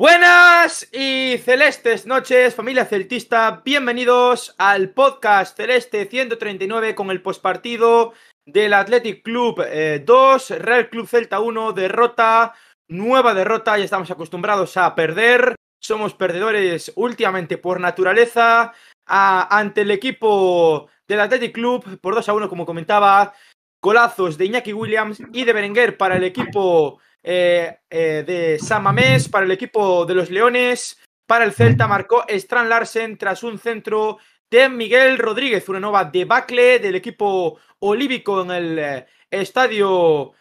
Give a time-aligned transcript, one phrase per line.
[0.00, 3.60] Buenas y celestes noches, familia celtista.
[3.62, 8.14] Bienvenidos al podcast Celeste 139 con el postpartido
[8.46, 12.54] del Athletic Club 2, eh, Real Club Celta 1, derrota,
[12.88, 13.76] nueva derrota.
[13.76, 15.54] Ya estamos acostumbrados a perder.
[15.82, 18.72] Somos perdedores últimamente por naturaleza.
[19.04, 23.34] ante el equipo del Athletic Club por 2 a 1, como comentaba.
[23.82, 29.28] Golazos de Iñaki Williams y de Berenguer para el equipo eh, eh, de San Mamés,
[29.28, 34.18] para el equipo de los Leones, para el Celta marcó Strand Larsen tras un centro
[34.50, 40.32] de Miguel Rodríguez, una nueva debacle del equipo olívico en el eh, estadio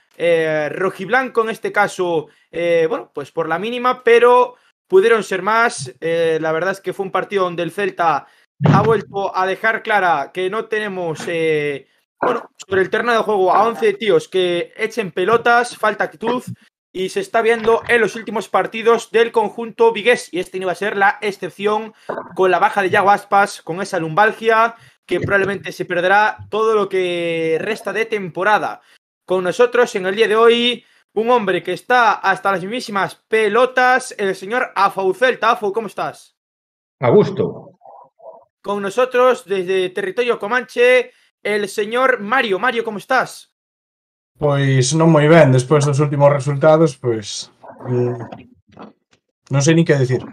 [0.71, 5.93] rojiblanco, en este caso, bueno, pues por la mínima, pero pudieron ser más.
[6.01, 8.27] la verdad es que fue un partido donde el Celta
[8.65, 11.25] ha vuelto a dejar clara que no tenemos
[12.21, 16.43] bueno, sobre el terreno de juego a 11 tíos que echen pelotas, falta actitud
[16.91, 20.71] y se está viendo en los últimos partidos del conjunto vigués y este no va
[20.71, 21.93] a ser la excepción
[22.35, 26.90] con la baja de Yago Aspas, con esa lumbalgia que probablemente se perderá todo lo
[26.90, 28.82] que resta de temporada.
[29.26, 34.15] Con nosotros en el día de hoy un hombre que está hasta las mismísimas pelotas,
[34.17, 35.40] el señor Afaucel.
[35.40, 36.35] Tafo, ¿cómo estás?
[36.99, 37.71] A gusto.
[38.62, 42.60] Con nosotros desde territorio Comanche, el señor Mario.
[42.60, 43.48] Mario, ¿cómo estás?
[44.40, 47.51] Pois non moi ben, despois dos últimos resultados, pois
[47.84, 48.15] mm,
[49.51, 50.23] non sei ni que decir.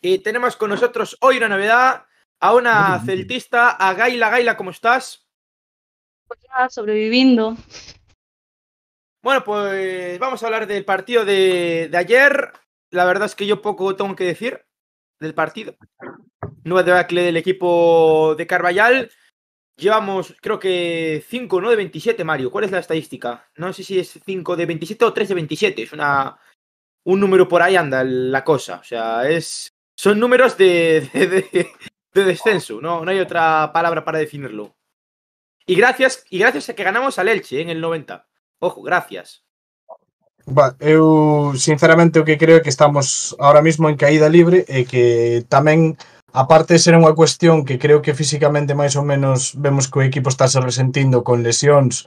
[0.00, 2.08] Y tenemos con nosotros hoy una novedad
[2.40, 4.30] a una celtista, a Gaila.
[4.30, 5.28] Gaila, ¿cómo estás?
[6.26, 7.56] Pues ya, sobreviviendo.
[9.22, 12.52] Bueno, pues vamos a hablar del partido de, de ayer.
[12.88, 14.64] La verdad es que yo poco tengo que decir
[15.18, 15.76] del partido.
[16.64, 19.10] Nueva debacle del equipo de Carballal.
[19.80, 22.50] Llevamos, creo que 5, no de 27, Mario.
[22.50, 23.48] ¿Cuál es la estadística?
[23.56, 25.82] No sé si es 5 de 27 o 3 de 27.
[25.82, 26.38] Es una,
[27.04, 28.76] un número por ahí anda la cosa.
[28.80, 31.68] O sea, es, son números de, de, de,
[32.12, 32.80] de descenso.
[32.80, 34.76] No, no hay otra palabra para definirlo.
[35.66, 37.62] Y gracias, y gracias a que ganamos al Elche ¿eh?
[37.62, 38.26] en el 90.
[38.58, 39.44] Ojo, gracias.
[40.46, 44.88] Bah, eu sinceramente o que creo é que estamos ahora mismo en caída libre e
[44.88, 45.94] que tamén
[46.32, 50.06] aparte de ser unha cuestión que creo que físicamente máis ou menos vemos que o
[50.06, 52.06] equipo está se resentindo con lesións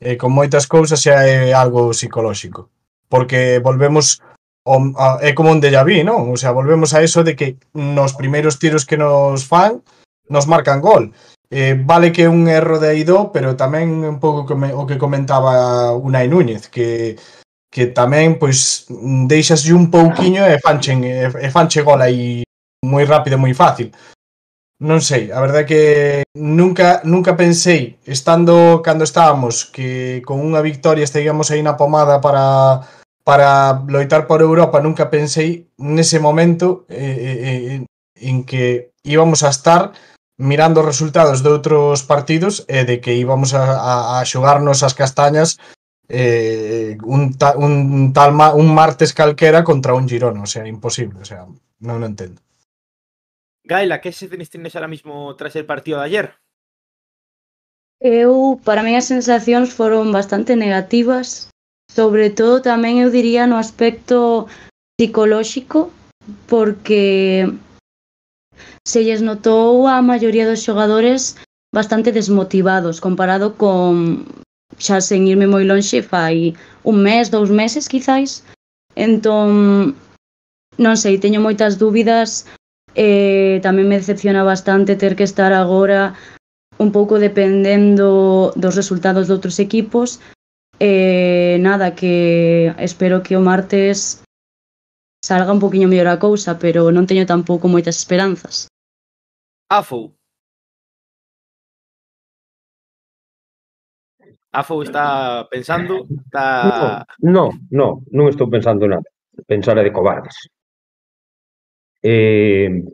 [0.00, 2.68] e con moitas cousas xa é algo psicolóxico.
[3.08, 4.20] Porque volvemos
[4.64, 6.32] ao, é como un déjà vu, non?
[6.32, 9.80] O sea, volvemos a eso de que nos primeiros tiros que nos fan
[10.28, 11.12] nos marcan gol.
[11.52, 15.00] Eh, vale que é un erro de Aido, pero tamén un pouco come, o que
[15.00, 17.16] comentaba Unai Núñez, que
[17.74, 18.86] que tamén pois
[19.26, 22.43] deixas un pouquiño e fanchen e, e fanche gol aí
[22.84, 23.88] moi rápido, moi fácil.
[24.84, 25.82] Non sei, a verdade é que
[26.36, 32.84] nunca nunca pensei, estando cando estábamos, que con unha victoria estaríamos aí na pomada para
[33.24, 37.86] para loitar por Europa, nunca pensei nese momento eh, eh,
[38.20, 39.96] en que íbamos a estar
[40.36, 44.92] mirando os resultados de outros partidos e de que íbamos a, a, a xogarnos as
[44.92, 45.56] castañas
[46.08, 51.20] eh, un, ta, un, tal ma, un martes calquera contra un Girona, o sea, imposible,
[51.22, 51.46] o sea,
[51.80, 52.42] non o entendo.
[53.64, 56.34] Gaila, que sensacións tienes ahora mismo tras el partido de ayer?
[58.00, 61.48] Eu, para mí as sensacións foron bastante negativas,
[61.88, 64.44] sobre todo tamén eu diría no aspecto
[65.00, 65.88] psicolóxico,
[66.44, 67.48] porque
[68.84, 71.40] se lles notou a maioría dos xogadores
[71.72, 74.28] bastante desmotivados comparado con
[74.76, 76.52] xa sen irme moi lonxe fai
[76.84, 78.44] un mes, dous meses quizáis.
[78.92, 79.96] Entón,
[80.76, 82.44] non sei, teño moitas dúbidas
[82.94, 86.14] eh, tamén me decepciona bastante ter que estar agora
[86.78, 90.18] un pouco dependendo dos resultados de outros equipos.
[90.80, 94.22] Eh, nada, que espero que o martes
[95.22, 98.66] salga un poquinho mellor a cousa, pero non teño tampouco moitas esperanzas.
[99.70, 100.12] Afou.
[104.54, 109.08] Afou está pensando, está No, no, non estou pensando nada.
[109.50, 110.36] Pensar é de cobardes
[112.04, 112.84] eh,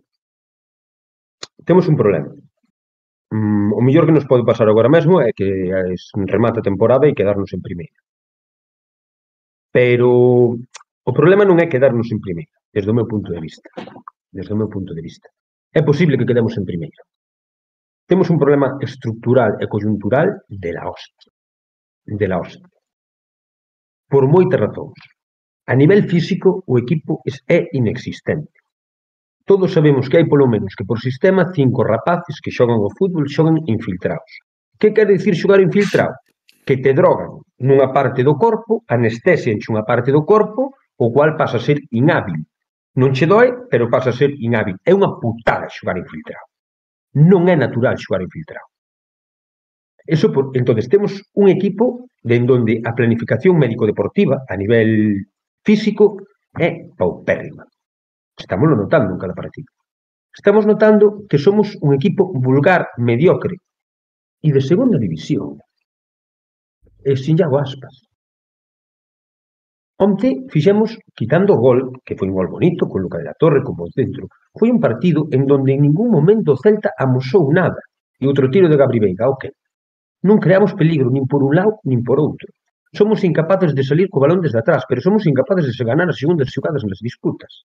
[1.67, 2.31] temos un problema.
[3.31, 5.47] Mm, o mellor que nos pode pasar agora mesmo é que
[6.35, 7.99] remata a temporada e quedarnos en primeira.
[9.71, 10.11] Pero
[11.11, 13.69] o problema non é quedarnos en primeira, desde o meu punto de vista.
[14.31, 15.27] Desde o meu punto de vista.
[15.75, 17.03] É posible que quedemos en primeira.
[18.07, 21.31] Temos un problema estructural e coyuntural de la hostia.
[22.07, 22.67] De la hostia.
[24.11, 24.99] Por moitas razóns.
[25.71, 28.60] A nivel físico, o equipo é inexistente.
[29.51, 33.27] Todos sabemos que hai polo menos que por sistema cinco rapaces que xogan o fútbol
[33.27, 34.33] xogan infiltrados.
[34.79, 36.15] Que quer dicir xogar infiltrado?
[36.63, 41.59] Que te drogan nunha parte do corpo, anestesianche unha parte do corpo, o cual pasa
[41.59, 42.47] a ser inhábil.
[42.95, 44.79] Non che doe, pero pasa a ser inhábil.
[44.87, 46.47] É unha putada xogar infiltrado.
[47.19, 48.71] Non é natural xogar infiltrado.
[50.07, 55.27] Eso por, entonces temos un equipo de onde a planificación médico-deportiva a nivel
[55.67, 56.23] físico
[56.55, 57.67] é paupérrima.
[58.41, 59.69] Estámoslo notando en cada partido.
[60.33, 63.57] Estamos notando que somos un equipo vulgar, mediocre
[64.41, 65.61] e de segunda división.
[67.05, 67.95] E sin Iago Aspas.
[70.01, 73.61] Onte fixemos, quitando o gol, que foi un gol bonito, con Luca de la Torre
[73.61, 77.83] como centro, foi un partido en donde en ningún momento o Celta amosou nada.
[78.17, 79.53] E outro tiro de Gabri Veiga, ok.
[80.25, 82.49] Non creamos peligro, nin por un lado, nin por outro.
[82.97, 86.17] Somos incapaces de salir co balón desde atrás, pero somos incapaces de se ganar as
[86.17, 87.69] segundas xogadas nas disputas.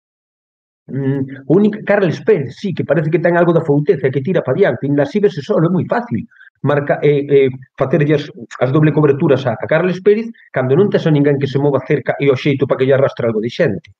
[0.88, 4.46] Mm, o único Carles Pérez, sí, que parece que ten algo da fouteza que tira
[4.46, 6.22] para diante, inda así vese solo, é moi fácil
[6.66, 8.26] marca eh, eh, facerlle as,
[8.60, 11.80] as doble coberturas a, a Carles Pérez cando non tes a ninguén que se mova
[11.86, 13.94] cerca e o xeito para que lle arrastre algo de xente.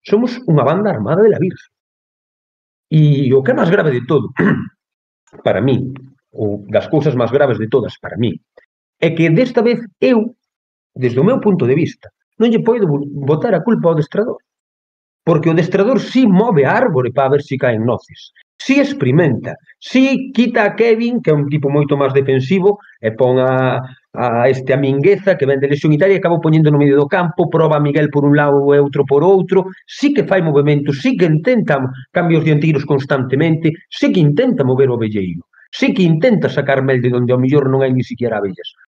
[0.00, 1.70] Somos unha banda armada de la Virgen.
[2.88, 4.32] E o que é máis grave de todo,
[5.46, 5.92] para mí,
[6.32, 8.40] ou das cousas máis graves de todas para mí,
[8.96, 10.36] é que desta vez eu,
[10.96, 12.08] desde o meu punto de vista,
[12.40, 12.88] non lle podo
[13.28, 14.40] botar a culpa ao destrador
[15.26, 18.32] porque o destrador si sí move a árbore para ver se si caen noces.
[18.56, 22.78] Si sí experimenta, si sí quita a Kevin, que é un tipo moito máis defensivo,
[23.02, 23.82] e pon a,
[24.14, 27.10] a este a Mingueza, que ven de lesión Italia, e acaba poñendo no medio do
[27.10, 31.18] campo, proba Miguel por un lado e outro por outro, si que fai movimento, si
[31.18, 31.82] que intenta
[32.14, 35.42] cambios de antiros constantemente, si que intenta mover o velleiro,
[35.74, 38.78] si que intenta sacar mel de onde ao mellor non hai ni siquiera abellas.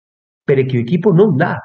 [0.46, 1.58] Pero é que o equipo non dá.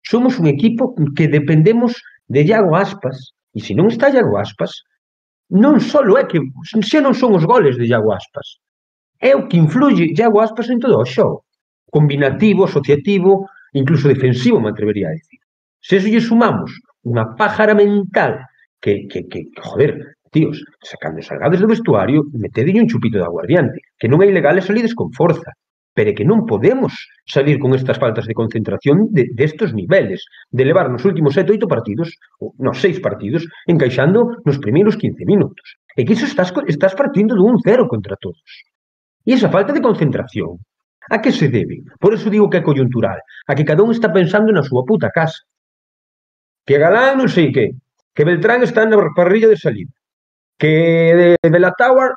[0.00, 2.00] Somos un equipo que dependemos
[2.32, 4.72] de Iago Aspas, E se non está Iago Aspas,
[5.48, 6.38] non só é que
[6.90, 8.60] se non son os goles de Iago Aspas,
[9.30, 11.48] é o que influye Iago Aspas en todo o xogo.
[11.96, 15.40] Combinativo, asociativo, incluso defensivo, me atrevería a decir.
[15.80, 16.70] Se eso lle sumamos
[17.08, 18.44] unha pájara mental
[18.82, 19.92] que, que, que, que joder,
[20.34, 24.62] tíos, sacando salgades do vestuario, metede un chupito de aguardiente, que non é ilegal e
[24.66, 25.54] salides con forza
[25.96, 26.92] pero que non podemos
[27.24, 30.20] salir con estas faltas de concentración destes de, de niveles,
[30.52, 32.12] de levar nos últimos sete, oito partidos,
[32.60, 35.80] nos seis partidos, encaixando nos primeiros 15 minutos.
[35.96, 38.44] E que iso estás, estás partindo dun cero contra todos.
[39.24, 40.60] E esa falta de concentración,
[41.08, 41.80] a que se debe?
[41.96, 43.16] Por eso digo que é coyuntural,
[43.48, 45.48] a que cada un está pensando na súa puta casa.
[46.68, 47.72] Que Galán non sei que,
[48.12, 49.96] que Beltrán está na parrilla de salida,
[50.60, 50.76] que
[51.16, 52.12] de, de la Tower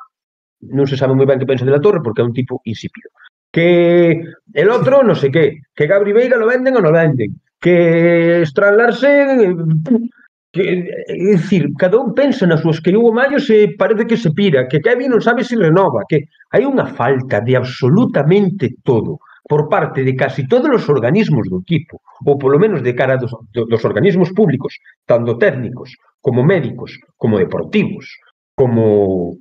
[0.68, 3.08] non se sabe moi ben que pensa de la Torre porque é un tipo insípido
[3.50, 4.22] que
[4.54, 8.76] el otro no sé qué, que Gabri Veiga lo venden o no venden, que Strand
[8.76, 10.08] Larsen eh,
[10.52, 14.18] que, eh, é dicir, cada un pensa nas súas que Hugo Mayo se parece que
[14.18, 19.22] se pira, que Kevin non sabe se renova, que hai unha falta de absolutamente todo
[19.46, 23.34] por parte de casi todos os organismos do equipo, ou polo menos de cara dos,
[23.50, 28.06] dos organismos públicos, tanto técnicos, como médicos, como deportivos,
[28.54, 29.38] como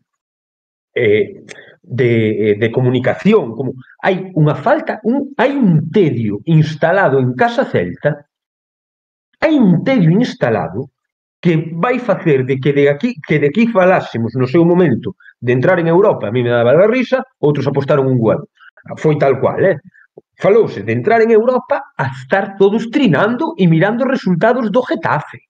[0.94, 1.46] eh,
[1.90, 3.74] de, eh, de comunicación, como
[4.06, 8.30] hai unha falta, un, hai un tedio instalado en Casa Celta,
[9.42, 10.94] hai un tedio instalado
[11.42, 15.56] que vai facer de que de aquí que de aquí falásemos no seu momento de
[15.58, 18.46] entrar en Europa, a mí me daba a risa, outros apostaron un huevo.
[19.02, 19.78] Foi tal cual, eh?
[20.38, 25.48] Falouse de entrar en Europa a estar todos trinando e mirando resultados do Getafe.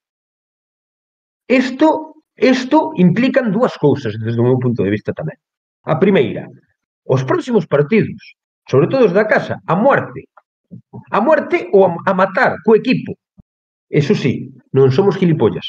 [1.50, 5.36] Isto, isto implican dúas cousas desde o meu punto de vista tamén.
[5.84, 6.44] A primeira,
[7.08, 8.36] os próximos partidos,
[8.68, 10.28] sobre todo os da casa, a muerte.
[11.10, 13.16] A muerte ou a, matar co equipo.
[13.88, 15.64] Eso sí, non somos gilipollas.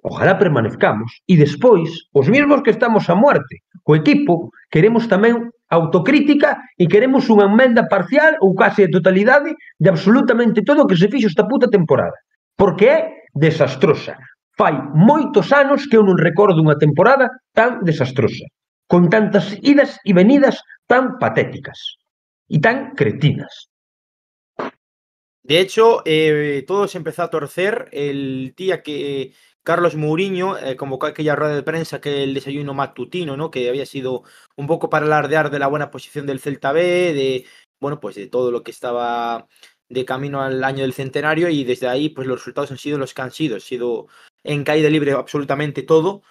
[0.00, 6.56] Ojalá permanezcamos e despois, os mesmos que estamos a muerte co equipo, queremos tamén autocrítica
[6.80, 11.12] e queremos unha enmenda parcial ou case a totalidade de absolutamente todo o que se
[11.12, 12.16] fixo esta puta temporada.
[12.56, 12.98] Porque é
[13.36, 14.16] desastrosa.
[14.56, 18.48] Fai moitos anos que eu non recordo unha temporada tan desastrosa.
[18.90, 22.02] Con tantas idas e venidas tan patéticas
[22.50, 23.70] e tan cretinas.
[25.46, 29.32] De hecho, eh, todo se empezó a torcer el día que
[29.62, 33.48] Carlos Mourinho eh, convocó aquella rueda de prensa que el desayuno matutino, ¿no?
[33.52, 34.24] Que había sido
[34.56, 36.82] un poco para alardear de la buena posición del Celta B,
[37.14, 37.46] de
[37.78, 39.46] bueno, pues de todo lo que estaba
[39.88, 43.14] de camino al año del centenario y desde ahí pues los resultados han sido los
[43.14, 44.08] que han sido, ha sido
[44.42, 46.22] en caída libre absolutamente todo.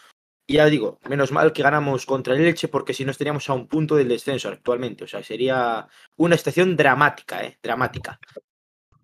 [0.50, 3.54] Y ya digo, menos mal que ganamos contra el Elche porque si no estaríamos a
[3.54, 5.04] un punto del descenso actualmente.
[5.04, 7.60] O sea, sería una estación dramática, ¿eh?
[7.62, 8.20] Dramática.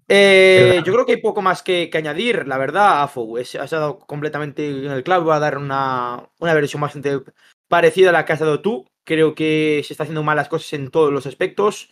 [0.07, 3.37] Eh, yo creo que hay poco más que, añadir, la verdad, Afo.
[3.37, 5.25] Es, has dado completamente en el clavo.
[5.25, 7.21] Voy a dar una, una versión bastante
[7.67, 8.87] parecida a la que has dado tú.
[9.03, 11.91] Creo que se está haciendo malas cosas en todos los aspectos.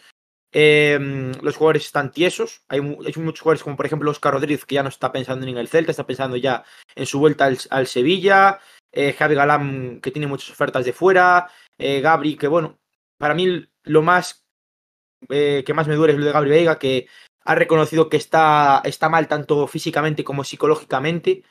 [0.52, 2.64] eh, los jugadores están tiesos.
[2.70, 5.52] Hay, hay, muchos jugadores como por ejemplo Oscar Rodríguez que ya no está pensando ni
[5.52, 6.64] en el Celta, está pensando ya
[6.96, 8.60] en su vuelta al, al Sevilla.
[8.96, 11.50] Eh, Javi Galán que tiene muchas ofertas de fuera.
[11.80, 12.80] Eh, Gabri que bueno,
[13.18, 14.46] para mí lo más
[15.30, 17.08] eh, que más me duele es lo de Gabri Veiga que
[17.46, 21.44] ha reconocido que está, está mal tanto físicamente como psicológicamente.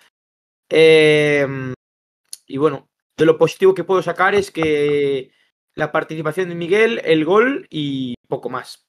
[2.47, 5.33] y bueno, de lo positivo que puedo sacar es que
[5.75, 8.87] la participación de Miguel, el gol y poco más.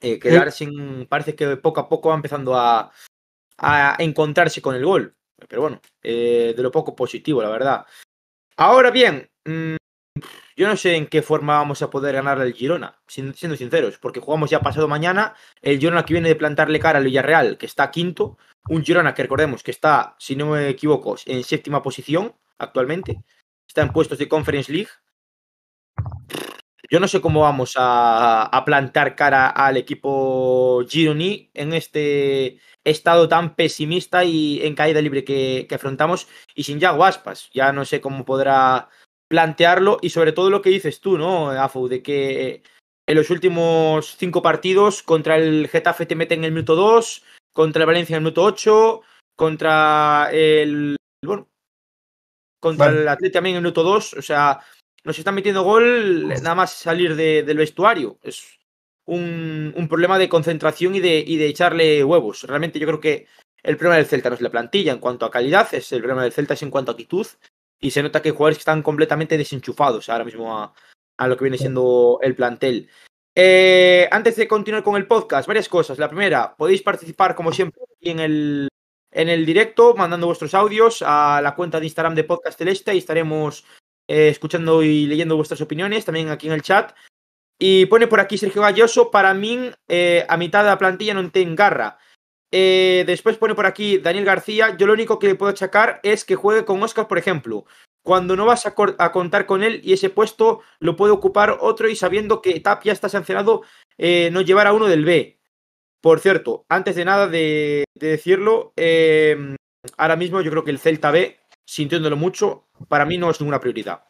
[0.00, 1.06] Quedar sin.
[1.06, 2.92] Parece que poco a poco va empezando a,
[3.58, 5.16] a encontrarse con el gol.
[5.48, 7.86] Pero bueno, eh, de lo poco positivo, la verdad.
[8.56, 9.76] Ahora bien, mmm,
[10.56, 14.20] yo no sé en qué forma vamos a poder ganar al Girona, siendo sinceros, porque
[14.20, 15.34] jugamos ya pasado mañana.
[15.60, 18.38] El Girona que viene de plantarle cara al Villarreal, que está quinto.
[18.68, 23.22] Un Girona que recordemos que está, si no me equivoco, en séptima posición actualmente.
[23.68, 24.88] Está en puestos de Conference League.
[26.88, 33.28] Yo no sé cómo vamos a, a, plantar cara al equipo Gironi en este estado
[33.28, 37.50] tan pesimista y en caída libre que, que afrontamos y sin ya Guaspas.
[37.52, 38.88] Ya no sé cómo podrá
[39.28, 41.88] plantearlo y sobre todo lo que dices tú, ¿no, Afu?
[41.88, 42.62] De que
[43.08, 47.82] en los últimos cinco partidos contra el Getafe te meten en el minuto 2, contra
[47.82, 49.02] el Valencia en el minuto 8,
[49.36, 50.96] contra el...
[51.24, 51.48] Bueno,
[52.60, 53.02] contra vale.
[53.02, 54.60] el Atleti también en el minuto 2, o sea,
[55.04, 58.18] nos están metiendo gol nada más salir de, del vestuario.
[58.22, 58.55] Es
[59.06, 62.42] un, problema de concentración y de, y de echarle huevos.
[62.44, 63.26] Realmente yo creo que
[63.62, 66.22] el problema del Celta no es la plantilla en cuanto a calidad, es el problema
[66.22, 67.26] del Celta es en cuanto a actitud.
[67.78, 70.72] Y se nota que jugadores que están completamente desenchufados ahora mismo a,
[71.18, 72.88] a lo que viene siendo el plantel.
[73.34, 75.98] Eh, antes de continuar con el podcast, varias cosas.
[75.98, 78.68] La primera, podéis participar como siempre en el,
[79.10, 82.98] en el directo, mandando vuestros audios a la cuenta de Instagram de Podcast Celeste y
[82.98, 83.64] estaremos
[84.08, 86.94] eh, escuchando y leyendo vuestras opiniones, también aquí en el chat.
[87.58, 91.30] Y pone por aquí Sergio Galloso, para mí eh, a mitad de la plantilla no
[91.30, 91.98] te engarra.
[92.52, 96.24] Eh, después pone por aquí Daniel García, yo lo único que le puedo achacar es
[96.24, 97.64] que juegue con Oscar, por ejemplo.
[98.02, 101.96] Cuando no vas a, contar con él y ese puesto lo puede ocupar otro y
[101.96, 103.62] sabiendo que Tapia está sancionado,
[103.98, 105.40] eh, no llevar a uno del B.
[106.00, 108.72] Por cierto, antes de nada de, de decirlo,
[109.96, 111.36] ahora mismo yo creo que el Celta B
[111.66, 114.04] sintiéndolo mucho, para mí no es ninguna prioridad.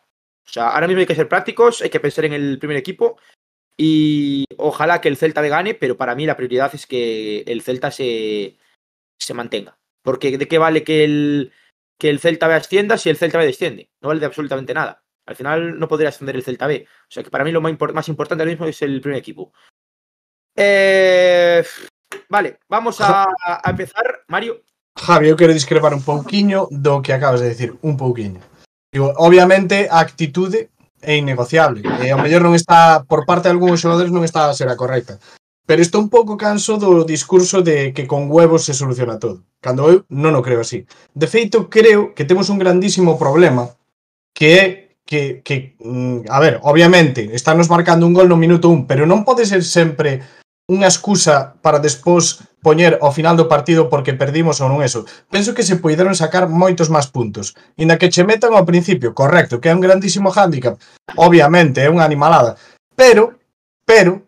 [0.46, 3.18] O sea, ahora mismo hay que ser prácticos, hay que pensar en el primer equipo
[3.76, 7.62] y ojalá que el Celta me gane, pero para mí la prioridad es que el
[7.62, 8.56] Celta se,
[9.18, 9.78] se mantenga.
[10.02, 11.52] Porque de qué vale que el,
[11.98, 13.90] que el Celta B ascienda si el Celta B desciende.
[14.00, 15.02] No vale de absolutamente nada.
[15.26, 16.86] Al final no podría ascender el Celta B.
[16.88, 19.18] O sea que para mí lo más, import más importante ahora mismo es el primer
[19.18, 19.52] equipo.
[20.54, 21.64] Eh,
[22.28, 24.24] vale, vamos a, a empezar.
[24.28, 24.62] Mario.
[24.96, 28.40] Javi, eu quero discrepar un pouquiño do que acabas de decir, un pouquiño.
[28.96, 30.70] Digo, obviamente a actitude
[31.02, 31.84] é innegociable.
[32.00, 34.80] E ao mellor non está, por parte de algúns xogadores, non está a ser a
[34.80, 35.20] correcta.
[35.68, 39.44] Pero estou un pouco canso do discurso de que con huevos se soluciona todo.
[39.60, 40.88] Cando eu non o creo así.
[41.12, 43.68] De feito, creo que temos un grandísimo problema
[44.32, 44.64] que é
[45.04, 49.28] que, que mm, a ver, obviamente, estános marcando un gol no minuto un, pero non
[49.28, 50.24] pode ser sempre
[50.66, 55.06] unha excusa para despois poñer ao final do partido porque perdimos ou non eso.
[55.30, 57.54] Penso que se poideron sacar moitos máis puntos.
[57.78, 60.74] Inda que che metan ao principio, correcto, que é un grandísimo handicap.
[61.14, 62.58] Obviamente, é unha animalada.
[62.98, 63.38] Pero,
[63.86, 64.26] pero,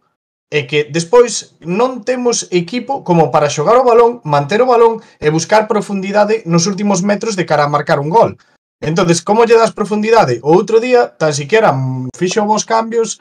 [0.54, 5.35] é que despois non temos equipo como para xogar o balón, manter o balón e
[5.35, 8.38] buscar profundidade nos últimos metros de cara a marcar un gol.
[8.78, 10.38] Entonces, como lle das profundidade?
[10.47, 13.18] O outro día, tan siquiera mm, fixo vos cambios,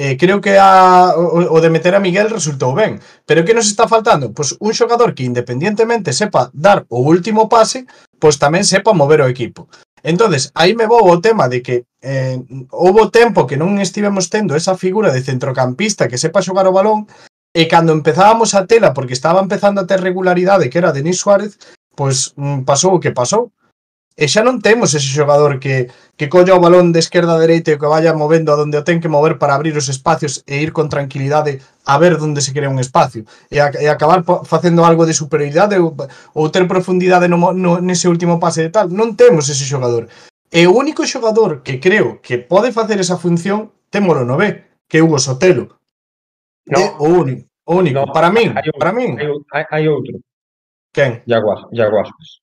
[0.00, 2.96] eh, creo que a, o, o de meter a Miguel resultou ben.
[3.28, 4.32] Pero que nos está faltando?
[4.32, 7.84] Pois un xogador que independientemente sepa dar o último pase,
[8.16, 9.68] pois tamén sepa mover o equipo.
[10.00, 12.40] Entonces, aí me vou o tema de que eh,
[12.72, 17.04] houbo tempo que non estivemos tendo esa figura de centrocampista que sepa xogar o balón,
[17.52, 21.58] e cando empezábamos a tela, porque estaba empezando a ter regularidade que era Denis Suárez,
[21.92, 22.32] pois
[22.64, 23.52] pasou o que pasou.
[24.16, 25.88] E xa non temos ese xogador que,
[26.18, 28.84] que colla o balón de esquerda a dereita e que vaya movendo a donde o
[28.84, 32.52] ten que mover para abrir os espacios e ir con tranquilidade a ver onde se
[32.52, 35.96] crea un espacio e, a, e acabar facendo algo de superioridade ou,
[36.36, 38.92] ou ter profundidade no, no, nese último pase de tal.
[38.92, 40.10] Non temos ese xogador.
[40.50, 44.98] E o único xogador que creo que pode facer esa función, témolo no B, que
[44.98, 45.78] é Hugo Sotelo.
[46.66, 47.46] No, é o único.
[47.70, 49.14] O único, no, para min, para min.
[49.54, 50.18] Hai, hai outro.
[50.92, 51.22] Quen?
[51.24, 52.39] Yaguas, Iaguaspas.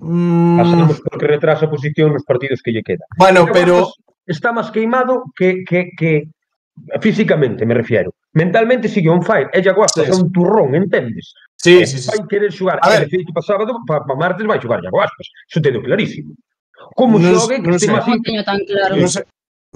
[0.00, 0.58] Mm...
[0.58, 3.04] Pasamos porque retrasa a posición nos partidos que lle queda.
[3.16, 3.92] Bueno, pero...
[4.26, 6.32] Está máis queimado que, que, que
[7.00, 8.14] físicamente me refiero.
[8.32, 9.50] Mentalmente sigue on fire.
[9.52, 11.34] Ella guasta, sí, é un turrón, entendes?
[11.64, 12.08] Eh, sí, sí, sí.
[12.08, 12.80] Vai querer xogar.
[12.80, 15.28] A ver, feito para sábado, para pa martes vai xogar Iago Aspas.
[15.28, 16.32] Iso teño clarísimo.
[16.96, 18.08] Como no, xogue, que no este máis...
[18.08, 18.96] Non teño tan claro.
[18.96, 19.24] Non sei,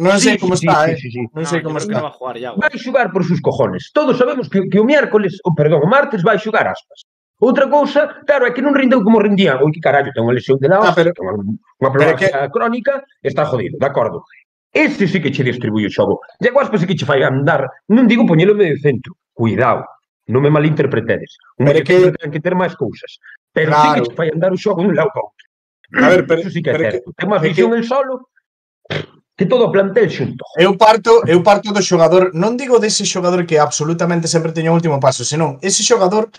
[0.01, 0.97] non sei sí, como sí, está, sí, eh.
[0.97, 1.23] Sí, sí, sí.
[1.37, 2.01] Non sei como está.
[2.01, 3.93] Va a jugar, ya, Vai xugar por sus cojones.
[3.93, 7.05] Todos sabemos que, que o miércoles, o, perdón, o martes vai xugar Aspas.
[7.41, 9.63] Outra cousa, claro, é que non rindeu como rendía.
[9.63, 12.27] Oi, que carallo, ten unha lesión de la ah, pero, unha, unha pero que...
[12.51, 14.27] crónica, está jodido, de acordo.
[14.75, 16.19] Ese sí que che distribui o xogo.
[16.43, 17.63] E a sí que che fai andar,
[17.95, 19.87] non digo poñelo medio centro, cuidado,
[20.27, 21.39] non me malinterpretedes.
[21.63, 22.11] Un pero que...
[22.19, 23.23] ten que ter máis cousas.
[23.55, 23.87] Pero claro.
[23.87, 25.45] sí que che fai andar o xogo dun lado para outro.
[25.95, 27.15] A ver, pero, Eso sí que pero é certo.
[27.15, 27.79] Que, ten máis visión que...
[27.79, 28.35] en solo,
[29.39, 30.43] que todo o plantel xunto.
[30.59, 34.79] Eu parto, eu parto do xogador, non digo dese xogador que absolutamente sempre teño o
[34.79, 36.35] último paso, senón ese xogador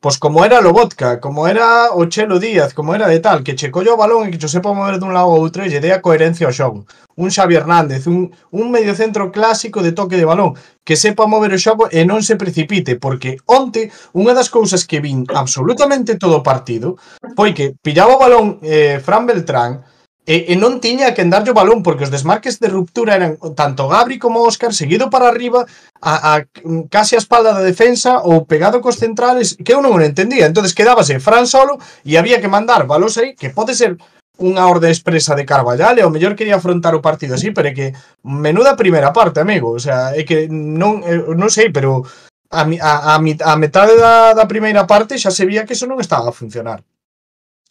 [0.00, 3.72] Pois como era Lobotka, como era o Chelo Díaz, como era de tal, que che
[3.74, 5.90] collo o balón e que che sepa mover dun lado ao outro e lle dé
[5.90, 6.86] a coherencia ao xogo.
[7.18, 10.54] Un Xavi Hernández, un, un mediocentro clásico de toque de balón,
[10.86, 15.02] que sepa mover o xogo e non se precipite, porque onte unha das cousas que
[15.02, 16.94] vin absolutamente todo o partido
[17.34, 19.82] foi que pillaba o balón eh, Fran Beltrán,
[20.28, 23.88] e, e non tiña que andarlle o balón porque os desmarques de ruptura eran tanto
[23.88, 25.64] Gabri como Óscar seguido para arriba
[26.04, 26.44] a, a
[26.92, 30.76] case a espalda da defensa ou pegado cos centrales que eu non o entendía entonces
[30.76, 33.96] quedábase Fran solo e había que mandar balóns aí que pode ser
[34.38, 37.74] unha orde expresa de Carvallal e o mellor quería afrontar o partido así, pero é
[37.74, 37.90] que
[38.22, 42.06] menuda primeira parte, amigo, o sea, é que non, eh, non sei, pero
[42.46, 45.98] a, a, a, a metade da, da primeira parte xa se vía que eso non
[45.98, 46.86] estaba a funcionar.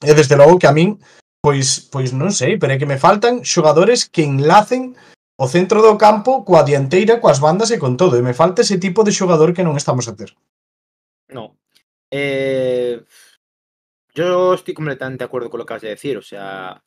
[0.04, 1.00] E desde logo que a min
[1.48, 5.00] pois, pois non sei, pero é que me faltan xogadores que enlacen
[5.40, 8.20] o centro do campo coa dianteira, coas bandas e con todo.
[8.20, 10.36] E me falta ese tipo de xogador que non estamos a ter.
[11.32, 11.56] No.
[12.12, 13.00] Eh,
[14.12, 16.20] yo estoy completamente de acuerdo con lo que has de decir.
[16.20, 16.84] O sea,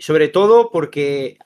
[0.00, 1.36] sobre todo porque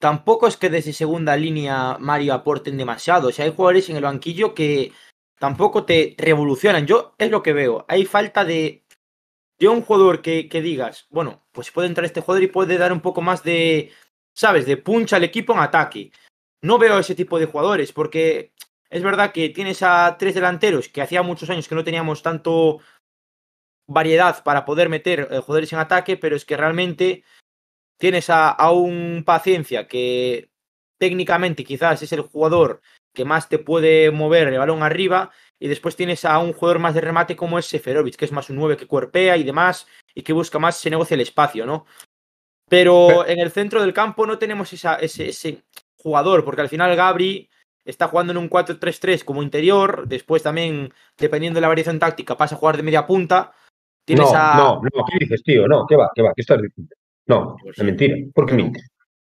[0.00, 3.28] tampoco es que desde segunda línea Mario aporten demasiado.
[3.28, 4.92] O sea, hay jugadores en el banquillo que
[5.38, 6.86] tampoco te revolucionan.
[6.88, 7.84] Yo es lo que veo.
[7.92, 8.87] Hay falta de
[9.58, 12.92] de un jugador que, que digas, bueno, pues puede entrar este jugador y puede dar
[12.92, 13.92] un poco más de,
[14.32, 14.66] ¿sabes?
[14.66, 16.12] De puncha al equipo en ataque.
[16.62, 18.52] No veo ese tipo de jugadores porque
[18.90, 22.80] es verdad que tienes a tres delanteros que hacía muchos años que no teníamos tanto
[23.88, 27.24] variedad para poder meter eh, jugadores en ataque, pero es que realmente
[27.98, 30.50] tienes a, a un paciencia que
[30.98, 32.80] técnicamente quizás es el jugador
[33.14, 36.94] que más te puede mover el balón arriba y después tienes a un jugador más
[36.94, 40.22] de remate como es Seferovic, que es más un 9 que cuerpea y demás y
[40.22, 41.86] que busca más, se negocia el espacio, ¿no?
[42.68, 45.62] Pero en el centro del campo no tenemos esa, ese, ese
[45.96, 47.48] jugador, porque al final Gabri
[47.84, 52.54] está jugando en un 4-3-3 como interior, después también, dependiendo de la variación táctica, pasa
[52.54, 53.52] a jugar de media punta.
[54.04, 54.56] Tienes no, a...
[54.56, 55.66] no, no, ¿qué dices, tío?
[55.66, 56.10] No, ¿qué va?
[56.14, 56.32] ¿Qué va?
[56.34, 56.94] ¿Qué estás diciendo?
[57.26, 57.84] No, Pues sí.
[57.84, 58.16] mentira.
[58.34, 58.56] Por que No.
[58.64, 58.88] mintes?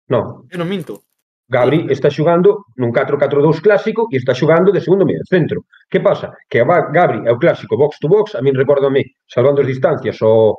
[0.08, 1.02] No, Yo no minto.
[1.48, 5.70] Gabri está xogando nun 4-4-2 clásico e está xogando de segundo medio centro.
[5.86, 6.34] Que pasa?
[6.50, 10.18] Que a Gabri é o clásico box to box, a min recórdame, salvando as distancias,
[10.22, 10.58] o,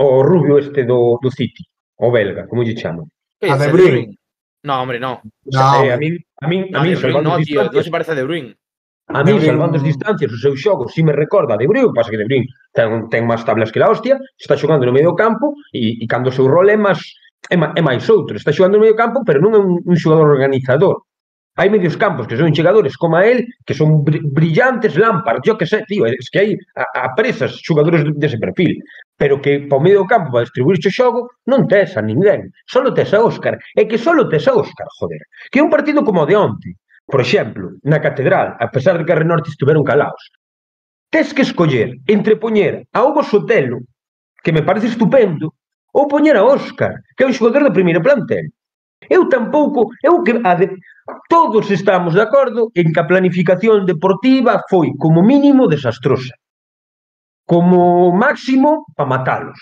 [0.00, 1.64] o rubio este do, do City,
[2.00, 3.04] o belga, como lle chaman.
[3.44, 4.16] A De Bruyne.
[4.64, 5.20] No, hombre, no.
[5.44, 5.84] no.
[5.84, 8.18] Eh, a min, a min, no, a min, salvando no, tío, non se parece a
[8.18, 8.56] De Bruyne.
[9.12, 12.08] A min, salvando as distancias, o seu xogo si me recorda a De Bruyne, pasa
[12.08, 15.52] que De Bruyne ten, ten máis tablas que la hostia, está xogando no medio campo
[15.74, 17.02] e, e cando o seu rol é máis
[17.50, 18.36] é, é e máis outro.
[18.36, 21.02] Está xogando no medio campo, pero non é un, un xogador organizador.
[21.52, 25.58] Hai medios campos que son xogadores como a él, que son br brillantes Lampard, yo
[25.60, 26.50] que sé, tío, es que hai
[26.80, 28.80] a, a presas xogadores dese perfil,
[29.20, 32.96] pero que para o medio campo para distribuirche o xogo non tes a ninguén, solo
[32.96, 35.20] tes a Óscar, é que solo tes a Óscar, joder,
[35.52, 36.72] que é un partido como o de onte,
[37.04, 40.24] por exemplo, na Catedral, a pesar de que a Renorte estiveron calaos,
[41.12, 43.84] tes que escoller entre poñer a Hugo Sotelo,
[44.40, 45.52] que me parece estupendo,
[45.92, 48.48] Ou poñer a Óscar, que é un xogador da primeira plantel.
[49.10, 50.72] Eu tampouco, eu que a de,
[51.28, 56.34] todos estamos de acordo en que a planificación deportiva foi como mínimo desastrosa.
[57.44, 59.58] Como máximo para matalos.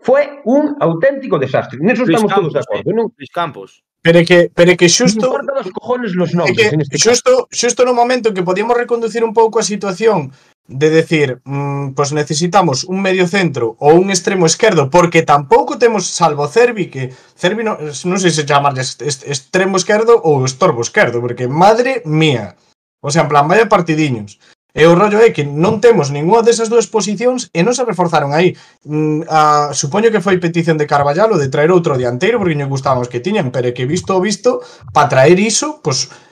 [0.00, 1.78] Foi un auténtico desastre.
[1.78, 3.06] Neso estamos Campos, todos de acordo, non?
[3.10, 3.14] Eh?
[3.18, 3.70] Luis Campos.
[4.00, 7.92] Pero que, pero que xusto dos cojones los nombres, que, en este xusto, xusto no
[7.92, 10.30] momento que podíamos reconducir un pouco a situación
[10.68, 16.04] de decir, mmm, pois necesitamos un medio centro ou un extremo esquerdo, porque tampouco temos
[16.04, 21.48] salvo Cervi, que Cervi non, non sei se chamar extremo esquerdo ou estorbo esquerdo, porque
[21.48, 22.52] madre mía,
[23.00, 24.36] o sea, en plan, vaya partidiños.
[24.76, 28.36] E o rollo é que non temos ninguna desas dúas posicións e non se reforzaron
[28.36, 28.52] aí.
[28.84, 32.68] Mm, a, supoño que foi petición de Carballalo o de traer outro dianteiro porque non
[32.68, 34.60] gustaban os que tiñan, pero que visto o visto,
[34.92, 36.27] para traer iso, pois pues,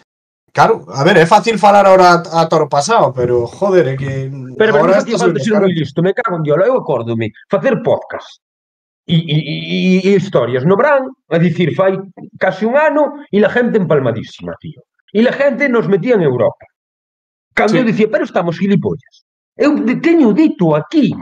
[0.56, 4.32] Claro, a ver, é fácil falar ahora a, a toro pasado, pero joder, é que...
[4.56, 7.84] Pero, pero ahora facía falta ser un listo, me cago en diolo, eu acórdome, facer
[7.84, 8.40] podcast
[9.04, 12.00] e, e, e historias no Bran, a dicir, fai
[12.40, 14.80] casi un ano e la gente empalmadísima, tío.
[15.12, 16.64] E la gente nos metía en Europa.
[17.52, 17.78] Cando sí.
[17.78, 19.28] eu dicía, pero estamos gilipollas.
[19.60, 21.12] Eu teño dito aquí.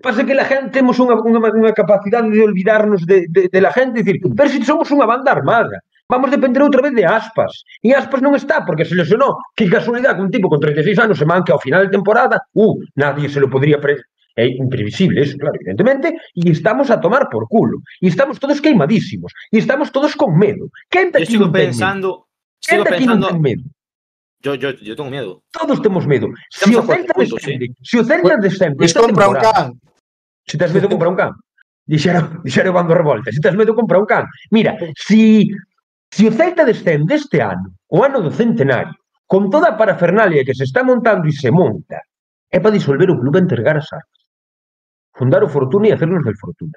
[0.00, 3.76] Pasa que la gente temos unha, unha, unha capacidade de olvidarnos de, de, de la
[3.76, 7.64] gente, dicir, pero se si somos unha banda armada Vamos depender outra vez de Aspas.
[7.80, 9.40] E Aspas non está porque se lesionou.
[9.56, 12.76] Que casualidade que un tipo con 36 anos se manque ao final de temporada, uh,
[13.00, 13.96] nadie se lo podría pre
[14.36, 17.80] é imprevisible, eso, claro, evidentemente, e estamos a tomar por culo.
[18.00, 19.32] E estamos todos queimadísimos.
[19.52, 20.68] E estamos todos con medo.
[20.88, 22.28] Quen te aquí sigo pensando,
[22.60, 23.28] Quen sigo pensando...
[23.28, 23.64] Ten medo?
[24.40, 25.42] Yo, yo, yo tengo miedo.
[25.52, 26.28] Todos temos medo.
[26.50, 27.74] Estamos se o Celta puntos, descende, sí.
[27.84, 29.80] se o Celta descende, pues, esta compra un can.
[30.46, 31.32] Se tes medo compra un can.
[31.84, 33.30] Dixera, dixera o bando revolta.
[33.30, 34.24] Se tes medo compra un can.
[34.50, 35.52] Mira, si
[36.12, 39.00] Se o Celta descende este ano, o ano do centenario,
[39.32, 42.04] con toda a parafernalia que se está montando e se monta,
[42.52, 44.20] é para disolver o clube e entregar as armas.
[45.16, 46.76] Fundar o Fortuna e hacernos del Fortuna.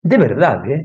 [0.00, 0.82] De verdade, eh?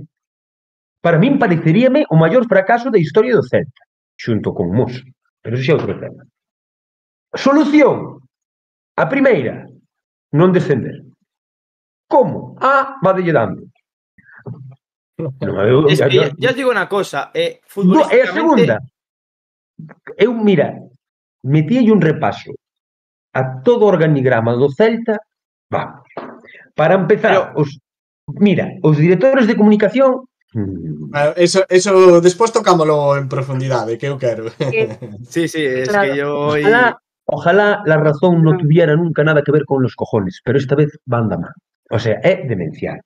[0.99, 3.83] Para min pareceríame o maior fracaso da historia do Celta,
[4.19, 4.99] xunto con Mos.
[5.39, 6.27] Pero iso xa é outro tema.
[7.31, 8.19] Solución.
[8.99, 9.71] A primeira,
[10.35, 10.99] non descender.
[12.11, 12.59] Como?
[12.59, 13.64] A, ah, vadelle dando.
[15.17, 18.17] Eu, es que, ya, os digo una cosa, eh, futbolísticamente...
[18.17, 18.79] No, é segunda.
[20.17, 20.75] Eu, mira,
[21.43, 22.51] metí un repaso
[23.33, 25.19] a todo o organigrama do Celta,
[25.69, 26.07] vamos.
[26.75, 27.79] Para empezar, Pero, os,
[28.39, 31.11] mira, os directores de comunicación mm.
[31.13, 34.51] ah, Eso, eso despois tocámolo en profundidade, que eu quero.
[35.27, 36.11] Sí, sí, es claro.
[36.11, 36.27] que yo...
[36.31, 36.63] Hoy...
[36.63, 38.57] Ojalá, ojalá la razón no ah.
[38.57, 41.53] tuviera nunca nada que ver con los cojones, pero esta vez van da man.
[41.91, 42.99] O sea, é demencial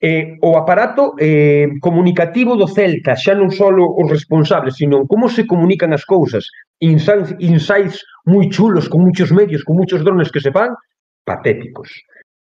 [0.00, 5.44] eh, o aparato eh, comunicativo do Celta, xa non só os responsables, sino como se
[5.44, 6.48] comunican as cousas,
[6.80, 10.72] insights, insights moi chulos, con muchos medios, con muchos drones que se fan,
[11.24, 11.92] patéticos.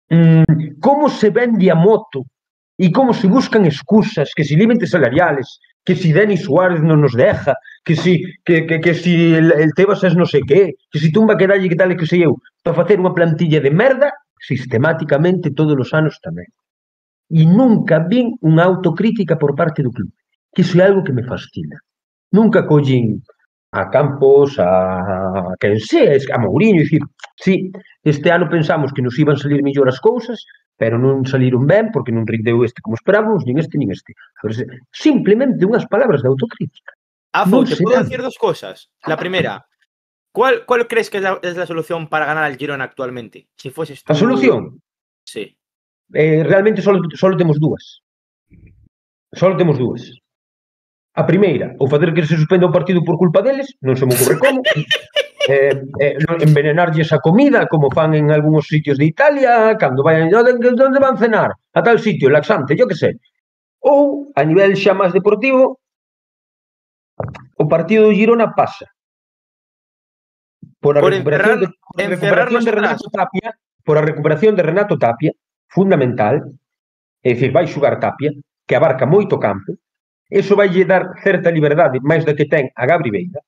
[0.09, 2.23] Mm, como se vende a moto
[2.79, 7.19] e como se buscan excusas, que si límites salariales, que si Denis Suárez non nos
[7.19, 10.99] deja, que si, que, que, que si el, el Tebas es no sei que, que
[11.03, 13.75] si tumba que dalle que tal e que sei eu, para facer unha plantilla de
[13.75, 16.47] merda sistemáticamente todos os anos tamén
[17.29, 20.09] e nunca vin unha autocrítica por parte do club.
[20.53, 21.77] Que iso é algo que me fascina.
[22.33, 23.21] Nunca collín
[23.73, 27.03] a Campos, a, a que sei, a Mourinho, dicir,
[27.37, 27.71] sí,
[28.03, 30.41] este ano pensamos que nos iban salir mellor as cousas,
[30.79, 34.17] pero non saliron ben porque non rindeu este como esperábamos, nin este, nin este.
[34.41, 34.57] A ver,
[34.89, 36.97] simplemente unhas palabras de autocrítica.
[37.35, 38.89] Afo, non te puedo decir dos cosas.
[39.05, 39.69] La primera,
[40.33, 43.53] ¿cuál, cuál crees que es la, es la solución para ganar al Girona actualmente?
[43.59, 44.15] Si fueses tú...
[44.15, 44.81] ¿La solución?
[45.27, 45.58] Sí
[46.15, 48.01] eh, realmente só, só temos dúas.
[49.33, 50.11] Só temos dúas.
[51.15, 54.15] A primeira, ou facer que se suspenda o partido por culpa deles, non se me
[54.15, 54.63] ocorre como.
[55.51, 61.01] eh, eh, envenenarlles a comida, como fan en algúns sitios de Italia, cando vayan, onde
[61.03, 61.51] van cenar?
[61.75, 63.19] A tal sitio, laxante, yo que sei.
[63.83, 65.83] Ou, a nivel xa máis deportivo,
[67.59, 68.87] o partido do Girona pasa.
[70.79, 73.49] Por a por recuperación, encerrar, de, por a recuperación de Renato Tapia,
[73.83, 75.33] por a recuperación de Renato Tapia,
[75.69, 76.35] fundamental,
[77.23, 78.33] é dicir, vai xugar Tapia,
[78.67, 79.77] que abarca moito campo,
[80.31, 83.41] eso vai lle dar certa liberdade máis da que ten a Gabri Veiga,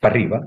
[0.00, 0.38] para arriba,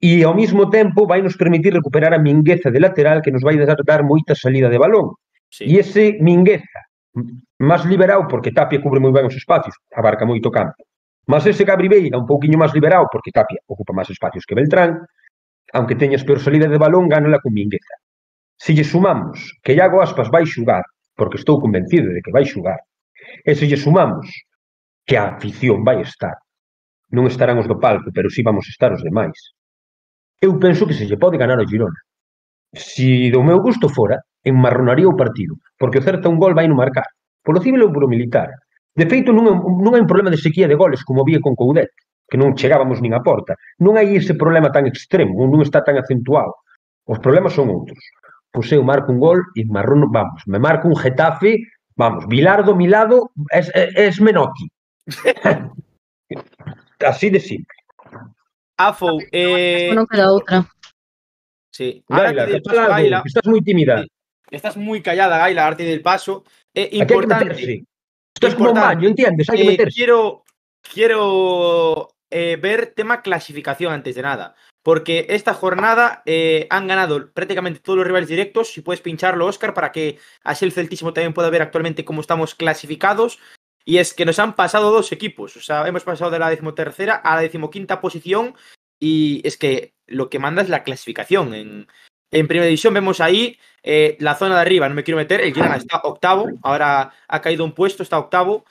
[0.00, 3.56] e ao mesmo tempo vai nos permitir recuperar a mingueza de lateral que nos vai
[3.60, 5.12] dar, dar moita salida de balón.
[5.50, 5.64] Sí.
[5.68, 6.80] E ese mingueza
[7.60, 10.80] máis liberal, porque Tapia cubre moi ben os espacios, abarca moito campo.
[11.28, 15.04] Mas ese Gabri Veiga un pouquiño máis liberal, porque Tapia ocupa máis espacios que Beltrán,
[15.76, 17.94] aunque teñas peor salida de balón, gánala con mingueza.
[18.60, 20.84] Se lle sumamos que Iago Aspas vai xugar,
[21.16, 22.80] porque estou convencido de que vai xugar,
[23.48, 24.28] e se lle sumamos
[25.08, 26.36] que a afición vai estar,
[27.16, 29.38] non estarán os do palco, pero si sí vamos estar os demais,
[30.44, 32.00] eu penso que se lle pode ganar o Girona.
[32.76, 36.76] Si do meu gusto fora, enmarronaría o partido, porque o certa un gol vai no
[36.76, 37.08] marcar,
[37.40, 38.52] polo civil ou polo militar.
[38.92, 39.48] De feito, non,
[39.80, 41.96] non hai un problema de sequía de goles como había con Coudet,
[42.28, 43.56] que non chegábamos nin a porta.
[43.80, 46.60] Non hai ese problema tan extremo, non está tan acentuado.
[47.08, 47.98] Os problemas son outros.
[48.52, 51.58] Pois eu marco un gol e marrono, vamos, me marco un Getafe,
[51.94, 54.66] vamos, Bilardo, Milado, es, es, es Menotti.
[57.06, 57.74] Así de simple.
[58.76, 60.64] Afo, eh, non queda outra.
[61.70, 62.02] sí.
[62.08, 62.92] Ahora Gaila, que paso, algo?
[62.96, 64.04] Gaila, estás moi tímida.
[64.50, 66.44] estás muy callada, Gaila, arte del paso.
[66.74, 67.44] Eh, Aquí hai que importante.
[67.54, 67.74] meterse.
[68.34, 68.96] Estás como un Importante.
[68.96, 69.46] baño, entiendes?
[69.52, 69.94] Hai que Eh, meterse.
[69.94, 70.18] quiero
[70.80, 71.20] quiero
[72.32, 74.56] eh, ver tema clasificación antes de nada.
[74.82, 78.72] Porque esta jornada eh, han ganado prácticamente todos los rivales directos.
[78.72, 82.54] Si puedes pincharlo, Oscar, para que así el Celtísimo también pueda ver actualmente cómo estamos
[82.54, 83.38] clasificados.
[83.84, 85.56] Y es que nos han pasado dos equipos.
[85.56, 88.54] O sea, hemos pasado de la decimotercera a la decimoquinta posición.
[88.98, 91.54] Y es que lo que manda es la clasificación.
[91.54, 91.86] En,
[92.30, 94.88] en primera división vemos ahí eh, la zona de arriba.
[94.88, 95.40] No me quiero meter.
[95.40, 96.46] El Girona está octavo.
[96.62, 98.64] Ahora ha caído un puesto, está octavo.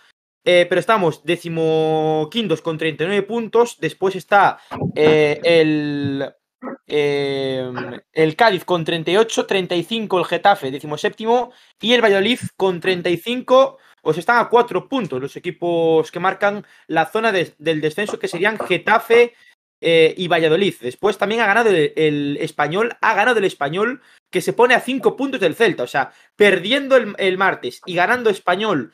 [0.46, 3.78] Eh, pero estamos decimoquintos con 39 puntos.
[3.80, 4.60] Después está
[4.96, 6.32] eh, el,
[6.88, 7.72] eh,
[8.14, 11.52] el Cádiz con 38, 35 el Getafe, decimoséptimo.
[11.82, 16.66] Y el Valladolid con 35, o se están a cuatro puntos los equipos que marcan
[16.88, 19.34] la zona de- del descenso, que serían Getafe
[19.82, 20.76] y Valladolid.
[20.82, 24.82] Después también ha ganado el, el español, ha ganado el español, que se pone a
[24.82, 25.84] cinco puntos del Celta.
[25.84, 28.94] O sea, perdiendo el, el martes y ganando español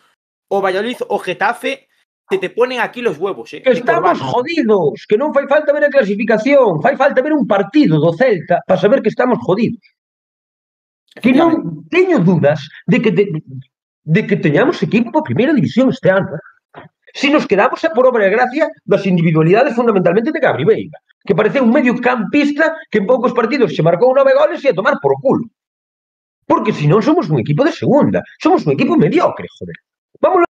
[0.56, 1.88] o Valladolid o Getafe,
[2.30, 3.54] se te ponen aquí los huevos.
[3.54, 7.46] Eh, que estamos jodidos, que non fai falta ver a clasificación, fai falta ver un
[7.46, 9.84] partido do Celta para saber que estamos jodidos.
[11.22, 13.24] Que non teño dudas de que, de,
[14.04, 16.34] de que teñamos equipo para primeira división este ano.
[16.34, 16.44] Eh.
[17.16, 21.38] Si nos quedamos é por obra e gracia das individualidades fundamentalmente de Gabri Veiga, que
[21.38, 25.00] parece un medio campista que en poucos partidos se marcou nove goles e a tomar
[25.00, 25.48] por culo.
[26.44, 29.78] Porque si non somos un equipo de segunda, somos un equipo mediocre, joder.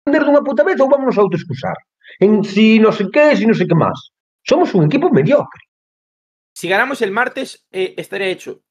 [0.10, 1.78] Vamos a vender dunha puta vez ou vamos a autoexcusar?
[2.20, 4.12] En si no sé qué, si no sé qué más.
[4.44, 5.62] Somos un equipo mediocre.
[6.54, 8.62] Si ganamos el martes, eh, estaría hecho.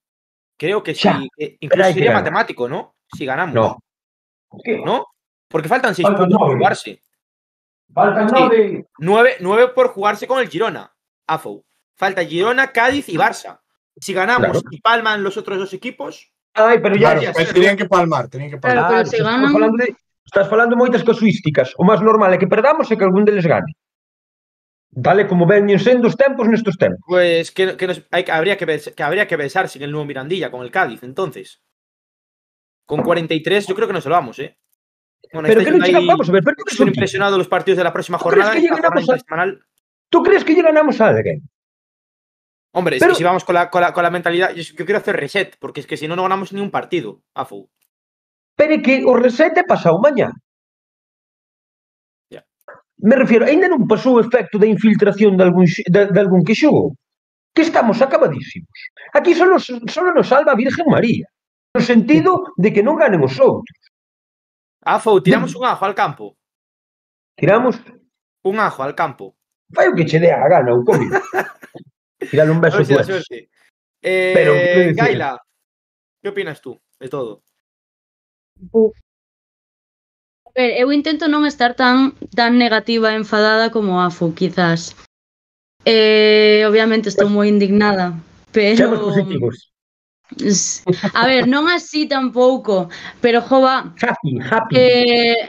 [0.59, 1.03] Creo que sí.
[1.05, 2.97] Ya, eh, pero incluso que sería matemático, ¿no?
[3.17, 3.55] Si ganamos.
[3.55, 3.79] No.
[4.65, 4.83] ¿Qué?
[4.85, 5.07] ¿No?
[5.49, 6.59] Porque faltan seis Faltan puntos por nueve.
[6.61, 7.03] jugarse.
[7.95, 8.35] Faltan Sí.
[8.35, 8.87] nove.
[8.99, 10.93] Nueve, nueve por jugarse con el Girona.
[11.27, 11.65] AFO.
[11.97, 13.61] Falta Girona, Cádiz y Barça.
[13.97, 14.69] Si ganamos Claro.
[14.71, 18.29] y palman los otros dos equipos, Ai, pero ya, Claro, ya, pues tenían que palmar,
[18.29, 19.07] tenían que Claro, palmar.
[19.11, 19.95] pero ganan- falando de,
[20.29, 21.73] Estás falando moitas casuísticas.
[21.81, 23.73] O máis normal é que perdamos e que algún deles gane.
[24.93, 27.01] Dale como veñen sendo os tempos nestos tempos.
[27.09, 30.05] Pois pues que, que, nos, hay, habría que, que habría que pensar sin el nuevo
[30.05, 31.65] Mirandilla con el Cádiz, entonces.
[32.85, 34.59] Con 43 yo creo que nos salvamos, ¿eh?
[35.33, 37.85] Bueno, pero que no llegamos, vamos a ver, pero que son impresionados los partidos de
[37.85, 38.53] la próxima ¿Tú jornada.
[38.53, 39.19] Crees que ganamos a...
[39.19, 39.65] semanal.
[40.11, 41.41] ¿Tú crees que lle ganamos a alguien?
[42.73, 43.13] Hombre, pero...
[43.13, 45.17] es que si vamos con la, con la, con la mentalidad, yo, yo, quiero hacer
[45.17, 47.71] reset, porque es que si no, no ganamos ni un partido, AFU.
[48.59, 50.35] Pero é que o reset é pasado mañá.
[52.27, 52.43] Yeah.
[52.99, 56.59] Me refiero, ainda non pasou o efecto da infiltración de algún, de, de algún que
[56.59, 56.99] xogou.
[57.55, 58.75] Que estamos acabadísimos.
[59.15, 61.31] Aquí só nos, só nos salva a Virgen María.
[61.71, 63.79] No sentido de que non ganen os outros.
[64.83, 66.35] Ah, Afo, tiramos un ajo al campo.
[67.39, 67.79] Tiramos?
[68.43, 69.39] Un ajo al campo.
[69.71, 71.15] Fai o que che dé a gana, o COVID.
[72.31, 72.83] Tirale un beso.
[72.83, 73.31] Pues.
[74.03, 74.53] Eh, Pero,
[74.99, 75.39] Gaila,
[76.23, 77.47] que opinas tú de todo?
[78.59, 78.97] Buf.
[80.47, 84.97] A ver, eu intento non estar tan tan negativa e enfadada como Afu, quizás.
[85.87, 88.13] Eh, obviamente estou moi indignada,
[88.51, 88.77] pero...
[88.77, 89.71] Seamos positivos.
[91.15, 92.91] A ver, non así tampouco,
[93.23, 93.95] pero jova...
[93.97, 94.75] Happy, happy.
[94.77, 95.49] Eh,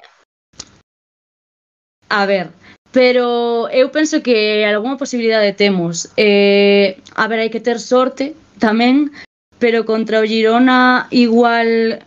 [2.10, 2.54] a ver,
[2.92, 6.10] Pero eu penso que algunha posibilidade temos.
[6.18, 9.14] Eh, a ver, hai que ter sorte tamén,
[9.62, 12.02] pero contra o Girona igual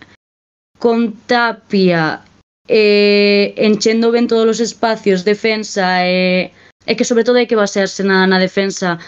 [0.82, 2.26] con Tapia
[2.66, 7.54] eh, enchendo ben todos os espacios, defensa e, eh, e que sobre todo hai que
[7.54, 8.98] basearse na, na defensa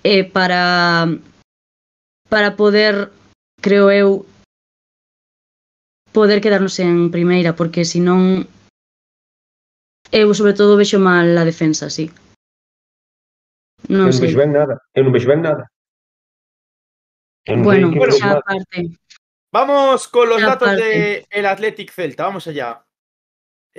[0.00, 1.04] eh, para
[2.32, 3.12] para poder,
[3.60, 4.24] creo eu,
[6.16, 8.48] poder quedarnos en primeira, porque senón
[10.08, 12.08] eu sobre todo vexo mal a defensa, sí.
[13.92, 15.68] Non eu non vexo ben nada, eu non vexo ben nada.
[17.44, 18.80] Eu non bueno, xa aparte.
[18.80, 19.07] Mal.
[19.50, 22.84] Vamos con los datos del Athletic Celta, vamos allá.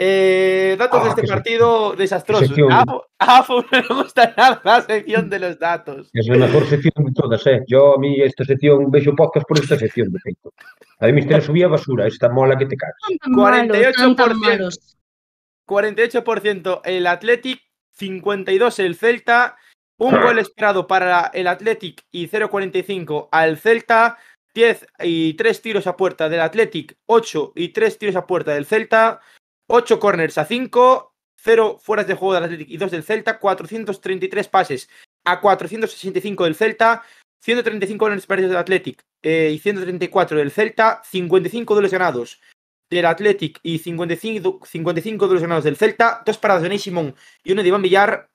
[0.02, 2.50] Eh, datos Ah, de este partido desastrosos.
[2.72, 6.10] A Afu- a Afu no le gusta nada la sección de los datos.
[6.14, 7.62] Es la mejor sección de todas, eh.
[7.68, 10.54] Yo a mí esta sección vexo podcast por esta sección, de feito.
[11.00, 12.96] A mí me subía basura, esta mola que te cagas.
[13.22, 14.34] Tan malos, tan, tan 48%.
[14.36, 14.98] malos.
[15.68, 19.58] 48% el Athletic, 52 el Celta,
[19.98, 24.18] un gol esperado para el Athletic y 0.45 al Celta,
[24.60, 28.66] 10 y 3 tiros a puerta del Athletic, 8 y 3 tiros a puerta del
[28.66, 29.22] Celta,
[29.68, 34.50] 8 corners a 5, 0 fueras de juego del Athletic y 2 del Celta, 433
[34.50, 34.90] pases
[35.24, 37.04] a 465 del Celta,
[37.42, 42.42] 135 goles perdidos del Athletic eh, y 134 del Celta, 55 duelos ganados
[42.90, 47.54] del Athletic y 55, 55 duelos ganados del Celta, dos paradas de Ney Simón y
[47.54, 48.28] uno de Iván Villar,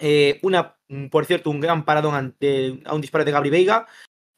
[0.00, 3.86] eh, una, mm, por cierto, un gran paradón ante, a un disparo de Gabri Veiga,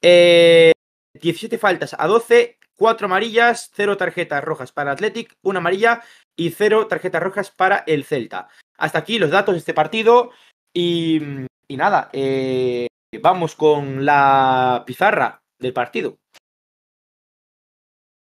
[0.03, 0.73] eh,
[1.15, 6.03] 17 faltas a 12, 4 amarillas, 0 tarjetas rojas para Athletic, una amarilla
[6.37, 8.49] y 0 tarjetas rojas para el Celta.
[8.77, 10.31] Hasta aquí los datos de este partido
[10.73, 11.21] y,
[11.69, 12.89] y nada, eh,
[13.21, 16.19] vamos con la pizarra del partido.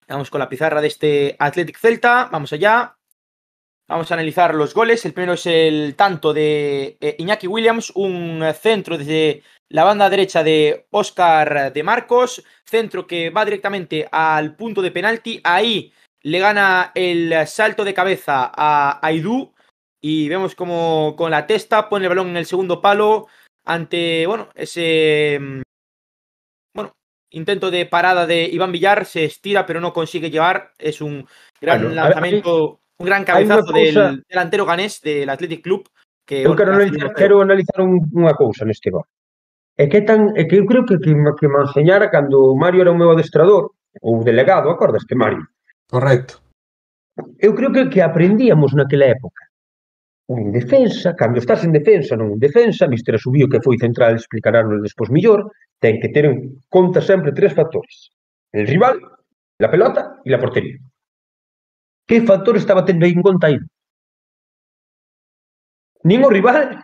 [0.08, 2.28] Vamos con la pizarra de este Athletic Celta.
[2.30, 2.96] Vamos allá.
[3.88, 5.04] Vamos a analizar los goles.
[5.04, 9.42] El primero es el tanto de eh, Iñaki Williams, un eh, centro desde
[9.72, 15.40] la banda derecha de Oscar de Marcos, centro que va directamente al punto de penalti.
[15.44, 19.54] Ahí le gana el salto de cabeza a Aidú
[20.00, 23.28] y vemos como con la testa pone el balón en el segundo palo
[23.64, 25.62] ante, bueno, ese mm,
[26.74, 26.92] bueno,
[27.30, 30.72] intento de parada de Iván Villar, se estira pero no consigue llevar.
[30.78, 31.26] Es un
[31.60, 35.88] gran Bueno, lanzamiento, un gran cabezazo del delantero ganés del Athletic Club.
[36.26, 39.02] Que, Eu bueno, quero ha analizar, sido- quero analizar un, unha cousa neste gol.
[39.78, 42.92] E que tan, e que eu creo que, que, que me enseñara cando Mario era
[42.92, 45.48] o meu adestrador, ou delegado, acordas que Mario?
[45.88, 46.40] Correcto.
[47.40, 49.48] Eu creo que, que aprendíamos naquela época.
[50.28, 54.16] Un en defensa, cando estás en defensa, non en defensa, Mister Asubío que foi central
[54.16, 58.12] explicarános despois millor, ten que ter en conta sempre tres factores.
[58.52, 58.96] El rival,
[59.60, 60.80] la pelota e la portería.
[62.08, 63.58] Que factor estaba tendo en conta aí?
[66.04, 66.80] Nin o rival,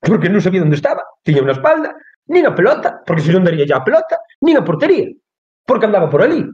[0.00, 1.94] porque non sabía onde estaba tiña unha espalda,
[2.28, 5.10] nin a pelota, porque se non daría a pelota, nin a portería,
[5.66, 6.46] porque andaba por ali.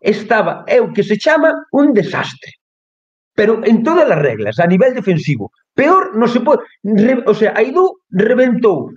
[0.00, 2.52] Estaba, é o que se chama un desastre.
[3.36, 6.64] Pero en todas as reglas, a nivel defensivo, peor non se pode...
[6.84, 8.92] Re, o sea, Aidú reventou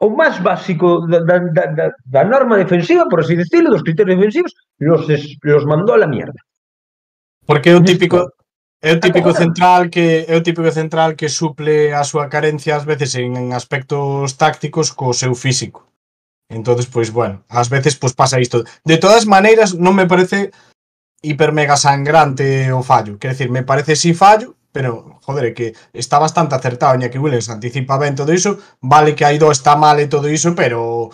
[0.00, 1.36] o máis básico da, da,
[1.68, 6.00] da, da norma defensiva, por así decirlo, dos criterios defensivos, los, des, los mandou a
[6.00, 6.40] la mierda.
[7.44, 8.32] Porque é o típico
[8.80, 12.84] É o típico central que é o típico central que suple a súa carencia ás
[12.84, 15.88] veces en, en aspectos tácticos co seu físico.
[16.48, 18.62] Entonces, pois bueno, ás veces pois pasa isto.
[18.84, 20.52] De todas maneiras, non me parece
[21.24, 23.18] hiper mega sangrante o fallo.
[23.18, 27.98] Quer decir, me parece si fallo, pero joder, que está bastante acertado, Iñaki Williams anticipa
[27.98, 31.10] ben todo iso, vale que Aido está mal e todo iso, pero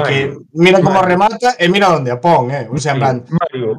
[0.00, 1.02] é que Mario, mira Mario.
[1.02, 2.64] remata e mira onde a pon, eh.
[2.70, 3.76] O sea, en plan, Mario,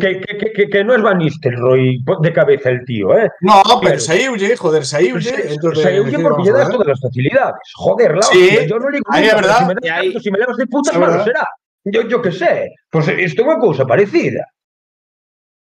[0.00, 3.30] que, que, que, que, que no es Van Nistelrooy de cabeza el tío, ¿eh?
[3.40, 4.00] No, pero Claro.
[4.00, 5.30] saíulle, joder, saíulle.
[5.30, 7.54] Se- entonces, se- ¿qué porque vamos le a das todas las facilidades.
[7.76, 9.58] Joder, la Sí, hostia, yo no digo ahí es pero verdad.
[9.58, 11.24] si me das Y ahí- tanto, si me levas de putas Es verdad.
[11.24, 11.48] será.
[11.86, 12.70] Yo, yo qué sé.
[12.90, 14.40] Pues isto é unha cousa parecida.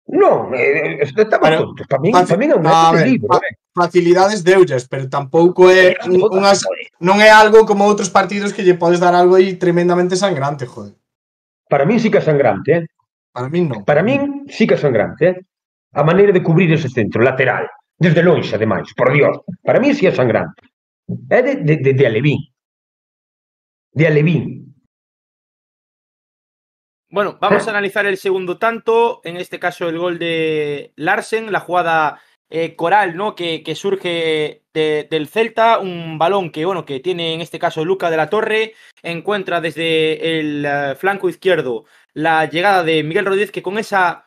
[0.07, 1.87] Non, eh, eh, eh, estamos pero, tontos.
[1.87, 3.55] Para min, para min é un a ver, libro, eh.
[3.73, 6.61] Facilidades deulles, pero tampouco é unhas,
[6.99, 10.93] non é algo como outros partidos que lle podes dar algo aí tremendamente sangrante, joder.
[11.71, 12.83] Para min sí que é sangrante, eh.
[13.31, 13.81] Para min non.
[13.87, 15.35] Para min sí que é sangrante, eh.
[15.95, 17.65] A maneira de cubrir ese centro lateral,
[17.97, 19.39] desde lonxe ademais, por Dios.
[19.63, 20.61] Para min sí é sangrante.
[21.31, 22.39] É de, de, de, de Alevín.
[23.95, 24.62] De Alevín.
[27.13, 31.59] Bueno, vamos a analizar el segundo tanto, en este caso el gol de Larsen, la
[31.59, 33.35] jugada eh, coral, ¿no?
[33.35, 37.85] Que, que surge de- del Celta, un balón que, bueno, que tiene en este caso
[37.85, 38.73] Luca de la Torre,
[39.03, 44.25] encuentra desde el eh, flanco izquierdo la llegada de Miguel Rodríguez, que con esa...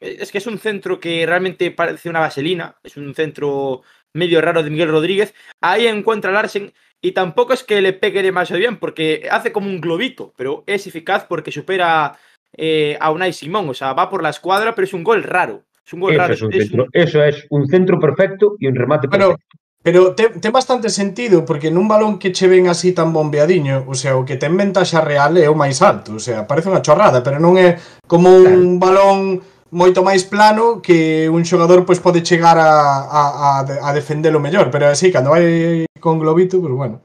[0.00, 3.82] Es que es un centro que realmente parece una vaselina, es un centro
[4.14, 5.34] medio raro de Miguel Rodríguez.
[5.62, 6.72] Ahí encuentra Larsen
[7.04, 10.86] Y tampoco es que le pegue demasiado bien, porque hace como un globito, pero es
[10.86, 12.16] eficaz porque supera
[12.56, 13.68] eh, a Unai Simón.
[13.68, 15.64] O sea, va por la escuadra, pero es un gol raro.
[15.84, 16.32] Es un gol eso raro.
[16.32, 16.86] Es un es un...
[16.90, 19.36] Eso es un centro perfecto y un remate perfecto.
[19.36, 23.84] Bueno, pero ten, ten, bastante sentido, porque nun balón que che ven así tan bombeadiño,
[23.84, 26.80] o sea, o que ten ventaxa real é o máis alto, o sea, parece unha
[26.80, 27.76] chorrada, pero non é
[28.08, 28.56] como claro.
[28.56, 32.72] un balón moito máis plano que un xogador pois pode chegar a,
[33.04, 36.96] a, a, a defendelo mellor, pero así, cando vai con globito, pois pues, bueno.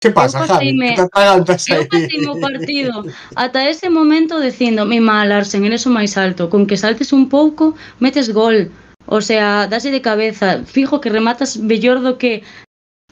[0.00, 1.40] Que pasa, eu paseime, Javi?
[1.40, 2.92] Eu paseime o partido
[3.34, 6.52] ata ese momento dicindo mi mal, Arsen, eres o máis alto.
[6.52, 8.70] Con que saltes un pouco, metes gol.
[9.06, 10.62] O sea, dase de cabeza.
[10.66, 12.42] Fijo que rematas mellor do que...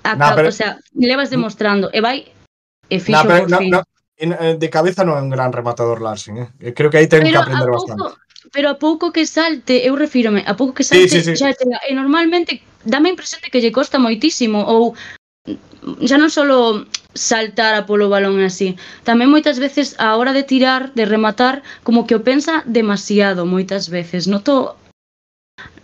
[0.02, 0.48] A nah, pero...
[0.48, 1.88] O sea, levas demostrando.
[1.94, 2.28] E vai...
[2.90, 3.70] E fixo nah, pero, por no, fin.
[3.70, 3.80] No,
[4.18, 6.48] eh, de cabeza non é un gran rematador Larsen, eh?
[6.76, 8.23] Creo que aí ten pero que aprender pouco, bastante
[8.54, 11.42] pero a pouco que salte, eu refírome, a pouco que salte, sí, sí, sí.
[11.42, 11.82] xa chega.
[11.90, 14.94] E normalmente dame a impresión de que lle costa moitísimo ou
[16.06, 16.46] xa non só
[17.18, 18.78] saltar a polo balón así.
[19.02, 23.90] Tamén moitas veces a hora de tirar, de rematar, como que o pensa demasiado moitas
[23.90, 24.30] veces.
[24.30, 24.78] Noto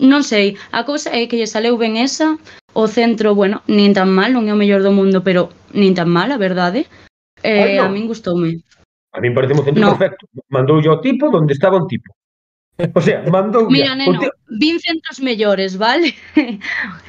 [0.02, 2.35] Non sei, a cousa é que lle saleu ben esa,
[2.74, 6.11] o centro, bueno, nin tan mal, non é o mellor do mundo, pero nin tan
[6.11, 6.90] mal, a verdade.
[7.46, 7.87] Eh, Ay, no.
[7.87, 8.62] A min gustoume.
[9.14, 9.94] A min parece un centro no.
[9.94, 10.26] perfecto.
[10.50, 12.11] Mandou yo o tipo donde estaba un tipo.
[12.94, 13.70] O sea, mandou...
[13.70, 14.30] Mira, neno, te...
[14.58, 16.14] vin centros mellores, vale?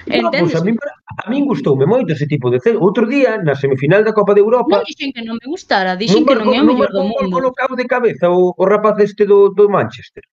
[0.07, 0.51] No, Entendes?
[0.51, 0.77] Pues a, min,
[1.23, 2.81] a min gustoume moito ese tipo de centro.
[2.81, 4.81] Outro día, na semifinal da Copa de Europa...
[4.81, 7.29] Non dixen que non me gustara, dixen que non é o mellor do mundo.
[7.29, 10.25] Non colocou de cabeza o, o rapaz este do, do Manchester.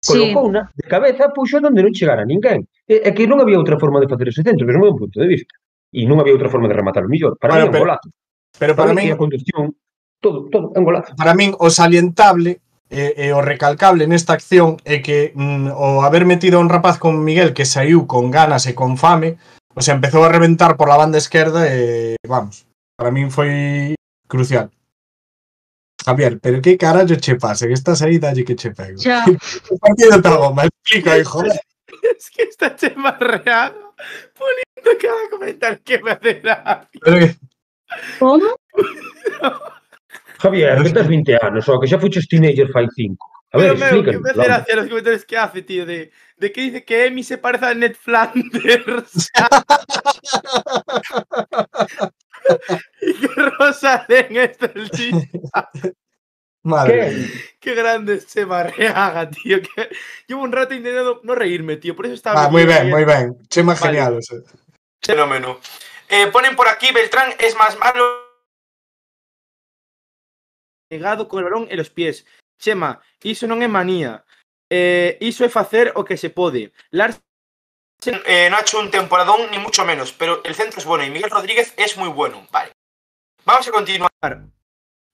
[0.00, 0.58] Colocou sí.
[0.80, 2.64] de cabeza, puxo onde non chegara ninguén.
[2.88, 5.20] É, é que non había outra forma de facer ese centro, desde o meu punto
[5.20, 5.52] de vista.
[5.92, 7.36] E non había outra forma de rematar o millor.
[7.36, 8.08] Para bueno, mí, un golazo.
[8.56, 9.12] Pero para, para mí...
[9.12, 9.76] A conducción,
[10.24, 11.12] todo, todo, é un golazo.
[11.12, 12.63] Para min, o salientable
[12.94, 17.02] e, e o recalcable nesta acción é que mm, o haber metido a un rapaz
[17.02, 19.34] con Miguel que saiu con ganas e con fame,
[19.74, 23.98] o sea, empezou a reventar por la banda esquerda e, vamos, para min foi
[24.30, 24.70] crucial.
[26.06, 27.66] Javier, pero que carallo che pasa?
[27.66, 29.02] Que estás aí, dalle que che pego.
[29.02, 29.26] Xa.
[29.74, 31.58] O partido está bomba, explica, joder.
[32.16, 33.94] es que está che barreado
[34.38, 36.88] poniendo cada comentario que me hace la...
[38.18, 38.54] ¿Cómo?
[38.54, 38.54] Como?
[40.38, 43.30] Javier, que tes 20 anos, ó, que xa fuches teenager fai 5.
[43.52, 44.22] A ver, Pero, meu, que explícanos.
[44.22, 47.38] me hace gracia los comentarios que hace, tío, de, de que dice que Emi se
[47.38, 49.30] parece a Ned Flanders.
[53.00, 55.40] y que es el chiste.
[56.62, 57.10] Madre.
[57.10, 57.56] ¿Qué?
[57.60, 59.60] Qué grande se barreaga, tío.
[59.60, 59.90] Que...
[60.26, 61.94] Llevo un rato intentando no reírme, tío.
[61.94, 62.44] Por eso estaba.
[62.44, 62.90] Ah, ben, riendo.
[62.90, 63.36] moi ben.
[63.48, 63.86] Chema Vale.
[63.86, 64.38] genial, o sea.
[65.00, 65.60] Fenómeno.
[66.08, 68.23] Eh, ponen por aquí, Beltrán es más malo.
[70.88, 72.26] Pegado con el balón en los pies.
[72.58, 74.24] Chema, iso non é manía.
[74.70, 76.72] Eh, iso é facer o que se pode.
[76.90, 77.20] Lars
[78.06, 81.10] eh, no ha hecho un temporadón ni mucho menos, pero el centro es bueno y
[81.10, 82.46] Miguel Rodríguez es muy bueno.
[82.50, 82.72] Vale.
[83.44, 84.10] Vamos a continuar.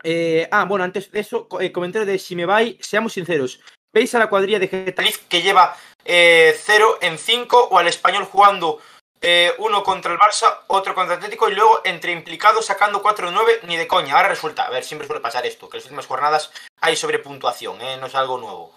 [0.03, 3.61] Eh, ah, bueno, antes de eso, eh, comentario de si me vai, seamos sinceros.
[3.93, 8.81] ¿Veis a la cuadrilla de Getafe que lleva 0 en 5 o al español jugando
[9.21, 13.63] eh, uno contra el Barça, otro contra el Atlético y luego entre implicados sacando 4-9
[13.67, 14.17] ni de coña.
[14.17, 17.81] Ahora resulta, a ver, siempre suele pasar esto, que en las últimas jornadas hay sobrepuntuación,
[17.83, 17.97] ¿eh?
[18.01, 18.75] no es algo nuevo.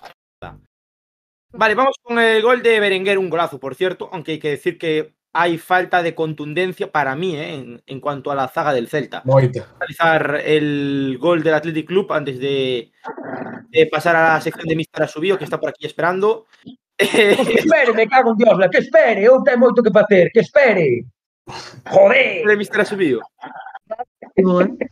[1.51, 4.77] Vale, vamos con el gol de Berenguer, un golazo, por cierto, aunque hay que decir
[4.77, 7.55] que hay falta de contundencia para mí ¿eh?
[7.55, 9.21] en, en cuanto a la zaga del Celta.
[9.25, 9.67] Moita.
[9.75, 12.91] Analizar el gol del Athletic Club antes de,
[13.69, 16.45] de pasar a la sección de Mister Asubío, que está por aquí esperando.
[16.97, 21.05] Que espere, me cago en Dios, que espere, eu ten moito que facer, que espere.
[21.89, 22.45] Joder.
[22.47, 23.19] de Mister Asubío.
[24.37, 24.77] Bueno,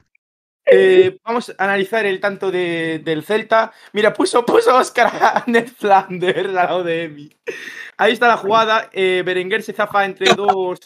[0.74, 3.74] Eh, vamos a analizar el tanto de- del Celta.
[3.92, 7.30] Mira, puso, puso Oscar a Ned Flanders al lado de Emi.
[7.98, 8.90] Ahí está la jugada.
[8.94, 10.80] Eh, Berenguer se zafa entre dos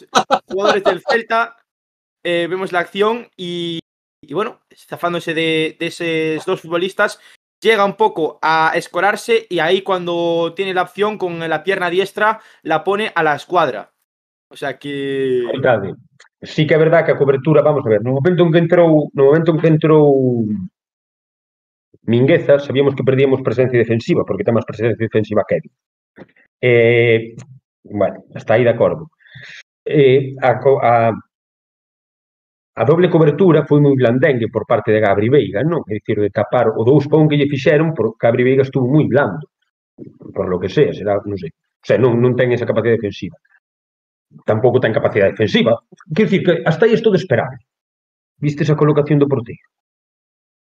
[0.48, 1.56] jugadores del Celta.
[2.24, 3.78] Eh, vemos la acción y,
[4.22, 7.20] y bueno, zafándose de, de esos dos futbolistas.
[7.60, 12.40] llega un poco a escorarse y ahí cuando tiene la opción con la pierna diestra
[12.62, 13.92] la pone a la escuadra.
[14.48, 15.42] O sea que...
[16.42, 19.10] Sí que é verdade que a cobertura, vamos a ver, no momento en que entrou,
[19.16, 20.46] no momento en que entrou
[22.06, 25.58] Mingueza, sabíamos que perdíamos presencia defensiva, porque ten máis presencia defensiva que
[26.60, 27.34] Eh,
[27.82, 29.10] bueno, está aí de acordo.
[29.84, 31.12] Eh, a, a,
[32.76, 35.80] A doble cobertura foi moi blandengue por parte de Gabri Veiga, non?
[35.88, 39.08] É dicir, de tapar o dous pon que lle fixeron, porque Gabri Veiga estuvo moi
[39.08, 39.48] blando,
[40.36, 41.48] por lo que sea, será, non sei.
[41.48, 43.40] O sea, non, non ten esa capacidade defensiva.
[44.44, 45.72] Tampouco ten capacidade defensiva.
[46.12, 47.48] Quer dicir, que hasta aí estou de esperar.
[48.36, 49.64] Viste esa colocación do porteiro?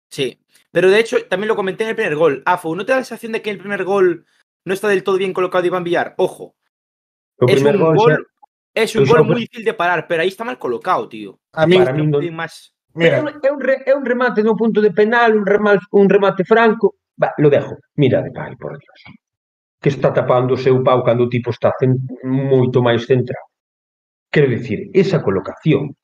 [0.06, 0.38] Sí,
[0.70, 2.46] pero de hecho, también lo comenté en el primer gol.
[2.46, 4.22] Afo, ¿no te da la sensación de que el primer gol
[4.62, 6.14] no está del todo bien colocado Iván Villar?
[6.18, 6.54] Ojo.
[7.42, 8.26] O primer es un gol, gol
[8.74, 11.38] Es un gol muy difícil de parar, pero ahí está mal colocado, tío.
[11.52, 12.74] A mí, para mí no más.
[12.94, 13.18] Mira.
[13.42, 16.96] É, un, re, é un remate no punto de penal, un remate, un remate franco.
[17.20, 17.76] Va, lo dejo.
[17.96, 19.00] Mira de pai, por Dios.
[19.80, 21.98] Que está tapando o seu pau cando o tipo está cent...
[22.24, 23.50] moito máis centrado.
[24.30, 25.94] Quero dicir, esa colocación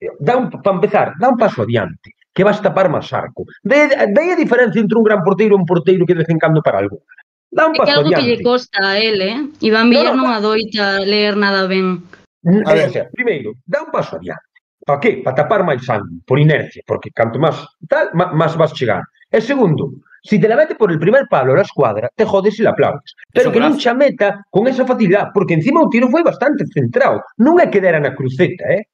[0.00, 3.42] eh, dá un, para empezar, dá un paso adiante que vas tapar máis arco.
[3.62, 6.30] De, de aí a diferencia entre un gran porteiro e un porteiro que de vez
[6.30, 7.02] en cando para algo.
[7.50, 9.38] Dan é que algo que lle costa a él, eh?
[9.64, 12.04] Iván Villar no, non, non adoita ler nada ben.
[12.44, 14.44] A ver, o sea, primeiro, dá un paso adiante.
[14.84, 15.24] Pa que?
[15.24, 17.56] Pa tapar máis sangue, por inercia, porque canto máis
[17.88, 19.04] tal, máis vas chegar.
[19.32, 22.60] E segundo, si te la mete por el primer palo a la escuadra, te jodes
[22.60, 23.16] e la aplaudes.
[23.32, 27.24] Pero que non xa meta con esa facilidade, porque encima o tiro foi bastante centrado.
[27.40, 28.84] Non é que dera na cruceta, eh?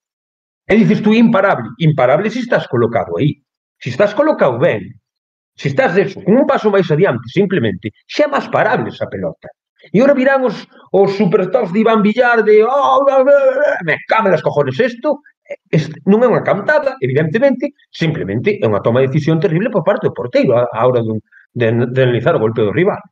[0.70, 1.74] E dices tú imparable.
[1.82, 3.42] Imparable si estás colocado aí.
[3.82, 4.94] Si estás colocado ben,
[5.56, 9.48] Se estás deso, con un paso máis adiante, simplemente, xa é máis parable esa pelota.
[9.94, 10.56] E ora virán os,
[10.90, 15.20] os supertops de Iván Villar de oh, bla, bla, bla, me came las cojones isto,
[15.46, 15.78] eh,
[16.10, 20.16] non é unha cantada, evidentemente, simplemente é unha toma de decisión terrible por parte do
[20.16, 21.12] porteiro a, a hora de,
[21.54, 23.02] de, de analizar o golpe do rival.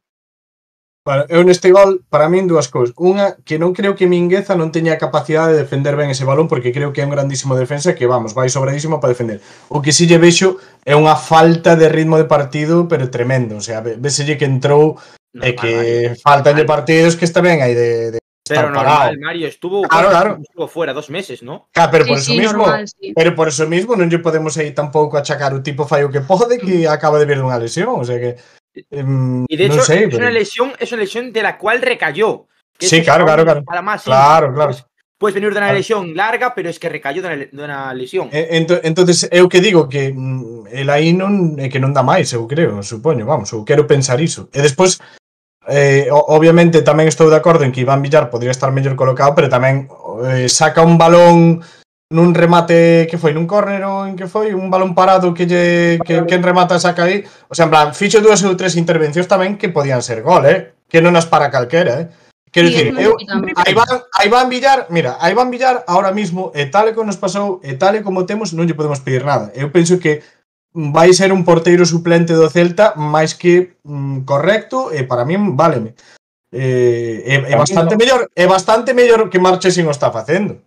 [1.04, 2.94] Bueno, eu neste gol, para min, dúas cousas.
[2.94, 6.46] Unha, que non creo que Mingueza non teña a capacidade de defender ben ese balón,
[6.46, 9.42] porque creo que é un grandísimo defensa que, vamos, vai sobradísimo para defender.
[9.66, 13.58] O que si lle vexo é unha falta de ritmo de partido, pero tremendo.
[13.58, 14.94] O sea, veselle que entrou
[15.34, 19.18] no, e que Mario, faltan de partidos que está ben aí de, de pero normal,
[19.18, 20.38] Mario estuvo, claro, claro.
[20.42, 21.68] estuvo fuera dos meses, ¿no?
[21.74, 23.12] Ah, pero por sí, eso sí, mismo, normal, sí.
[23.14, 26.58] pero por eso mismo non lle podemos aí tampouco achacar o tipo fallo que pode
[26.58, 26.90] que mm.
[26.90, 28.38] acaba de ver unha lesión, o sea que
[28.74, 32.46] Y de hecho, no sé, es, una lesión, es una lesión de la cual recayó.
[32.78, 33.64] Sí, claro, claro, claro.
[33.64, 34.04] Para más, ¿eh?
[34.06, 34.70] claro, claro.
[34.72, 34.86] Pues,
[35.18, 38.28] puedes venir de una lesión larga, pero es que recayó de una, lesión.
[38.32, 42.42] Entonces, eu que digo que mm, el aí non é que non dá máis, eu
[42.50, 44.50] creo, supoño, vamos, eu quero pensar iso.
[44.50, 44.98] E despois,
[45.70, 49.46] eh, obviamente tamén estou de acordo en que Iván Villar podría estar mellor colocado, pero
[49.46, 49.86] tamén
[50.26, 51.62] eh, saca un balón
[52.12, 55.96] nun remate que foi nun córner ou en que foi un balón parado que lle
[56.04, 59.56] que quen remata saca aí, o sea, en plan, fixo dúas ou tres intervencións tamén
[59.56, 60.76] que podían ser gol, eh?
[60.86, 62.06] Que non as para calquera, eh?
[62.52, 63.16] Quero sí, dicir, eu,
[63.56, 67.08] a Iván, a Iván Villar, mira, a Iván Villar ahora mismo, e tal e como
[67.08, 69.48] nos pasou, e tal e como temos, non lle podemos pedir nada.
[69.56, 70.20] Eu penso que
[70.76, 75.96] vai ser un porteiro suplente do Celta máis que mm, correcto e para min váleme.
[76.52, 80.60] Eh, é, é bastante mellor, é bastante mellor que Marchesín o está facendo.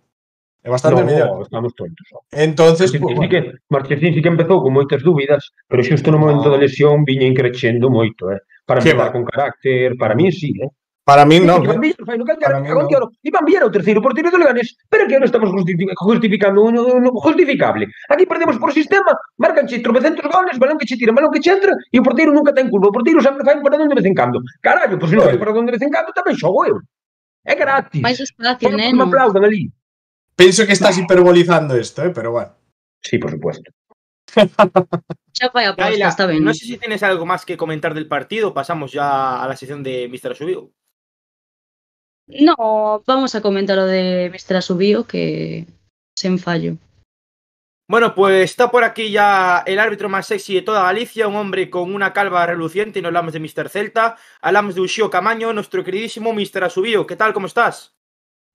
[0.66, 1.42] É bastante no, mellor.
[1.42, 2.06] Estamos tontos.
[2.32, 3.22] Entonces, Martín, pues, bueno.
[3.22, 6.22] sí que, Marchesín sí que empezou con moitas dúbidas, pero xusto no ah.
[6.26, 8.42] momento da lesión viña increchendo moito, eh.
[8.66, 10.66] Para empezar con carácter, para mí sí, eh.
[11.06, 11.62] Para min non.
[11.62, 15.30] Iban Viera, fai no que Iban Viera o terceiro porteiro do Leganés, pero que non
[15.30, 17.86] estamos justificando un, un, justificable.
[18.10, 21.54] Aquí perdemos por sistema, marcan che tropecentos goles, balón que che tira, balón que che
[21.54, 22.90] entra, e o porteiro nunca ten culpa.
[22.90, 24.42] O porteiro sempre fai un paradón de vez en cando.
[24.58, 26.82] Carallo, pois pues, se non fai un paradón de vez en cando, tamén xogo eu.
[27.46, 28.02] É gratis.
[28.02, 28.98] Mais espacio, neno.
[28.98, 29.70] Me aplaudan ali.
[30.36, 32.54] Penso que estás hiperbolizando isto, eh, pero bueno.
[33.02, 33.72] Sí, por supuesto.
[35.32, 36.44] Xa fai a posta, Laila, está ben.
[36.44, 38.52] no sé si tienes algo más que comentar del partido.
[38.52, 40.34] Pasamos ya a la sección de Mr.
[40.36, 40.72] Subido.
[42.26, 44.56] No, vamos a comentar lo de Mr.
[44.56, 45.66] Asubío, que
[46.18, 46.76] sen fallo.
[47.88, 51.70] Bueno, pues está por aquí ya el árbitro más sexy de toda Galicia, un hombre
[51.70, 53.68] con una calva reluciente, y no hablamos de Mr.
[53.68, 56.64] Celta, hablamos de Uxío Camaño, nuestro queridísimo Mr.
[56.64, 57.06] Asubío.
[57.06, 57.32] ¿Qué tal?
[57.32, 57.96] ¿Cómo estás?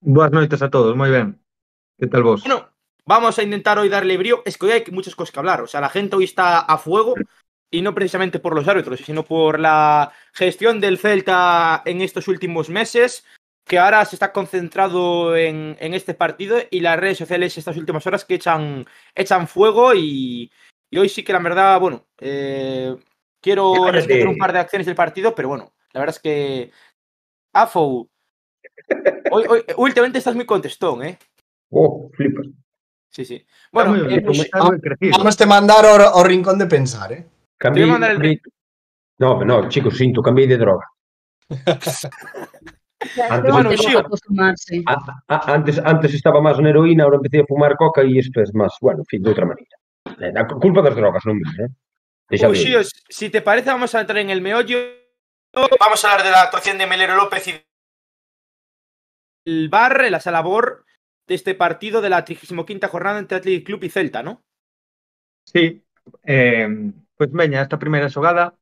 [0.02, 1.41] Boas noites a todos, moi ben.
[2.02, 2.42] Que tal vos?
[2.42, 2.68] Bueno,
[3.06, 4.42] vamos a intentar hoy darle brío.
[4.44, 5.62] Es que hoy hay muchas cosas que hablar.
[5.62, 7.14] O sea, la gente hoy está a fuego
[7.70, 12.70] y no precisamente por los árbitros, sino por la gestión del Celta en estos últimos
[12.70, 13.24] meses,
[13.68, 18.08] que ahora se está concentrado en, en este partido y las redes sociales estas últimas
[18.08, 20.52] horas que echan, echan fuego y,
[20.90, 22.96] y hoy sí que la verdad, bueno, eh,
[23.40, 26.72] quiero rescatar un par de acciones del partido, pero bueno, la verdad es que
[27.54, 28.10] Afo,
[29.32, 31.20] hoy, hoy- últimamente estás muy contestón, ¿eh?
[31.72, 32.48] Oh, flipas.
[33.10, 33.46] Sí, sí.
[33.72, 34.48] Bueno, moi eh, pues.
[35.18, 37.24] Vamos te mandar ao rincón de pensar, eh.
[37.60, 38.42] Cambié, Te voy a mandar el cambié-
[39.20, 40.86] No, no, chicos, sinto, cambiei de droga.
[43.30, 43.92] Antes, Bueno, Antes sí.
[43.92, 44.84] de acostumarse.
[44.86, 48.38] a- a- antes, antes estaba máis na heroína, ahora empecé a fumar coca e isto
[48.40, 49.76] é máis, bueno, en fin, de outra maneira.
[50.22, 51.72] Eh, culpa das drogas, non mía, eh?
[52.46, 54.78] Uy, de- sí, si te parece, vamos a entrar en el meollo.
[55.52, 57.58] Vamos a hablar de la actuación de Melero López y
[59.46, 60.86] el bar, la sala BOR
[61.32, 64.44] de este partido de la 35 jornada entre Athletic Club y Celta, ¿no?
[65.46, 65.82] Sí,
[66.24, 66.68] eh,
[67.16, 68.58] pues veña, esta primeira xogada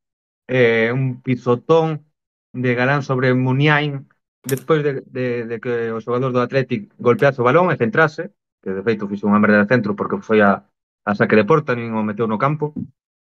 [0.47, 2.05] eh, un pizotón
[2.53, 4.07] de Galán sobre Muniain
[4.43, 8.69] despois de, de, de que o xogador do Athletic golpease o balón e centrase que
[8.69, 10.61] de feito fixo unha merda de centro porque foi a,
[11.09, 12.77] a saque de porta nin o meteu no campo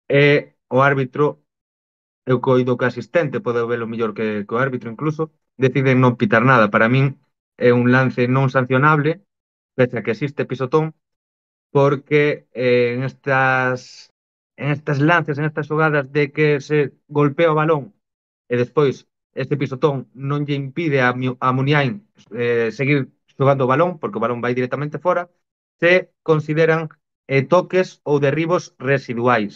[0.06, 1.42] e o árbitro
[2.30, 6.46] eu coido que asistente pode velo mellor que, que o árbitro incluso deciden non pitar
[6.46, 7.18] nada para min
[7.58, 9.22] é un lance non sancionable,
[9.78, 10.94] pese a que existe pisotón,
[11.72, 14.12] porque eh, en estas
[14.56, 17.94] en estas lances, en estas xogadas de que se golpea o balón
[18.52, 18.96] e despois
[19.34, 21.10] este pisotón non lle impide a,
[21.46, 23.00] a Muniain eh, seguir
[23.38, 25.24] xogando o balón, porque o balón vai directamente fora,
[25.82, 26.82] se consideran
[27.28, 29.54] eh, toques ou derribos residuais.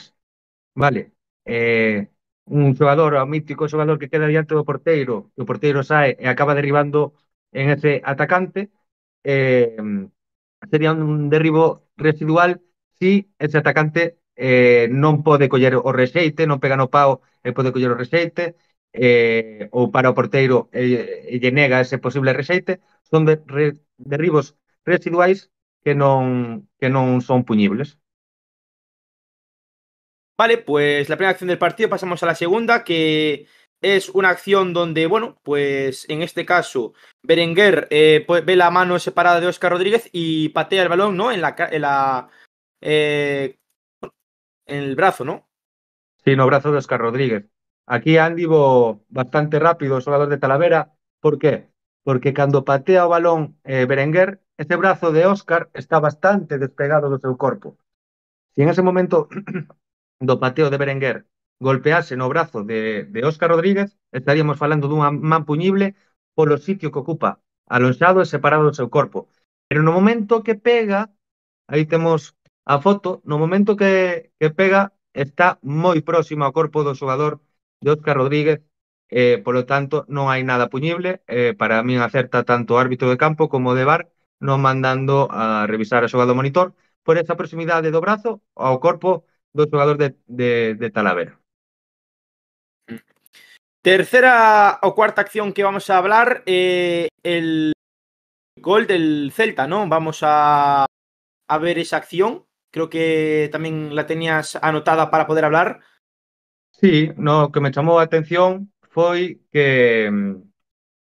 [0.75, 1.01] Vale,
[1.45, 2.09] eh,
[2.45, 6.25] un xogador, o mítico xogador que queda diante do porteiro, que o porteiro sae e
[6.29, 6.99] acaba derribando
[7.51, 8.71] en ese atacante,
[9.23, 9.77] eh,
[10.69, 12.61] sería un derribo residual
[12.99, 17.53] si ese atacante eh, non pode coller o rexeite, non pega no pau e eh,
[17.55, 18.55] pode coller o rexeite,
[18.93, 23.77] eh, ou para o porteiro e, e lle nega ese posible rexeite, son de, re,
[23.97, 25.49] derribos residuais
[25.83, 27.97] que non, que non son puñibles.
[30.37, 33.47] Vale, pues la primera acción del partido pasamos a la segunda, que
[33.81, 38.99] es una acción donde, bueno, pues en este caso Berenguer eh, pues, ve la mano
[38.99, 41.31] separada de Oscar Rodríguez y patea el balón, ¿no?
[41.31, 41.83] En la, en
[42.81, 43.59] eh,
[44.65, 45.47] en el brazo, ¿no?
[46.23, 47.45] Sí, no brazo de Oscar Rodríguez.
[47.85, 50.93] Aquí andivo bastante rápido xogador de Talavera.
[51.21, 51.69] Por qué?
[52.03, 57.19] Porque cando patea o balón eh, Berenguer, ese brazo de Oscar está bastante despegado do
[57.19, 57.77] seu corpo.
[58.53, 59.29] Si en ese momento
[60.19, 61.25] do pateo de Berenguer
[61.59, 65.95] golpease no brazo de, de Óscar Rodríguez, estaríamos falando dunha man puñible
[66.37, 69.19] polo sitio que ocupa, alonxado e separado do seu corpo.
[69.67, 71.09] Pero no momento que pega,
[71.67, 72.35] aí temos
[72.65, 77.33] a foto, no momento que, que pega está moi próximo ao corpo do xogador
[77.81, 78.59] de Óscar Rodríguez,
[79.09, 83.17] eh, polo tanto non hai nada puñible, eh, para min acerta tanto o árbitro de
[83.23, 84.01] campo como o de VAR,
[84.47, 86.67] non mandando a revisar a xogada do monitor
[87.05, 89.09] por esa proximidade do brazo ao corpo
[89.57, 90.51] do xogador de, de,
[90.81, 91.33] de Talavera.
[93.87, 97.71] Tercera o cuarta acción que vamos a hablar, eh, el
[98.59, 99.87] gol del Celta, ¿no?
[99.87, 100.85] Vamos a,
[101.47, 102.43] a ver esa acción.
[102.69, 105.79] Creo que también la tenías anotada para poder hablar.
[106.71, 110.35] Sí, no, que me chamou a atención foi que mm,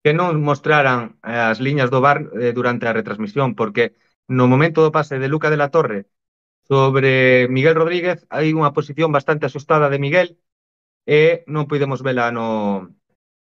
[0.06, 3.98] que non mostraran as liñas do bar eh, durante a retransmisión, porque
[4.30, 6.06] no momento do pase de Luca de la Torre
[6.70, 10.38] sobre Miguel Rodríguez hai unha posición bastante asustada de Miguel
[11.06, 12.90] e non podemos vela no,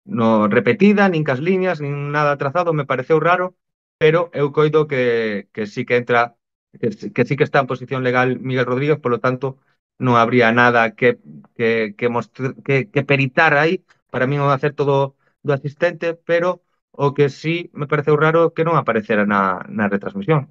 [0.04, 3.56] no repetida, nin cas liñas, nin nada trazado, me pareceu raro,
[4.02, 6.36] pero eu coido que, que sí que entra,
[6.76, 9.62] que, que sí que está en posición legal Miguel Rodríguez, polo tanto,
[10.02, 11.22] non habría nada que,
[11.56, 16.66] que, que, mostr, que, que peritar aí, para mí non hacer todo do asistente, pero
[16.92, 20.50] o que sí me pareceu raro que non aparecera na, na retransmisión.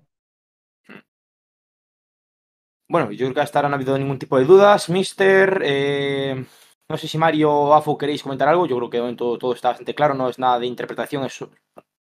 [2.93, 4.91] Bueno, Yurka, hasta ahora no ha habido ningún tipo de dudas.
[4.91, 6.45] Mister, eh,
[6.93, 8.67] No sé si Mario o Afo queréis comentar algo.
[8.67, 11.43] Yo creo que de momento todo está bastante claro, no es nada de interpretación, es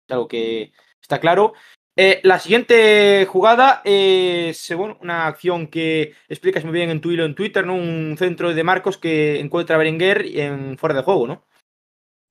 [0.07, 0.71] algo que
[1.01, 1.53] está claro.
[1.95, 7.25] Eh, la siguiente jugada es según una acción que explicas muy bien en tu hilo
[7.25, 7.73] en Twitter, ¿no?
[7.73, 11.43] Un centro de Marcos que encuentra a Berenguer en fuera de juego, ¿no?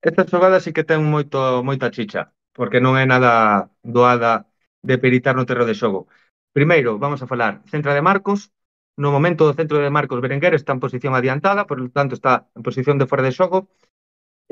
[0.00, 4.46] Esta xogada sí que ten moito moita chicha, porque non é nada doada
[4.86, 6.06] de peritar no terreo de xogo.
[6.54, 8.54] Primeiro, vamos a falar, centra de Marcos,
[9.02, 12.32] No momento do centro de Marcos Berenguer está en posición adiantada, por lo tanto está
[12.56, 13.58] en posición de fora de xogo.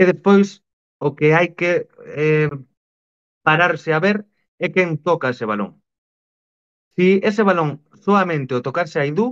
[0.00, 0.48] E despois
[1.06, 1.70] o que hai que
[2.24, 2.50] eh,
[3.46, 4.16] pararse a ver
[4.64, 5.70] é quen toca ese balón.
[6.96, 7.70] Si ese balón
[8.04, 9.26] soamente o tocarse a Aidú,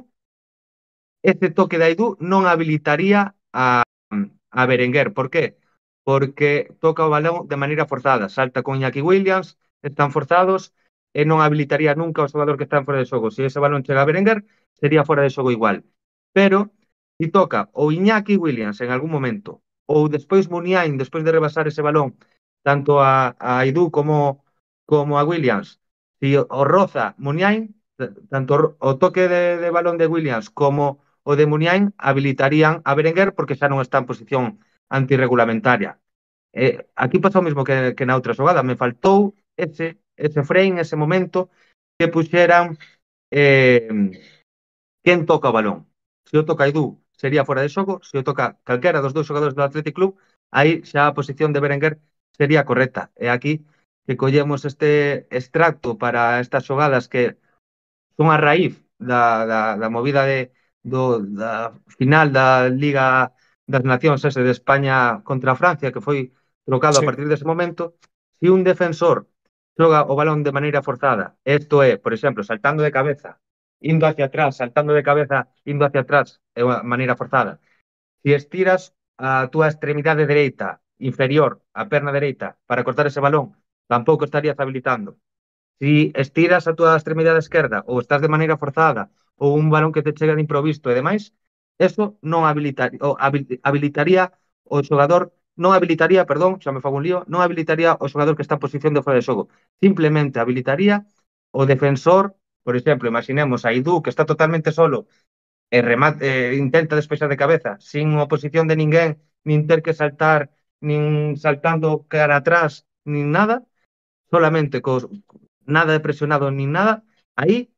[1.23, 3.21] ese toque de Aidú non habilitaría
[3.53, 3.83] a,
[4.51, 5.13] a Berenguer.
[5.15, 5.45] Por qué?
[6.09, 8.29] Porque toca o balón de maneira forzada.
[8.29, 10.75] Salta con Iñaki Williams, están forzados,
[11.15, 13.31] e non habilitaría nunca o xogador que está en fora de xogo.
[13.31, 14.39] Se ese balón chega a Berenguer,
[14.83, 15.77] sería fora de xogo igual.
[16.37, 16.59] Pero
[17.19, 21.83] si toca o Iñaki Williams en algún momento ou despois Muniain despois de rebasar ese
[21.89, 22.09] balón
[22.67, 24.45] tanto a, a Aidú como
[24.91, 25.69] como a Williams
[26.21, 27.63] si o roza Muniain
[28.33, 30.85] tanto o toque de, de balón de Williams como
[31.23, 34.45] o de Muniain habilitarían a Berenguer porque xa non está en posición
[34.91, 35.99] antirregulamentaria.
[36.53, 40.81] Eh, aquí pasou o mesmo que, que na outra xogada, me faltou ese ese frame,
[40.85, 41.51] ese momento
[41.99, 42.77] que puxeran
[43.31, 43.89] eh,
[45.05, 45.79] Quen toca o balón?
[46.29, 47.95] Se o toca Edu, sería fora de xogo.
[48.09, 50.13] Se o toca calquera dos dous xogadores do Athletic Club,
[50.59, 51.95] aí xa a posición de Berenguer
[52.39, 53.03] sería correcta.
[53.25, 53.53] E aquí
[54.07, 57.37] que collemos este extracto para estas xogadas que
[58.17, 63.33] son a raíz da, da, da movida de, do, da final da Liga
[63.67, 66.35] das Nacións ese de España contra Francia que foi
[66.67, 67.03] trocado sí.
[67.03, 67.95] a partir dese momento
[68.39, 69.31] se si un defensor
[69.79, 73.39] xoga o balón de maneira forzada isto é, por exemplo, saltando de cabeza
[73.83, 77.61] indo hacia atrás, saltando de cabeza, indo hacia atrás, é unha maneira forzada.
[78.23, 80.69] Se estiras a túa extremidade dereita
[80.99, 83.47] inferior, a perna dereita, para cortar ese balón,
[83.91, 85.19] tampouco estarías habilitando.
[85.81, 89.11] Si estiras a túa extremidade esquerda ou estás de maneira forzada
[89.43, 91.35] ou un balón que te chega de improviso e demais,
[91.89, 94.31] eso non habilitar, o, habilitaría
[94.75, 98.45] o xogador non habilitaría, perdón, xa me fago un lío, non habilitaría o xogador que
[98.47, 99.51] está en posición de fora de xogo.
[99.85, 101.05] Simplemente habilitaría
[101.53, 102.25] o defensor
[102.65, 105.07] Por exemplo, imaginemos a Idu que está totalmente solo
[105.71, 109.11] e remate, eh, intenta despexar de cabeza sin oposición de ninguén,
[109.49, 113.65] nin ter que saltar, nin saltando cara atrás, nin nada,
[114.31, 115.09] solamente cos
[115.67, 116.95] nada de presionado nin nada,
[117.37, 117.73] aí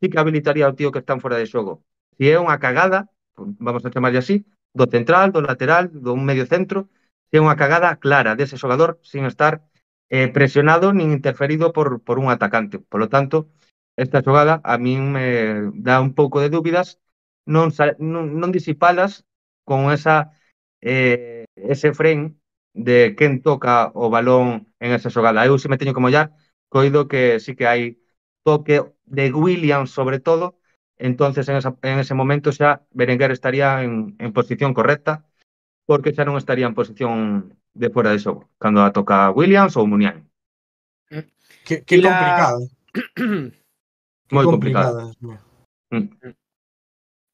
[0.00, 1.82] sí que habilitaría o tío que están fora de xogo.
[2.16, 4.36] Se é unha cagada, vamos a chamarlle así,
[4.78, 6.88] do central, do lateral, do un medio centro,
[7.30, 9.66] se é unha cagada clara dese xogador sin estar
[10.10, 12.78] eh, presionado nin interferido por, por un atacante.
[12.78, 13.50] Por lo tanto,
[14.04, 15.26] esta xogada a min me
[15.86, 16.88] dá un pouco de dúbidas
[17.54, 19.12] non, non, non disipalas
[19.68, 20.16] con esa
[20.80, 22.40] eh, ese fren
[22.72, 25.44] de quen toca o balón en esa xogada.
[25.46, 26.32] Eu se me teño que mollar,
[26.68, 27.82] coido que sí que hai
[28.46, 30.58] toque de Williams sobre todo,
[30.96, 35.26] entonces en, esa, en ese momento xa Berenguer estaría en, en posición correcta,
[35.84, 37.18] porque xa non estaría en posición
[37.74, 40.26] de fora de xogo, cando a toca Williams ou Muniain.
[41.66, 42.08] Que, que la...
[42.08, 42.60] complicado.
[44.30, 45.10] Muy complicada.
[45.90, 46.08] Mm.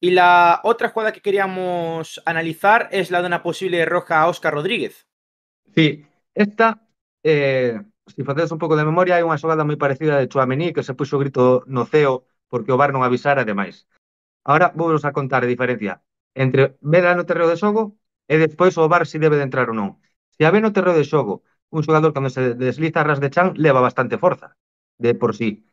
[0.00, 4.54] Y la otra jugada que queríamos analizar es la de una posible roja a Óscar
[4.54, 5.06] Rodríguez.
[5.74, 6.86] Sí, esta,
[7.22, 10.70] eh, se si facedes un pouco de memoria, hai unha xogada moi parecida de Chuamení
[10.70, 13.90] que se puxo o grito no ceo porque o VAR non avisara ademais.
[14.46, 17.98] Ahora vounos a contar a diferencia entre vela no terreo de xogo
[18.30, 19.98] e despois o bar si debe de entrar ou non.
[20.36, 21.42] Se a ve no terreo de xogo,
[21.74, 24.54] un xogador cando se desliza a ras de chan leva bastante forza
[25.02, 25.66] de por sí.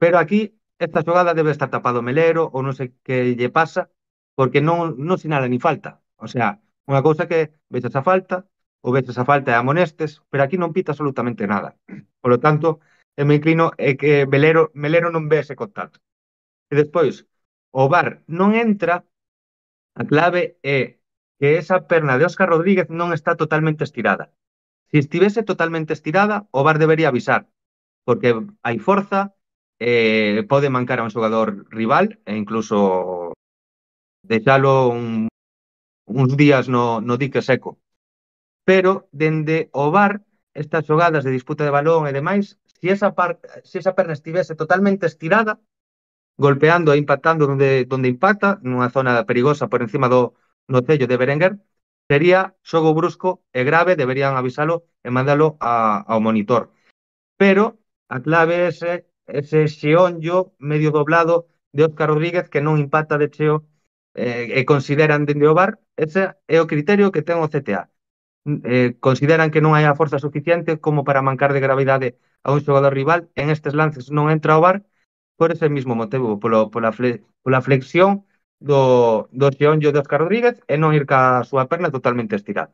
[0.00, 3.88] Pero aquí esta xogada debe estar tapado Melero ou non sei que lle pasa,
[4.36, 6.04] porque non, non sinala ni falta.
[6.20, 8.44] O sea, unha cousa que ves a falta,
[8.84, 11.74] ou ves a falta e amonestes, pero aquí non pita absolutamente nada.
[12.20, 12.80] Por lo tanto,
[13.16, 15.98] eu me inclino é que Melero, Melero non ve ese contacto.
[16.70, 17.24] E despois,
[17.72, 19.04] o VAR non entra,
[19.96, 21.00] a clave é
[21.40, 24.32] que esa perna de Óscar Rodríguez non está totalmente estirada.
[24.92, 27.48] Se estivese totalmente estirada, o VAR debería avisar,
[28.06, 29.35] porque hai forza,
[29.78, 33.32] eh, pode mancar a un xogador rival e incluso
[34.22, 35.28] deixalo un,
[36.06, 37.78] uns días no, no dique seco.
[38.64, 40.22] Pero dende o bar
[40.54, 44.54] estas xogadas de disputa de balón e demais, se esa, par, se esa perna estivese
[44.56, 45.60] totalmente estirada,
[46.36, 50.34] golpeando e impactando onde, onde impacta, nunha zona perigosa por encima do
[50.68, 51.54] no cello de Berenguer,
[52.08, 56.72] sería xogo brusco e grave, deberían avisalo e mandalo a, ao monitor.
[57.36, 63.28] Pero a clave é ese xeonllo medio doblado de Óscar Rodríguez que non impacta de
[63.34, 63.56] cheo
[64.14, 67.82] eh, e consideran dende o bar, ese é o criterio que ten o CTA.
[68.46, 72.08] Eh, consideran que non hai a forza suficiente como para mancar de gravidade
[72.46, 74.76] a un xogador rival, en estes lances non entra o bar
[75.38, 77.10] por ese mismo motivo, polo, pola, fle,
[77.44, 78.10] pola flexión
[78.68, 78.80] do,
[79.40, 82.72] do xeonllo de Óscar Rodríguez e non ir ca súa perna totalmente estirada.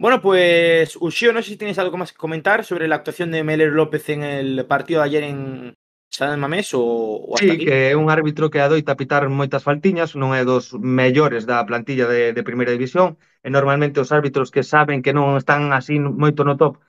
[0.00, 3.44] Bueno, pues Ushio, no sé si tienes algo más que comentar sobre la actuación de
[3.44, 5.74] Meler López en el partido de ayer en
[6.10, 7.66] San Mamés o, o hasta Sí, aquí.
[7.66, 12.08] que é un árbitro que adoita pitar moitas faltiñas, non é dos mellores da plantilla
[12.08, 16.48] de, de primeira división, e normalmente os árbitros que saben que non están así moito
[16.48, 16.80] no top,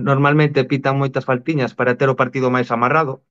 [0.00, 3.28] normalmente pitan moitas faltiñas para ter o partido máis amarrado.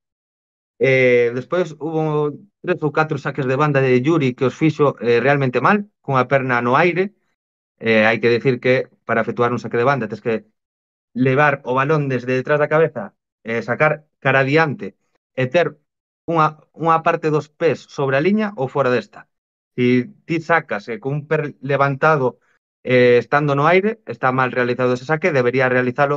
[0.78, 2.30] Eh, despois hubo
[2.62, 6.30] tres ou catro saques de banda de Yuri que os fixo eh, realmente mal, cunha
[6.30, 7.10] perna no aire,
[7.86, 8.74] eh, hai que decir que
[9.06, 10.34] para efectuar un saque de banda tens que
[11.14, 13.14] levar o balón desde detrás da cabeza,
[13.44, 13.92] eh, sacar
[14.24, 14.86] cara adiante
[15.36, 15.66] e ter
[16.32, 16.48] unha,
[16.84, 19.20] unha parte dos pés sobre a liña ou fora desta.
[19.76, 22.38] Se ti sacas eh, con un per levantado
[22.84, 26.16] eh, estando no aire, está mal realizado ese saque, debería realizalo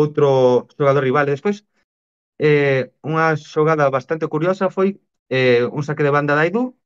[0.00, 0.28] outro
[0.76, 1.26] xogador rival.
[1.28, 1.58] E despois,
[2.38, 5.00] eh, unha xogada bastante curiosa foi
[5.30, 6.76] eh, un saque de banda da Aidu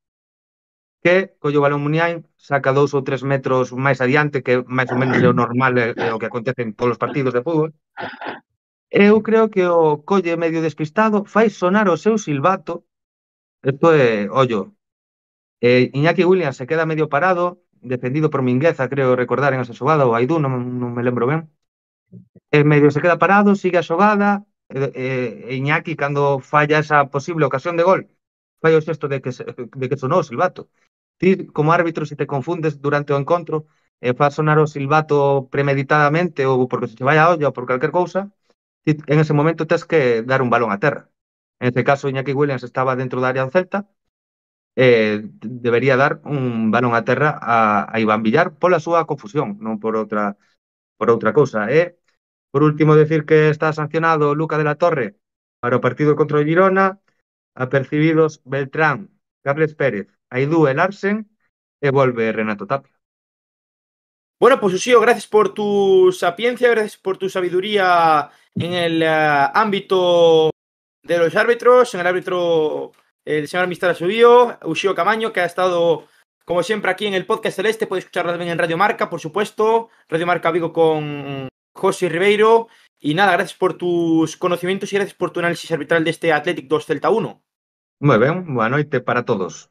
[1.02, 4.98] que colle o balón Muniain, saca dous ou tres metros máis adiante, que máis ou
[5.00, 7.72] menos é o normal é, é o que acontece en todos os partidos de fútbol.
[8.90, 12.84] Eu creo que o colle medio despistado fai sonar o seu silbato.
[13.62, 14.60] Isto é, ollo,
[15.60, 20.06] eh, Iñaki Williams se queda medio parado, defendido por Mingueza, creo recordar en esa xogada,
[20.06, 21.40] ou Aidú, non, non me lembro ben.
[22.56, 24.30] E medio se queda parado, sigue a xogada,
[24.68, 26.22] e, e Iñaki, cando
[26.52, 28.00] falla esa posible ocasión de gol,
[28.60, 29.30] fai o xesto de que,
[29.80, 30.62] de que sonou o silbato.
[31.20, 33.56] Ti, como árbitro, se te confundes durante o encontro
[34.06, 35.18] e faz sonar o silbato
[35.54, 38.20] premeditadamente ou porque se te vai a olla ou por calquer cousa,
[38.84, 40.00] ti, en ese momento tes que
[40.30, 41.02] dar un balón a terra.
[41.60, 43.80] En este caso, Iñaki Williams estaba dentro da área do Celta,
[44.76, 49.80] eh, debería dar un balón a terra a, a Iván Villar pola súa confusión, non
[49.82, 50.24] por outra
[50.98, 51.60] por outra cousa.
[51.70, 51.88] E, eh?
[52.52, 55.08] por último, decir que está sancionado Luca de la Torre
[55.60, 57.00] para o partido contra o Girona,
[57.54, 58.98] apercibidos Beltrán,
[59.44, 61.28] Carles Pérez, Aidú e Larsen,
[61.80, 62.94] e volve Renato Tapia.
[64.40, 70.50] Bueno, pues Usío, gracias por tu sapiencia, gracias por tu sabiduría en el uh, ámbito
[71.02, 72.92] de los árbitros, en el árbitro,
[73.24, 76.06] el señor Mister Asubío, Usío Camaño, que ha estado,
[76.46, 79.90] como siempre, aquí en el podcast celeste, puede escucharlo también en Radio Marca, por supuesto,
[80.08, 82.68] Radio Marca Vigo con José Ribeiro,
[82.98, 86.66] y nada, gracias por tus conocimientos y gracias por tu análisis arbitral de este Athletic
[86.66, 87.42] 2 Celta 1.
[88.00, 89.69] Muy bien, buena noche para todos.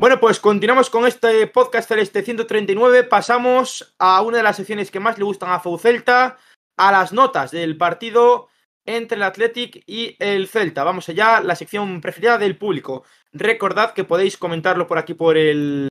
[0.00, 3.02] Bueno, pues continuamos con este podcast celeste 139.
[3.02, 6.38] Pasamos a una de las secciones que más le gustan a Fou Celta,
[6.76, 8.46] a las notas del partido
[8.86, 10.84] entre el Athletic y el Celta.
[10.84, 13.02] Vamos allá, la sección preferida del público.
[13.32, 15.88] Recordad que podéis comentarlo por aquí por el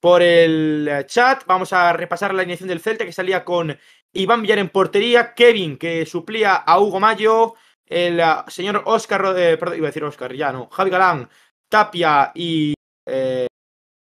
[0.00, 1.44] por el chat.
[1.44, 3.78] Vamos a repasar la alineación del Celta que salía con
[4.14, 7.52] Iván Villar en portería, Kevin que suplía a Hugo Mayo,
[7.84, 11.28] el uh, señor Oscar, eh, perdón, iba a decir Oscar, ya no, Javi Galán,
[11.68, 12.72] Tapia y
[13.06, 13.46] eh,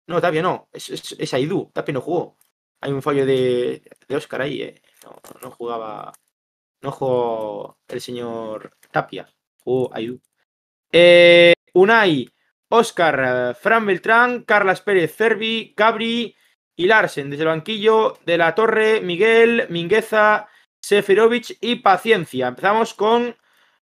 [0.08, 2.38] no, Tapia no, es, es, es Aidú, Tapia no jugó.
[2.82, 4.82] Hay un fallo de, de Oscar ahí, eh.
[5.04, 6.14] no, no, jugaba,
[6.82, 9.30] no jugó el señor Tapia,
[9.64, 10.20] jugó Aidú.
[10.92, 12.30] Eh, Unai,
[12.70, 16.36] Oscar, Fran Beltrán, Carlas Pérez, Cervi, Cabri
[16.76, 17.30] y Larsen.
[17.30, 20.48] Desde el banquillo de la Torre, Miguel, Mingueza,
[20.82, 22.48] Seferovic y Paciencia.
[22.48, 23.36] Empezamos con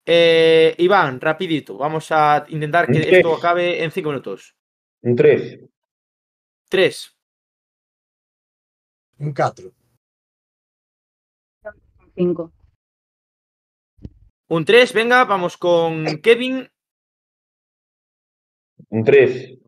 [0.05, 1.77] eh, Iván, rapidito.
[1.77, 4.55] Vamos a intentar que esto acabe en cinco minutos.
[5.05, 5.59] Un 3.
[6.67, 7.15] 3.
[9.19, 9.71] Un 4.
[11.63, 12.51] Un 5.
[14.49, 16.67] Un 3, venga, vamos con Kevin.
[18.89, 19.59] Un 3.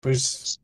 [0.00, 0.60] Pois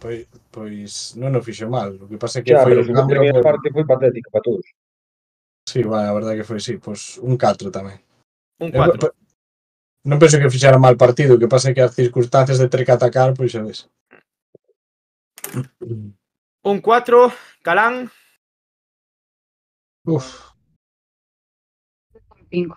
[0.00, 3.32] Pois, pois non o fixo mal, o que pasa é que claro, foi un cambio...
[3.32, 3.42] por...
[3.46, 4.66] parte foi patética para todos.
[5.70, 8.02] Sí, bueno, a verdade que foi, sí, pois un 4 tamén.
[8.58, 9.14] Un eh, 4.
[10.06, 12.84] Non penso que fixera mal partido, o que pasa é que as circunstancias de ter
[12.84, 13.90] que atacar, pois xa ves.
[16.62, 17.32] Un 4,
[17.62, 18.10] Calán.
[20.06, 20.54] Uf.
[22.50, 22.76] 5.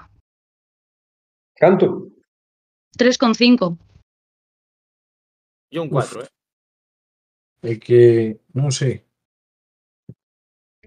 [1.56, 2.10] Canto?
[2.98, 3.78] 3,5.
[5.72, 6.30] Yo un 4, eh?
[7.64, 9.06] É que, non sei.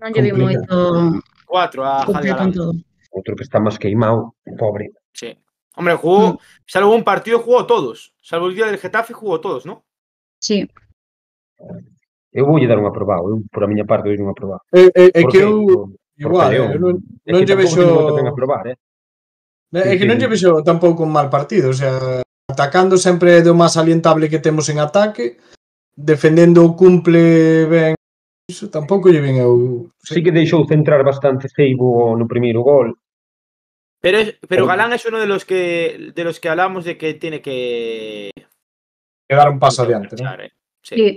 [0.02, 1.22] Non lle vi moito...
[1.46, 2.34] 4 a Javi
[3.14, 4.90] Outro que está máis queimado, pobre.
[5.14, 5.38] Sí.
[5.76, 6.38] Hombre, jugó, mm.
[6.66, 8.14] salvo un partido, jugó todos.
[8.22, 9.84] Salvo el día del Getafe, jugó todos, ¿no?
[10.40, 10.68] Sí.
[12.32, 14.62] Eu voulle dar un aprobado, eu por a miña parte vou un aprobado.
[14.74, 17.80] É, é, é que eu igual, eu non, non lle vexo
[18.26, 18.76] aprobar, eh.
[19.70, 20.06] É que eh.
[20.06, 21.94] Eh, non lle vexo tampouco un mal partido, o sea,
[22.50, 25.38] atacando sempre é do máis alientable que temos en ataque,
[25.94, 27.94] defendendo o cumple ben
[28.50, 29.88] Iso tampouco lle ven eu.
[30.02, 32.92] Sí que deixou centrar bastante Seibo no primeiro gol
[34.04, 37.14] Pero, es, pero Galán es uno de los que de los que hablamos de que
[37.14, 38.30] tiene que.
[39.26, 40.30] Que dar un paso adiante, ¿no?
[40.34, 40.52] Eh.
[40.82, 40.94] Sí.
[40.94, 41.16] sí.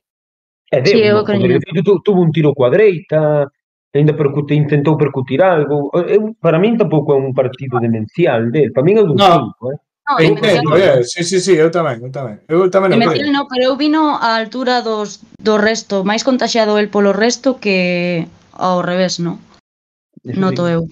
[0.72, 3.44] É Deus, sí, non, tuvo un tiro coa dereita,
[3.92, 5.92] ainda percute, intentou percutir algo.
[6.00, 9.36] Eu, para min tampouco é un partido demencial del, para min é un no.
[9.36, 9.80] cinco, eh.
[10.08, 11.04] No, Entendo, é, eh.
[11.04, 12.40] sí, sí, sí, eu tamén, eu tamén.
[12.48, 16.88] Eu tamén demencial no, pero eu vino á altura dos, do resto, máis contaxiado el
[16.88, 19.44] polo resto que ao revés, no?
[20.24, 20.88] Noto eu.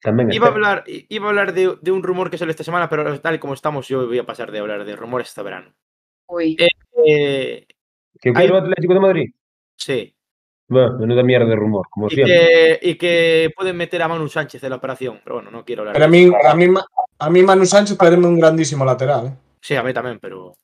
[0.00, 2.88] Tamén iba a hablar iba a hablar de, de un rumor que salió esta semana,
[2.88, 5.74] pero tal como estamos yo voy a pasar de hablar de rumores este verano.
[6.28, 6.56] Ui.
[6.58, 6.68] Eh,
[7.04, 7.66] eh,
[8.20, 8.48] que o hay...
[8.48, 9.28] Atlético de Madrid.
[9.76, 10.14] Sí.
[10.68, 12.34] Bueno, menuda mierda de rumor, como y siempre.
[12.34, 15.82] Que, y que pueden meter a Manu Sánchez en la operación, pero bueno, no quiero
[15.82, 15.94] hablar.
[15.94, 16.66] Pero a mí, a mí,
[17.18, 19.26] a mí Manu Sánchez parece un grandísimo lateral.
[19.26, 19.36] Eh?
[19.60, 20.56] Sí, a mí tamén, pero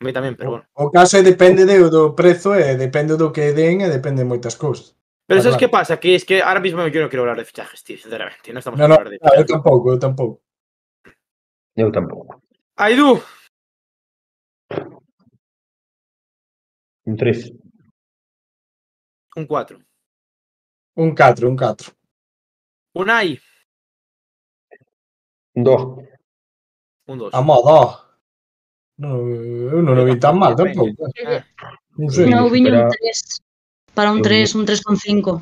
[0.00, 0.64] a mí tamén, pero bueno.
[0.72, 4.56] O caso depende de, do prezo, e depende do que den e depende de moitas
[4.56, 4.95] cousas.
[5.26, 5.98] Pero ¿sabes qué pasa?
[5.98, 8.52] Que es que ahora mismo yo no quiero hablar de fichajes, tío, sinceramente.
[8.52, 9.46] No estamos No, a no, hablar de no, fichajes.
[9.46, 10.42] tampouco, eu tampouco.
[11.74, 12.42] Eu tampouco.
[12.76, 13.20] Aidú,
[17.04, 17.52] Un 3.
[19.36, 19.78] un 4.
[20.96, 21.92] Un 4, un 4.
[22.94, 23.38] Unai,
[25.54, 25.82] Un 2.
[27.06, 27.34] un 2.
[27.34, 28.02] A modo.
[28.98, 31.04] No, eu non o vi tan mal tampouco.
[31.20, 31.44] Eh.
[31.98, 33.42] No, No, viño un supera- 3.
[33.96, 35.40] para un 3, un 3,5.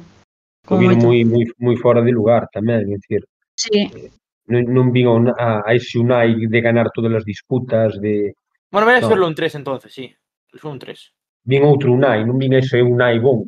[0.64, 3.26] Como moi, moi, moi fora de lugar tamén, é dicir,
[3.59, 3.90] sí.
[3.90, 4.09] Eh,
[4.48, 8.32] non, non vin a, a ese Unai de ganar todas as disputas de...
[8.70, 9.11] Bueno, verás no.
[9.11, 10.09] serlo un 3 entonces, sí,
[10.55, 10.96] Fue un 3.
[11.44, 13.44] Vin outro Unai, non vin ese Unai bon,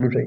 [0.00, 0.26] non sei.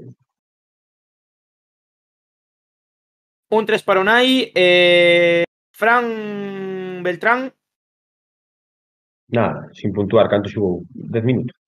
[3.50, 7.52] Un 3 para Unai, eh, Fran Beltrán.
[9.34, 10.86] Nada, sin puntuar, canto xogou?
[10.94, 11.59] 10 minutos.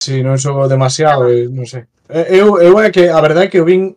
[0.00, 1.84] Si, sí, non xogo demasiado, ah, non sei.
[2.08, 3.94] Eh, eu, eu é que a verdade é que eu vin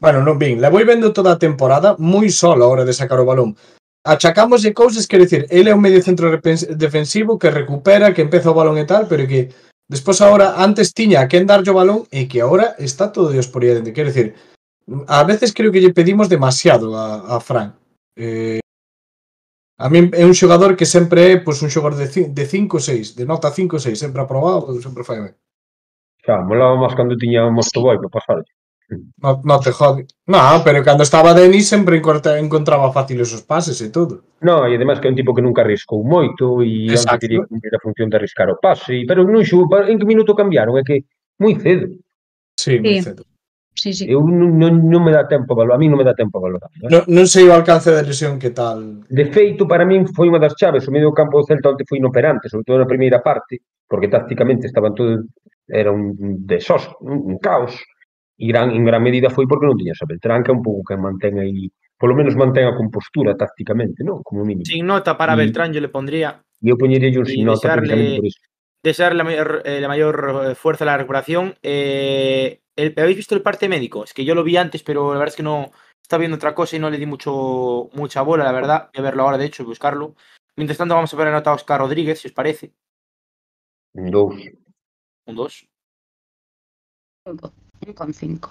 [0.00, 3.20] Bueno, non vin, la vou vendo toda a temporada moi solo a hora de sacar
[3.20, 3.56] o balón
[4.04, 6.30] achacamos de cousas, quer decir, ele é un medio centro
[6.76, 9.48] defensivo que recupera, que empeza o balón e tal, pero que
[9.88, 13.48] despois agora antes tiña a quen darlle o balón e que agora está todo Dios
[13.48, 13.96] por aí adentro.
[13.96, 14.26] Quer decir,
[15.08, 17.72] a veces creo que lle pedimos demasiado a, a Fran.
[18.14, 18.60] Eh,
[19.76, 22.82] A mí é un xogador que sempre é pois, un xogador de, de 5 ou
[22.82, 25.34] 6, de nota 5 ou 6, sempre aprobado, sempre fai ben.
[26.22, 28.38] Xa, molaba máis cando tiña un mosto boi para pasar.
[29.18, 30.06] No, no te jode.
[30.26, 34.22] No, pero cando estaba Denis sempre encontraba fáciles os pases e todo.
[34.40, 37.74] No, e ademais que é un tipo que nunca arriscou moito e onde quería cumprir
[37.74, 41.02] a función de arriscar o pase, pero non xou, en que minuto cambiaron, é que
[41.42, 41.90] moi cedo.
[42.54, 42.80] Sí, sí.
[42.80, 43.26] moi cedo.
[43.74, 44.06] Sí, sí.
[44.06, 46.38] Eu non, non, non me dá tempo a valorar, a mí non me dá tempo
[46.38, 46.70] a valorar.
[46.78, 46.86] Eh?
[46.86, 49.02] Non, non sei o alcance da lesión que tal.
[49.10, 51.98] De feito, para min foi unha das chaves, o medio campo do Celta onte foi
[51.98, 53.58] inoperante, sobre todo na primeira parte,
[53.90, 55.26] porque tácticamente estaban todo
[55.66, 56.14] era un
[56.46, 57.74] desos, un, un caos.
[58.36, 60.98] E gran, en gran medida foi porque non tiña Sabeltrán, que é un pouco que
[60.98, 64.22] mantén aí, polo menos mantén a compostura tácticamente, non?
[64.26, 64.66] Como mínimo.
[64.66, 66.42] Sin nota para y, Beltrán, yo le pondría.
[66.62, 68.42] E eu poñería un sin nota desearle, por iso.
[68.82, 70.14] Desearle a mayor, eh, la mayor
[70.50, 71.54] eh, fuerza a la recuperación.
[71.62, 74.04] Eh, el- ¿Habéis visto el parte médico?
[74.04, 75.70] Es que yo lo vi antes, pero la verdad es que no
[76.02, 78.90] estaba viendo otra cosa y no le di mucho mucha bola, la verdad.
[78.94, 80.14] Voy a verlo ahora, de hecho, y buscarlo.
[80.56, 82.72] Mientras tanto, vamos a ver a nota a Oscar Rodríguez, si os parece.
[83.94, 84.34] Un dous.
[85.26, 85.66] Un 2.
[87.26, 88.50] Un con 5.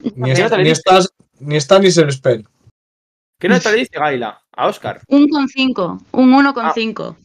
[0.00, 1.08] Ni, ¿Qué es- nota le ni estás
[1.40, 2.42] ni está ni se lo espera.
[3.40, 4.42] ¿Qué nota le diste, Gaila?
[4.52, 5.02] A Oscar.
[5.08, 5.98] Un con 5.
[6.12, 6.72] Un 1 con Ah.
[6.74, 7.16] 5.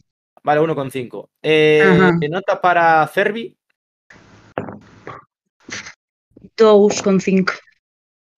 [0.44, 1.28] Vale, 1,5.
[1.42, 2.12] Eh, Ajá.
[2.30, 3.56] nota para Cervi.
[6.56, 7.52] 2,5.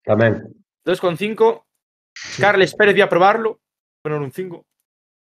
[0.04, 0.42] Tamén.
[0.84, 1.64] 2,5.
[2.38, 3.60] Carles Pérez ia probarlo.
[4.02, 4.64] Poner un 5.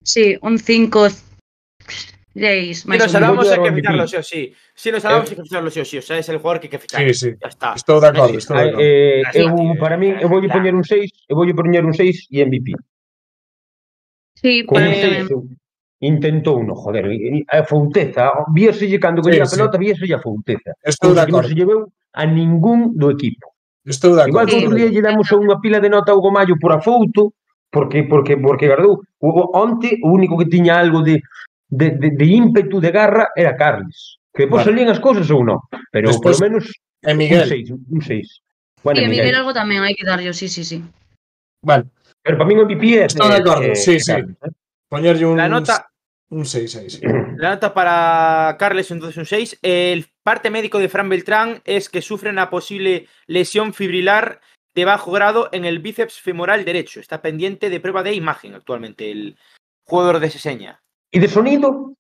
[0.03, 1.07] Sí, un 5,
[2.35, 2.81] 6.
[2.81, 4.53] Si nos salvamos hay que ficharlo sí o sí.
[4.73, 5.97] Si nos salvamos eh, hay que ficharlo sí o sí.
[5.97, 7.01] O sea, es el jugador que hay que fichar.
[7.07, 7.29] Sí, sí.
[7.41, 7.73] Ya está.
[7.73, 8.81] Estou de acordo, estou de acordo.
[8.81, 11.93] Eh, eu, eh, para mí, eu voulle poñer un 6, eu eh, voulle poñer un
[11.93, 12.75] 6 e MVP.
[14.35, 15.57] Sí, Con para mí tamén.
[16.03, 19.85] Intentou uno, joder, eh, a fouteza, víaselle cando collía sí, a pelota, sí.
[19.85, 20.75] víaselle a fouteza.
[20.83, 21.39] Estou de acordo.
[21.39, 23.51] Non se lleveu, a ningún do equipo.
[23.83, 26.73] Estou de Igual que outro día lle damos unha pila de nota ao Gomallo por
[26.73, 27.35] afouto,
[27.69, 31.21] porque porque porque Gardou, o, onte o único que tiña algo de
[31.69, 34.17] de, de, de ímpetu de garra era Carles.
[34.33, 34.71] Que depois vale.
[34.71, 35.59] salían as cousas ou non,
[35.91, 36.63] pero Después, por lo menos
[37.03, 37.45] é Miguel.
[37.45, 38.41] un 6, un 6.
[38.83, 39.25] Bueno, sí, Miguel.
[39.29, 40.81] Miguel algo tamén hai que darlle, sí, sí, sí.
[41.61, 41.85] Vale.
[42.25, 43.05] Pero para mí o MVP é...
[43.05, 44.11] Estou de acordo, eh, sí, sí.
[44.11, 44.25] Eh.
[44.89, 45.37] Poñerlle un...
[45.37, 45.93] La nota,
[46.29, 47.01] un 6, 6.
[47.37, 49.59] la nota para Carles entonces un 6.
[49.61, 54.41] El parte médico de Fran Beltrán es que sufre una posible lesión fibrilar
[54.73, 56.99] de bajo grado en el bíceps femoral derecho.
[56.99, 59.37] Está pendiente de prueba de imagen actualmente el
[59.85, 60.81] jugador de Seseña.
[61.11, 61.95] E de sonido?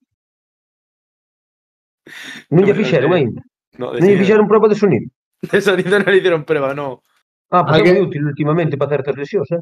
[2.49, 3.41] Fixeron lo ainda.
[3.77, 5.07] No, lle sonido, fixeron prova de sonido.
[5.41, 7.01] de sonido no le hicieron prueba, no.
[7.49, 9.61] Ah, pois é Alguén- moi útil últimamente para certas lesións, eh?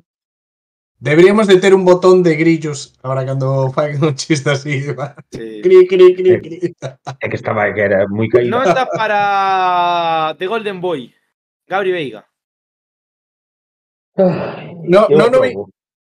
[1.04, 4.88] Deberíamos de ter un botón de grillos agora cando fai un chiste así.
[5.36, 5.60] Sí.
[5.62, 6.76] Cri, cri, cri, eh, cri.
[7.20, 8.56] É que estaba que era moi caído.
[8.56, 11.12] Nota para The Golden Boy,
[11.68, 12.24] Gabri Veiga.
[14.16, 15.52] Ay, no, no, no vi...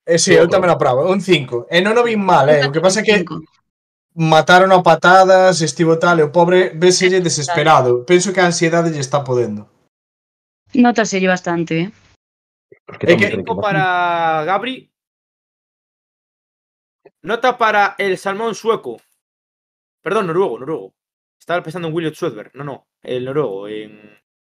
[0.05, 1.73] Eh, sí, eu tamén aprobo, un 5.
[1.73, 2.61] E eh, non o vi mal, eh.
[2.61, 3.25] O que pasa é que
[4.13, 8.05] mataron a patadas, estivo tal, e o pobre véselle desesperado.
[8.05, 9.65] Penso que a ansiedade lle está podendo.
[10.77, 12.02] Notaselle bastante, eh.
[12.87, 14.91] Cinco para Gabri.
[17.21, 18.97] Nota para el salmón sueco.
[20.01, 20.93] Perdón, noruego, noruego.
[21.39, 22.51] Estaba pensando en William Swedberg.
[22.53, 23.67] No, no, el noruego.
[23.67, 23.99] En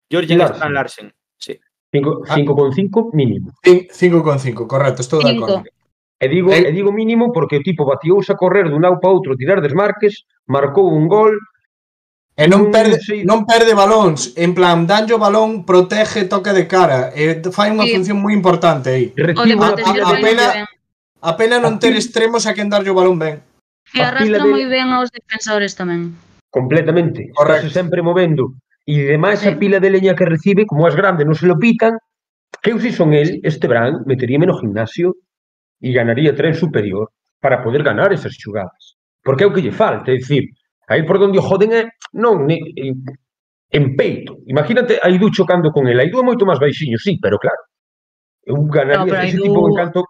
[0.10, 0.74] Georgian Larsen.
[0.74, 1.14] Larsen.
[1.38, 1.60] Sí.
[1.92, 2.36] Cinco- Ah.
[2.36, 3.52] 5,5 mínimo.
[3.64, 5.64] 5,5, correcto, estou de acordo.
[6.20, 6.70] E digo, Eh.
[6.70, 10.26] e digo mínimo porque o tipo batiouse a correr dun lado para outro, tirar desmarques,
[10.48, 11.38] marcou un gol,
[12.36, 13.24] E non perde, sí.
[13.24, 17.88] non perde balóns, en plan, danlle o balón, protege, toque de cara, e fai unha
[17.88, 17.96] sí.
[17.96, 19.16] función moi importante aí.
[19.16, 20.68] Recibo, a, a, apela,
[21.24, 23.40] apela non ter extremos a quen darlle o balón ben.
[23.96, 24.52] E arrastra de...
[24.52, 26.12] moi ben aos defensores tamén.
[26.52, 27.32] Completamente.
[27.32, 27.72] Correcto.
[27.72, 28.52] sempre movendo.
[28.84, 29.48] E demais sí.
[29.48, 31.96] a pila de leña que recibe, como as grandes non se lo pitan,
[32.60, 35.16] que eu si son el, este Bran, meteríame no gimnasio
[35.80, 39.00] e ganaría tren superior para poder ganar esas xugadas.
[39.24, 40.52] Porque é o que lle falta, é dicir,
[40.88, 43.02] Aí por onde o joden é, non, ni, en,
[43.72, 44.38] en peito.
[44.46, 46.00] Imagínate a Idu chocando con el.
[46.00, 47.62] A Idu é moito máis baixiño, sí, pero claro.
[48.46, 49.50] Eu ganaría no, ese Idu...
[49.50, 50.02] tipo en canto,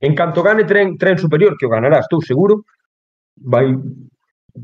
[0.00, 2.64] en canto gane tren, tren superior, que o ganará, estou seguro,
[3.36, 3.68] vai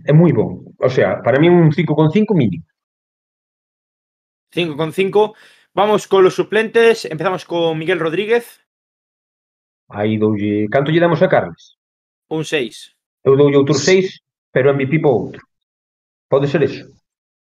[0.07, 0.73] é moi bon.
[0.79, 2.65] O sea, para mí un 5,5 mínimo.
[4.55, 5.35] 5,5.
[5.75, 7.05] Vamos con los suplentes.
[7.05, 8.61] Empezamos con Miguel Rodríguez.
[9.89, 10.69] Aí doulle...
[10.71, 11.77] Canto lle damos a Carles?
[12.29, 12.97] Un 6.
[13.25, 15.43] Eu doulle outro 6, pero en mi pipo outro.
[16.31, 16.87] Pode ser iso.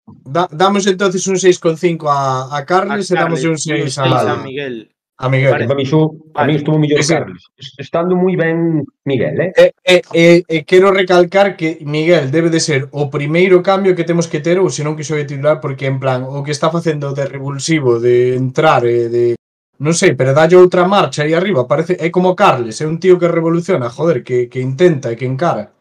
[0.08, 4.36] Da, damos entonces un 6,5 a, a Carles a e damos un 6 a, a
[4.38, 4.90] Miguel.
[5.20, 5.52] A Miguel.
[5.52, 5.68] Vale.
[5.68, 7.12] Para mí, xo, a mí estuvo mellor sí.
[7.12, 7.44] Carles.
[7.76, 9.52] Estando moi ben Miguel, eh?
[9.52, 13.60] E, eh, e, eh, e eh, quero recalcar que Miguel debe de ser o primeiro
[13.60, 16.56] cambio que temos que ter ou senón que xo titular porque en plan o que
[16.56, 19.36] está facendo de revulsivo de entrar e de
[19.84, 23.20] non sei, pero dalle outra marcha aí arriba, parece é como Carles, é un tío
[23.20, 25.76] que revoluciona, joder, que, que intenta e que encara.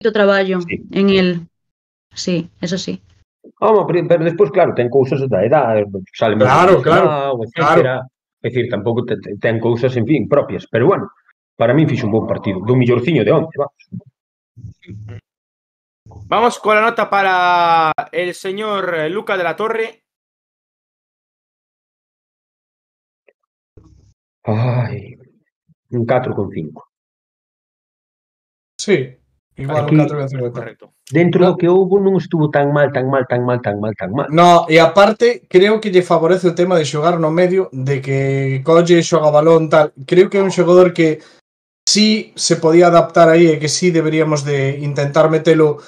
[0.00, 0.80] Moito traballo sí.
[0.90, 1.28] en el.
[2.14, 3.00] Sí, eso sí.
[3.60, 8.02] Home, pero, despois, claro, ten cousas da edad, sale Claro, lesionado, etcétera.
[8.42, 10.66] É dicir, tampouco te- te- ten cousas, en fin, propias.
[10.70, 11.08] Pero bueno,
[11.56, 12.60] para min fixo un bon partido.
[12.60, 13.80] Do millorciño de onte, vamos.
[16.26, 20.04] Vamos con la nota para el señor eh, Luca de la Torre.
[24.44, 25.16] Ai,
[25.90, 26.84] un 4,5.
[28.78, 29.16] Sí,
[29.56, 30.52] Igual Aquí, un 4,50.
[30.52, 30.92] Correcto.
[31.10, 34.10] Dentro do que houve non estuvo tan mal, tan mal, tan mal, tan mal, tan
[34.10, 34.26] mal.
[34.30, 38.18] No, e aparte creo que lle favorece o tema de xogar no medio, de que
[38.66, 39.94] colle, xoga balón, tal.
[40.06, 41.22] Creo que é un xogador que
[41.86, 45.78] sí se podía adaptar aí e eh, que sí deberíamos de intentar metelo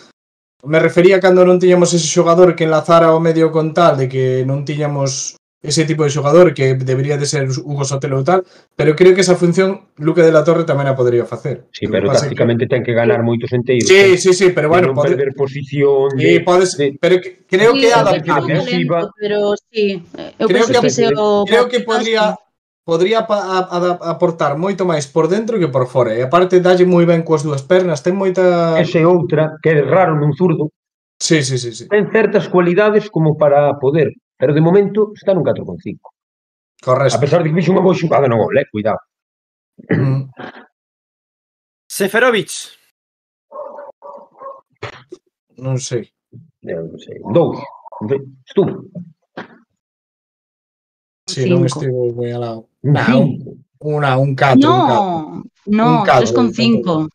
[0.67, 4.43] Me refería cando non tiñamos ese xogador que enlazara o medio con tal de que
[4.43, 8.47] non tiñamos ese tipo de xogador que debería de ser Hugo Sotelo ou tal,
[8.79, 11.67] pero creo que esa función Luque de la Torre tamén a podría facer.
[11.75, 12.71] Sí, pero tácticamente que...
[12.71, 13.91] ten que ganar moitos enteiros.
[13.91, 16.95] Sí, sí, sí, pero bueno, pode perder posición de, podes, de...
[16.97, 18.63] pero que, creo sí, que adaptable.
[19.19, 20.01] Pero sí,
[20.39, 21.45] eu creo que, que se o...
[21.45, 22.39] creo que podría
[22.87, 26.15] podría aportar moito máis por dentro que por fora.
[26.15, 30.15] E aparte dalle moi ben coas dúas pernas, ten moita Ese outra que é raro
[30.15, 30.71] nun zurdo.
[31.19, 31.91] Sí, sí, sí, sí.
[31.91, 36.13] Ten certas cualidades como para poder Pero de momento está nun 4,5.
[36.83, 37.17] Correcto.
[37.17, 39.01] A pesar de que fixo unha boa xugada no gol, eh, cuidado.
[39.89, 40.29] Mm.
[41.89, 42.53] Seferovic.
[45.57, 46.13] Non sei.
[46.61, 47.17] Eu non sei.
[47.33, 47.57] Dous.
[48.45, 48.85] Estuvo.
[51.27, 52.61] Si, non estivo moi al lado.
[52.85, 53.41] Nah, un,
[53.81, 54.61] una, un 4.
[54.61, 57.09] No, no, 3,5.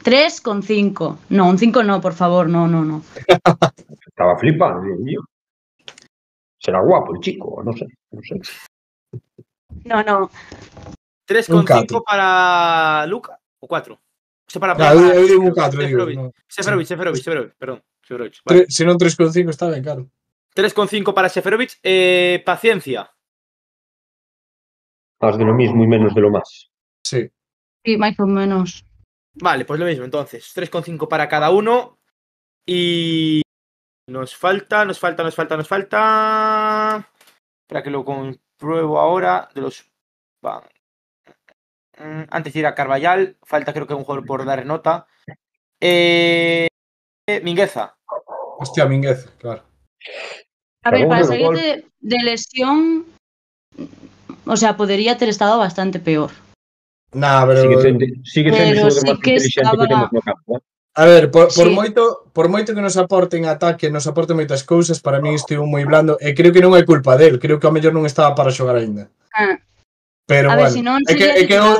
[0.00, 1.34] 3,5.
[1.34, 3.02] No, un 5 no, por favor, no, no, no.
[4.06, 5.20] Estaba flipando, Dios mío.
[6.60, 8.38] Será guapo el chico, non sei, non sei.
[9.88, 10.30] No, no.
[11.26, 12.02] 3,5 catro.
[12.04, 13.94] para Luca o 4.
[13.94, 13.98] O
[14.50, 15.88] sea, para, Claro, para- eu digo un 4, digo.
[15.88, 16.16] Seferovic.
[16.20, 16.32] no.
[16.48, 17.80] Seferovic, Seferovic, Seferovic, perdón.
[18.04, 18.34] Seferovic.
[18.44, 18.66] Vale.
[18.68, 20.10] Se non 3,5 está ben, claro.
[20.52, 21.78] 3,5 para Seferovic.
[21.82, 23.08] Eh, paciencia.
[25.20, 26.68] Más de lo mismo y menos de lo más.
[27.06, 27.30] Sí.
[27.86, 28.84] Sí, máis ou menos.
[29.38, 30.52] Vale, pues lo mismo entonces.
[30.52, 31.96] 3,5 para cada uno.
[32.66, 33.40] Y
[34.10, 37.08] nos falta, nos falta, nos falta, nos falta.
[37.62, 39.48] Espera que lo compruebo ahora.
[39.54, 39.84] De los.
[40.44, 40.62] va.
[41.98, 45.06] Mm, Antes de ir a Carvallal, falta creo que un jugador por dar nota.
[45.80, 46.68] Eh,
[47.42, 47.96] Mingueza.
[48.58, 49.62] Hostia, Mínguez, claro.
[50.84, 53.06] A ver, para salir de, de lesión,
[54.46, 56.30] o sea, podría ter estado bastante peor.
[57.12, 57.62] Nah, pero...
[57.62, 60.10] Sigue sendo, sigue sendo Pero sí que estaba- que no?
[60.94, 61.74] A ver, por, por, sí.
[61.74, 65.86] moito, por moito que nos aporten ataque, nos aporten moitas cousas, para mí estivo moi
[65.86, 68.50] blando, e creo que non é culpa del, creo que ao mellor non estaba para
[68.50, 69.06] xogar aínda.
[69.30, 69.54] Ah.
[70.26, 71.70] Pero a bueno, ver, si non, é que, é que eu,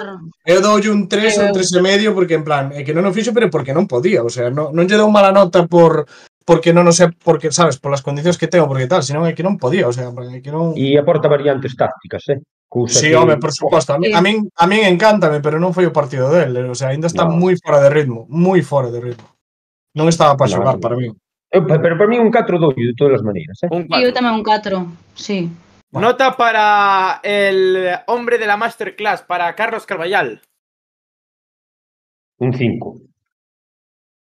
[0.47, 3.07] eu doulle un 3 ou un 3 e medio porque en plan, é que non
[3.07, 6.07] o fixo, pero porque non podía, o sea, non, non lle dou mala nota por
[6.47, 9.47] porque non o sei, porque sabes, polas condicións que tengo, porque tal, senón é que
[9.47, 10.75] non podía, o sea, é que non...
[10.75, 12.39] E aporta variantes tácticas, eh?
[12.71, 13.17] Cousa sí, que...
[13.17, 13.95] home, por suposto.
[13.95, 14.23] A mí, a eh.
[14.23, 16.55] min, a min encántame, pero non foi o partido del.
[16.55, 16.71] Eh.
[16.71, 17.35] O sea, ainda está no.
[17.35, 18.31] moi fora de ritmo.
[18.31, 19.27] Moi fora de ritmo.
[19.99, 21.11] Non estaba para xogar no, para mí.
[21.11, 21.19] Eh,
[21.51, 23.59] Eu, pero para mí un 4 doio de todas as maneiras.
[23.67, 23.69] Eh?
[23.75, 24.07] Un 4.
[24.07, 24.87] Eu tamén un 4,
[25.19, 25.51] sí.
[25.91, 26.15] Bueno.
[26.15, 30.39] Nota para el hombre de la masterclass, para Carlos Carballal.
[32.39, 33.03] Un 5.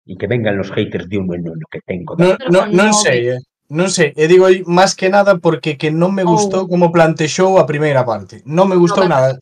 [0.06, 2.14] E que vengan los haters de un bueno lo que tengo.
[2.14, 3.42] No, no, non sei, eh.
[3.68, 6.68] Non sei, e eh, digo aí máis que nada porque que non me gustou oh.
[6.72, 8.40] como plantexou a primeira parte.
[8.48, 9.36] Non me gustou no, nada.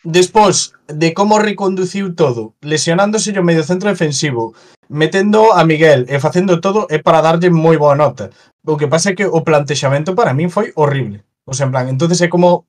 [0.00, 4.56] Despois de como reconduciu todo, lesionándose o medio centro defensivo,
[4.88, 8.32] metendo a Miguel e facendo todo é para darlle moi boa nota.
[8.64, 11.20] O que pasa é que o plantexamento para min foi horrible.
[11.44, 12.64] O sea, en plan, entonces é como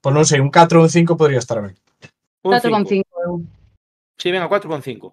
[0.00, 1.76] pois non sei, un 4 ou un 5 podría estar ben.
[2.40, 3.44] 4,5 eu.
[4.16, 5.12] Si, sí, venga, 4,5.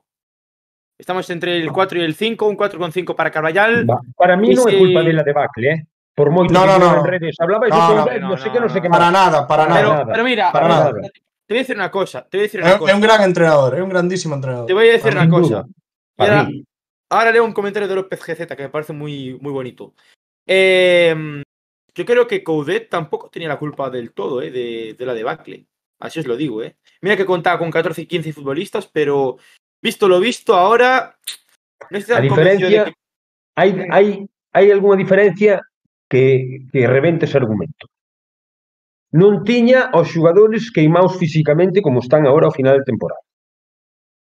[1.03, 3.83] Estamos entre el 4 y el 5, un 4,5 para Carvallal.
[3.89, 5.85] Va, Para mí Y é si- culpa dela debacle, eh?
[6.15, 6.99] Por moito No, que no, no, no.
[6.99, 8.87] en redes hablaba eso No, no, no, no sé no, que, no no, sé que
[8.89, 10.05] Para nada, para pero, nada.
[10.07, 10.91] pero mira, Para nada.
[10.93, 12.23] te voy a decir una cosa.
[12.23, 12.95] Te voy a decir una é cosa.
[12.95, 14.65] un gran entrenador, é un grandísimo entrenador.
[14.65, 15.65] Te voy a decir una cosa.
[17.11, 19.93] Ahora leo un comentario de López GZ que me parece muy, muy bonito.
[20.47, 21.43] Eh,
[21.93, 25.67] yo creo que Coudet tampoco tenía la culpa del todo eh, de, de la debacle.
[25.99, 26.63] Así os lo digo.
[26.63, 26.77] Eh.
[27.01, 29.37] Mira que contaba con 14 y 15 futbolistas, pero
[29.83, 31.13] Visto lo visto, ahora.
[31.91, 32.93] A diferencia, que...
[33.55, 34.25] hay, hay,
[34.55, 35.59] hai algunha diferencia
[36.07, 37.91] que, que revente ese argumento.
[39.11, 43.21] Non tiña aos xogadores queimados físicamente como están agora ao final de temporada.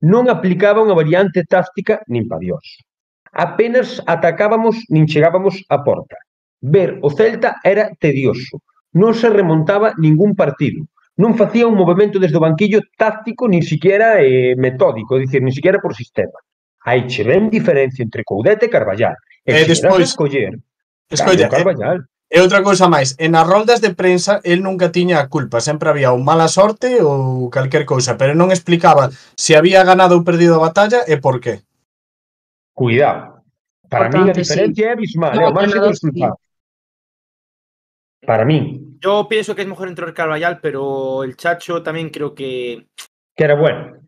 [0.05, 2.85] Non aplicaba unha variante táctica nin pa Dios.
[3.33, 6.21] Apenas atacábamos nin chegábamos á porta.
[6.61, 8.61] Ver o Celta era tedioso.
[8.93, 10.85] Non se remontaba ningún partido
[11.17, 15.53] non facía un movimento desde o banquillo táctico nin siquiera eh, metódico, é dicir, nin
[15.53, 16.37] siquiera por sistema.
[16.85, 19.17] Hai che ben diferencia entre Coudete e Carballal.
[19.41, 20.61] E, e despois escoller.
[21.09, 22.05] Escolla, Carballal.
[22.29, 25.29] Eh, e, e outra cousa máis, en as roldas de prensa el nunca tiña a
[25.33, 29.09] culpa, sempre había ou mala sorte ou calquer cousa, pero non explicaba
[29.41, 31.65] se había ganado ou perdido a batalla e por qué.
[32.77, 33.41] Cuidado.
[33.89, 34.91] Para mí a diferencia sí.
[34.91, 36.21] é abismal, no, é o máis sí.
[38.27, 42.87] Para mí, Yo pienso que es mejor entrar Carvallal, pero el Chacho también creo que.
[43.37, 43.99] que era bueno.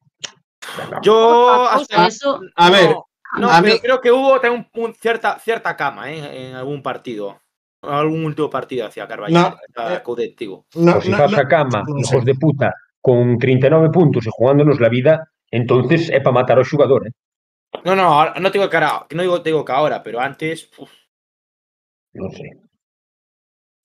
[1.02, 1.66] Yo.
[1.68, 2.96] Hasta- eso, A no, ver,
[3.38, 6.48] no, a pero mí- creo que hubo también un, un cierta, cierta cama ¿eh?
[6.48, 7.40] en algún partido.
[7.82, 9.40] Algún último partido hacia Carvallal.
[9.74, 10.02] No, hacia eh.
[10.74, 14.30] No, Pues si no, vas no, a cama, hijos de puta, con 39 puntos e
[14.32, 17.12] jugándonos la vida, entonces é para matar ao xogador, eh?
[17.84, 20.90] No, no, no digo que ahora, no digo, digo que ahora, pero antes, uf,
[22.18, 22.50] Non sei.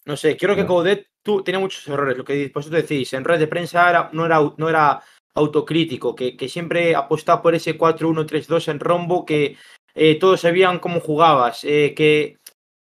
[0.05, 0.67] No sé, creo que No.
[0.67, 4.25] Coudet tú, tenía muchos errores, lo que vosotros decís, en red de prensa era- no,
[4.25, 5.01] era, no era
[5.35, 9.55] autocrítico, que, que siempre apostaba por ese 4-1-3-2 en rombo, que
[9.95, 12.37] eh, todos sabían cómo jugabas, eh, que,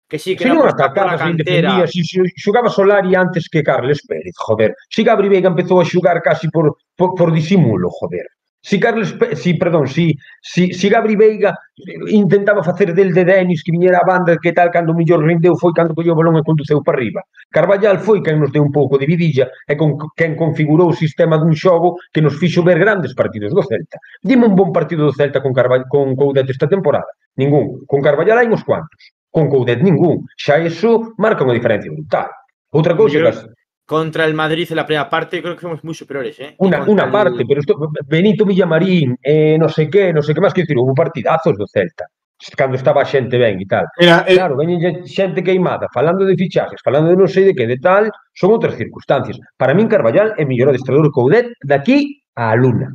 [0.07, 1.87] que sí, que apostar por la cantera.
[1.87, 4.75] si, si xugaba Solari antes que Carles Pérez, joder.
[4.89, 8.27] Si Gabri Veiga empezou a xugar casi por, por, por disimulo, joder.
[8.67, 11.57] Si Carlos, si, perdón, si, si, si Gabri Veiga
[12.07, 15.71] intentaba facer del de Denis que viñera a banda que tal cando mellor rendeu foi
[15.71, 17.23] cando colleu o balón e conduceu para arriba.
[17.47, 21.39] Carballal foi quen nos deu un pouco de vidilla e con, quen configurou o sistema
[21.39, 24.03] dun xogo que nos fixo ver grandes partidos do Celta.
[24.19, 27.07] Dime un bon partido do Celta con, Carball, con Coudet esta temporada.
[27.39, 27.87] Ningún.
[27.87, 29.15] Con Carballal hai uns cuantos.
[29.31, 30.27] Con Coudet ningún.
[30.35, 32.27] Xa iso marca unha diferencia brutal.
[32.75, 33.47] Outra cousa, Miguel,
[33.87, 36.37] contra el Madrid en la primera parte, creo que fuimos muy superiores.
[36.41, 36.55] ¿eh?
[36.57, 37.73] Una, una parte, pero esto,
[38.05, 41.65] Benito Villamarín, eh, no sé qué, no sé qué más, que decir, hubo partidazos do
[41.65, 42.05] Celta.
[42.55, 43.87] Cando estaba xente ben e tal.
[43.97, 44.35] Era, el...
[44.35, 48.11] Claro, veñen xente queimada, falando de fichajes, falando de non sei de que, de tal,
[48.35, 49.39] son outras circunstancias.
[49.57, 52.93] Para min Carballal é mellor adestrador que Coudet daqui á Luna.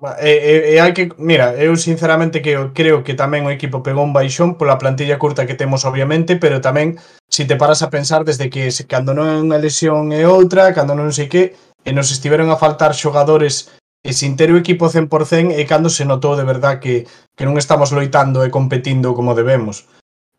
[0.00, 4.00] E, e, e hai que, mira, eu sinceramente que creo que tamén o equipo pegou
[4.00, 6.96] un baixón pola plantilla curta que temos obviamente, pero tamén
[7.28, 10.24] se si te paras a pensar desde que se, cando non é unha lesión e
[10.24, 11.52] outra, cando non sei que,
[11.84, 13.68] e nos estiveron a faltar xogadores
[14.00, 17.04] e sin ter o equipo 100% e cando se notou de verdad que,
[17.36, 19.84] que non estamos loitando e competindo como debemos.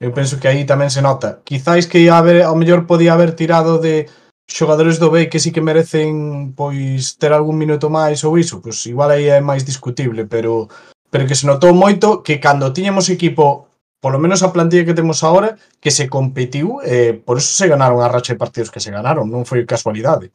[0.01, 1.45] Eu penso que aí tamén se nota.
[1.45, 4.09] Quizáis que haber, ao mellor podía haber tirado de
[4.47, 8.79] xogadores do B que sí que merecen pois ter algún minuto máis ou iso, pois
[8.85, 10.67] igual aí é máis discutible, pero
[11.11, 13.67] pero que se notou moito que cando tiñemos equipo,
[13.99, 18.01] polo menos a plantilla que temos agora, que se competiu, eh, por eso se ganaron
[18.01, 20.31] a racha de partidos que se ganaron, non foi casualidade.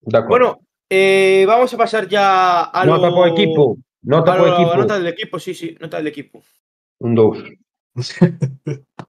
[0.00, 2.96] De bueno, eh, vamos a pasar ya a lo...
[2.96, 3.76] Nota po equipo.
[4.02, 4.76] Nota por equipo.
[4.76, 6.40] Nota del equipo, sí, sí, nota del equipo.
[7.00, 7.38] Un dos.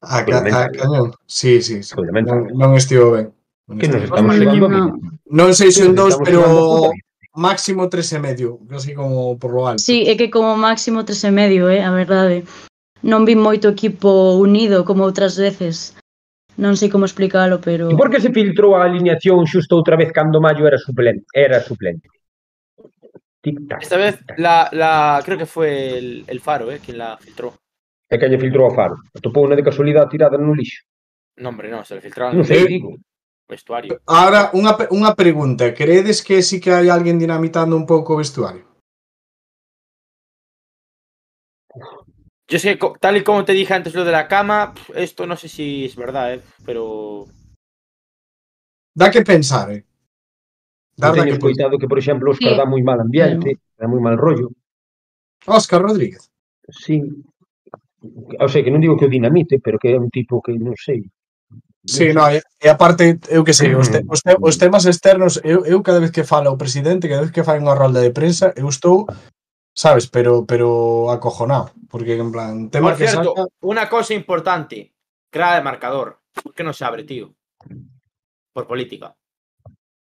[0.00, 1.12] A, ca, a cañón.
[1.26, 1.94] Sí, sí, sí.
[1.96, 3.34] Non, non estivo ben.
[3.66, 4.94] Non, que nos estamos no.
[5.28, 6.88] non sei se un dos, pero
[7.34, 9.82] máximo tres e medio, así como por lo alto.
[9.82, 12.46] Sí, é que como máximo tres e medio, eh, a verdade.
[13.02, 15.94] Non vi moito equipo unido como outras veces.
[16.58, 17.86] Non sei como explicalo, pero...
[17.86, 21.22] E por que se filtrou a alineación xusto outra vez cando Mayo era suplente?
[21.30, 22.10] Era suplente.
[23.38, 27.14] Tic -tac, Esta vez la, la creo que fue el, el Faro eh, quien la
[27.18, 27.54] filtró.
[28.08, 28.96] É que lle filtrou a faro.
[29.12, 30.84] Atopou unha de casualidade tirada no lixo.
[31.38, 32.96] Non, hombre, non, se le filtraron no sei, digo.
[33.48, 34.00] Vestuario.
[34.04, 35.72] Ahora, unha, unha pregunta.
[35.72, 38.64] Credes que sí que hai alguén dinamitando un pouco o vestuario?
[42.48, 45.48] Yo sé tal y como te dije antes lo de la cama, esto no sé
[45.48, 46.42] si es verdad, ¿eh?
[46.64, 47.26] pero...
[48.94, 49.84] Da que pensar, eh.
[50.96, 52.58] Da, da que coitado que, por exemplo, Óscar sí.
[52.58, 53.60] dá moi mal ambiente, sí.
[53.76, 54.50] dá moi mal rollo.
[55.46, 56.32] Óscar Rodríguez.
[56.68, 57.04] Sí,
[58.02, 60.78] o sea, que non digo que o dinamite, pero que é un tipo que non
[60.78, 61.02] sei.
[61.88, 65.40] Sí, no, e, e aparte, eu que sei, os, te, os, te, os temas externos,
[65.42, 68.12] eu, eu cada vez que fala o presidente, cada vez que fai unha rolda de
[68.12, 69.08] prensa, eu estou,
[69.72, 73.64] sabes, pero pero acojonado, porque en plan, tema Por cierto, que saca...
[73.64, 74.94] unha cosa importante,
[75.32, 77.34] crea de marcador, por que non se abre, tío?
[78.52, 79.14] Por política.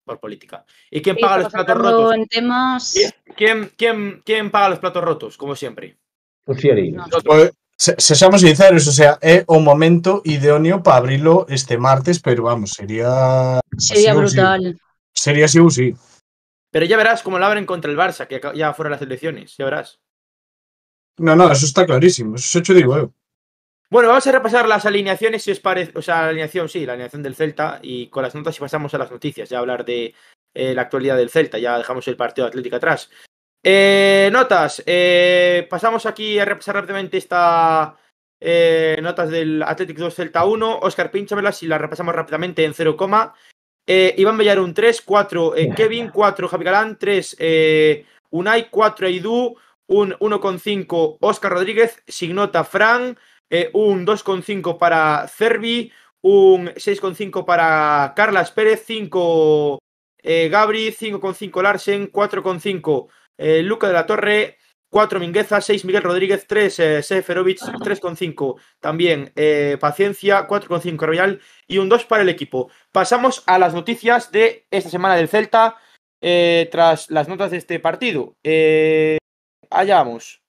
[0.04, 0.66] Por política.
[0.90, 2.18] E quen paga sí, os platos rotos?
[2.18, 2.98] En temas...
[3.36, 6.00] ¿Quién, quién, quién paga los platos rotos, como sempre?
[6.42, 7.04] Socialismo.
[7.22, 12.44] Pues, se, sexamos sinceros, o sea, é o momento idóneo para abrilo este martes, pero
[12.44, 14.18] vamos, sería Sería sí.
[14.18, 14.80] brutal.
[15.16, 15.96] Sería así ou sí.
[16.70, 19.64] Pero ya verás cómo lo abren contra el Barça, que ya fueron las elecciones, ya
[19.64, 19.98] verás.
[21.16, 23.14] No, no, eso está clarísimo, eso hecho digo eu.
[23.88, 26.92] Bueno, vamos a repasar las alineaciones, si os parece, o sea, la alineación, sí, la
[26.92, 30.14] alineación del Celta, y con las notas y pasamos a las noticias, ya hablar de
[30.52, 33.10] eh, la actualidad del Celta, ya dejamos el partido de Atlético atrás.
[33.62, 37.94] Eh, notas, eh, pasamos aquí a repasar rápidamente esta
[38.40, 42.96] eh, notas del Atlético 2 Celta 1, Oscar Pinchamelas, y las repasamos rápidamente en 0,
[43.86, 49.06] eh, Iván Bellar un 3, 4 eh, Kevin, 4 Javi Galán, 3 eh, Unai, 4
[49.08, 49.56] Aidú,
[49.88, 53.18] un 1,5 Oscar Rodríguez, sin nota Fran,
[53.50, 55.92] eh, un 2,5 para Cervi,
[56.22, 59.80] un 6,5 para Carlas Pérez, 5
[60.22, 63.08] eh, Gabri, 5,5 Larsen, 4,5
[63.40, 64.58] eh, Luca de la Torre,
[64.90, 71.78] 4 Mingueza, 6 Miguel Rodríguez, 3 eh, Seferovic, 3,5 también eh, Paciencia, 4,5 Royal y
[71.78, 72.70] un 2 para el equipo.
[72.92, 75.76] Pasamos a las noticias de esta semana del Celta
[76.20, 78.36] eh, tras las notas de este partido.
[78.44, 79.18] Eh,
[79.70, 80.42] allá vamos.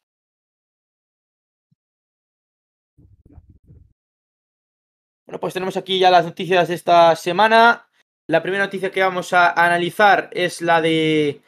[5.25, 7.87] Bueno, pues tenemos aquí ya las noticias de esta semana.
[8.27, 11.41] La primera noticia que vamos a analizar es la de,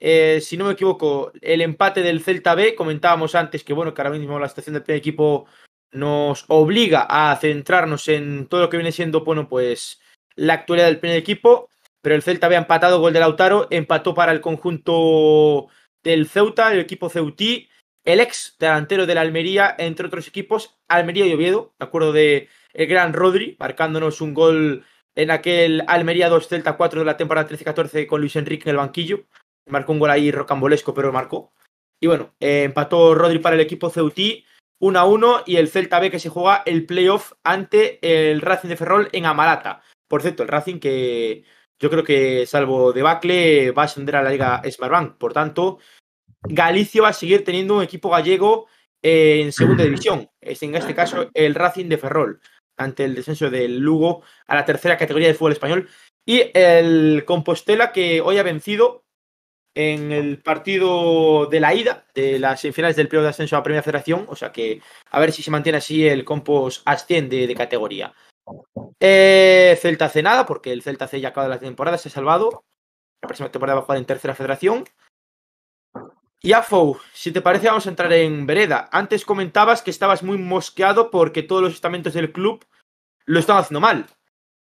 [0.00, 2.74] eh, si no me equivoco, el empate del Celta B.
[2.74, 5.46] Comentábamos antes que, bueno, que ahora mismo la situación del primer equipo
[5.92, 10.00] nos obliga a centrarnos en todo lo que viene siendo, bueno, pues
[10.36, 11.68] la actualidad del primer equipo.
[12.02, 15.68] Pero el Celta B ha empatado, gol de Lautaro, empató para el conjunto
[16.02, 17.68] del Ceuta, el equipo ceutí,
[18.04, 22.48] el ex delantero de la Almería, entre otros equipos, Almería y Oviedo, me acuerdo de
[22.72, 27.48] el gran Rodri, marcándonos un gol en aquel Almería 2 Celta 4 de la temporada
[27.48, 29.26] 13-14 con Luis Enrique en el banquillo.
[29.70, 31.52] Marcó un gol ahí rocambolesco, pero marcó.
[32.00, 34.44] Y bueno, eh, empató Rodri para el equipo ceutí
[34.80, 38.70] 1 a 1 y el Celta B que se juega el playoff ante el Racing
[38.70, 39.82] de Ferrol en Amalata.
[40.08, 41.44] Por cierto, el Racing que
[41.78, 45.18] yo creo que salvo debacle va a ascender a la Liga Smartbank.
[45.18, 45.78] Por tanto,
[46.42, 48.66] Galicia va a seguir teniendo un equipo gallego
[49.02, 50.28] en segunda división.
[50.40, 52.40] Es en este caso el Racing de Ferrol
[52.76, 55.88] ante el descenso del Lugo a la tercera categoría del fútbol español.
[56.26, 59.04] Y el Compostela que hoy ha vencido
[59.74, 63.82] en el partido de la ida de las semifinales del periodo de ascenso a Primera
[63.82, 64.26] Federación.
[64.28, 64.80] O sea que
[65.10, 68.12] a ver si se mantiene así el Compos asciende de categoría.
[68.98, 72.64] Eh, Celta C nada, porque el Celta C ya acaba la temporada, se ha salvado.
[73.22, 74.84] La próxima temporada va a jugar en Tercera Federación.
[76.42, 78.88] Y Afou, si te parece, vamos a entrar en vereda.
[78.92, 82.64] Antes comentabas que estabas muy mosqueado porque todos los estamentos del club
[83.26, 84.06] lo están haciendo mal.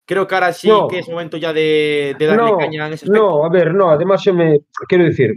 [0.05, 2.93] Creo que ahora sí no, que es momento ya de, de darle no, caña en
[2.95, 3.23] ese aspecto.
[3.23, 5.33] No, a ver, no, además yo me quero dicir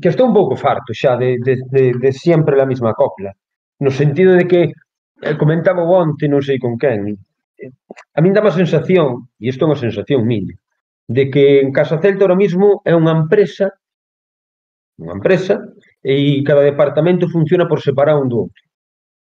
[0.00, 3.34] que estou un pouco farto xa de, de, de, de sempre a mesma copla
[3.82, 7.18] no sentido de que eh, comentaba onte, non sei con quen
[7.58, 7.70] eh,
[8.14, 10.54] a min dá má sensación e isto é unha sensación miña
[11.10, 13.74] de que en Casa Celta ahora mismo é unha empresa
[15.02, 15.58] unha empresa
[15.98, 18.62] e cada departamento funciona por separado un do outro.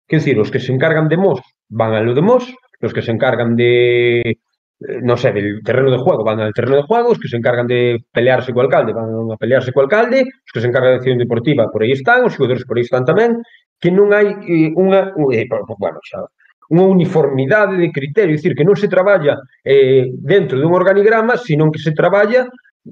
[0.08, 1.40] Quer decir, os que se encargan de Mos
[1.70, 4.36] van a lo de Mos, los que se encargan de, eh,
[5.02, 7.68] no sé, del terreno de juego van al terreno de juego, los que se encargan
[7.68, 11.18] de pelearse co alcalde van a pelearse co alcalde, os que se encargan de acción
[11.18, 13.42] deportiva por aí están, os xogadores por aí están tamén,
[13.80, 15.48] que non hai eh, unha, eh,
[15.78, 16.26] bueno, xa,
[16.70, 21.74] unha uniformidade de criterio, é dicir, que non se traballa eh, dentro dun organigrama, senón
[21.74, 22.46] que se traballa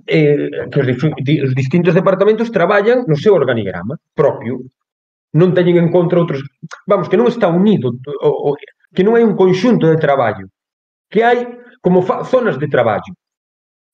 [0.05, 4.65] eh, que os, os distintos departamentos traballan no seu organigrama propio
[5.35, 6.39] non teñen en contra outros,
[6.87, 7.91] vamos, que non está unido,
[8.23, 8.55] o, o,
[8.95, 10.47] que non hai un conxunto de traballo,
[11.11, 11.43] que hai
[11.83, 13.11] como fa, zonas de traballo.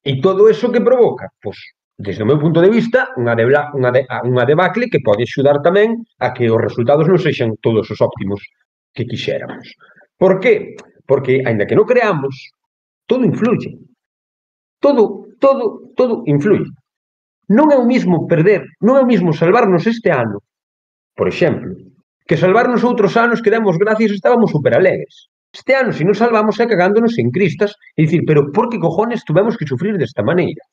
[0.03, 1.57] E todo eso que provoca, pois,
[1.97, 5.63] desde o meu punto de vista, unha, debla, unha, de, unha debacle que pode axudar
[5.63, 8.43] tamén a que os resultados non sexan todos os óptimos
[8.93, 9.73] que quixéramos.
[10.19, 10.77] Por qué?
[11.09, 12.53] Porque, aínda que non creamos,
[13.09, 13.79] todo influye.
[14.77, 16.69] Todo, todo, todo influye.
[17.49, 20.43] Non é o mismo perder, non é o mismo salvarnos este ano
[21.15, 21.75] por exemplo,
[22.27, 25.29] que salvarnos outros anos que demos gracias estábamos super alegres.
[25.53, 29.21] Este ano, se non salvamos, é cagándonos en cristas e dicir, pero por que cojones
[29.21, 30.65] tuvemos que sufrir desta maneira?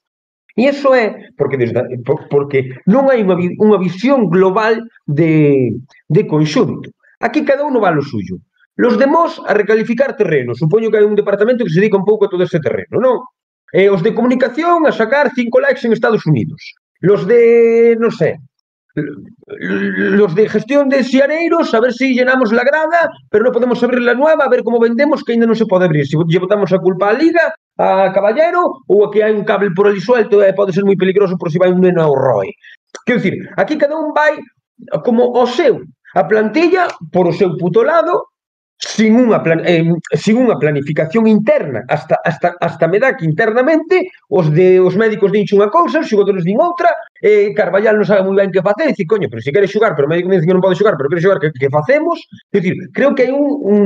[0.56, 1.84] E iso é porque desde,
[2.32, 5.76] porque non hai unha, unha visión global de,
[6.08, 6.88] de conxunto.
[7.20, 8.40] Aquí cada un va lo suyo.
[8.80, 10.56] Los demos a recalificar terreno.
[10.56, 13.20] Supoño que hai un departamento que se dedica un pouco a todo ese terreno, non?
[13.70, 16.58] E os de comunicación a sacar cinco likes en Estados Unidos.
[17.04, 18.40] Los de, non sei,
[18.94, 24.02] los de gestión de Siareiros, a ver si llenamos la grada, pero no podemos abrir
[24.02, 26.06] la nueva, a ver como vendemos, que ainda non se pode abrir.
[26.06, 29.70] Se lle botamos a culpa á Liga, a Caballero, ou a que hai un cable
[29.70, 32.14] por ali suelto, eh, e pode ser moi peligroso por si vai un neno ao
[32.18, 32.50] ROE.
[33.06, 34.38] Quer dicir, aquí cada un vai
[35.06, 35.86] como o seu,
[36.18, 38.29] a plantilla por o seu puto lado,
[38.80, 39.84] sin unha, plan, eh,
[40.16, 41.84] sin unha planificación interna.
[41.84, 46.08] Hasta, hasta, hasta me dá que internamente os, de, os médicos dinche unha cousa os
[46.08, 46.88] xogadores din outra
[47.20, 50.08] eh, Carballal non sabe moi ben que facer e coño, pero se quere xogar pero
[50.08, 52.24] o médico me dice que non pode xogar pero quere xogar que, que facemos?
[52.48, 53.80] É dicir, creo que hai un, un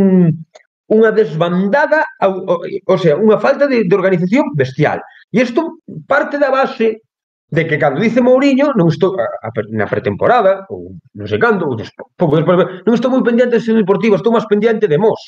[0.84, 5.02] unha desbandada o, o, o sea, unha falta de, de organización bestial.
[5.34, 7.02] E isto parte da base
[7.50, 11.68] de que cando dice Mourinho non estou a, a, na pretemporada ou non sei cando,
[11.68, 15.20] ou despo, pouco despois, non estou moi pendente de deportivo, estou máis pendente de Mos.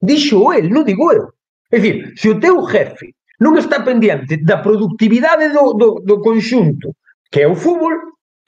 [0.00, 1.30] Dixo el, non digo eu.
[1.70, 6.96] É dicir, se o teu jefe non está pendente da productividade do, do, do conxunto,
[7.30, 7.94] que é o fútbol,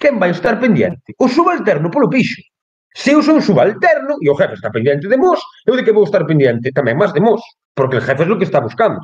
[0.00, 1.14] quen vai estar pendente?
[1.20, 2.42] O subalterno polo pixo.
[2.92, 6.04] Se eu son subalterno e o jefe está pendente de Mos, eu de que vou
[6.04, 7.40] estar pendente tamén máis de Mos,
[7.76, 9.00] porque o jefe é o que está buscando.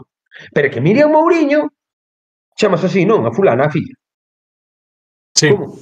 [0.53, 1.71] Pero que Miriam Mourinho
[2.59, 3.23] Chamas así, non?
[3.23, 3.95] A fulana, a filla.
[5.39, 5.55] Sí.
[5.55, 5.79] Como?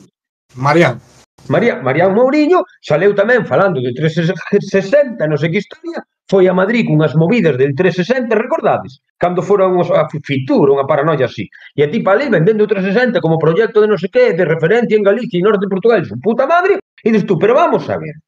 [0.60, 1.00] Marián.
[1.48, 6.84] María, Marián Mourinho saleu tamén falando de 360, non sei que historia, foi a Madrid
[6.84, 8.98] cunhas movidas del 360, recordades?
[9.14, 11.46] Cando foron os, a Fitur, unha paranoia así.
[11.72, 14.98] E a tipa ali vendendo o 360 como proxecto de non sei que, de referencia
[14.98, 17.96] en Galicia e norte de Portugal, su puta madre, e dices tú, pero vamos a
[17.96, 18.18] ver,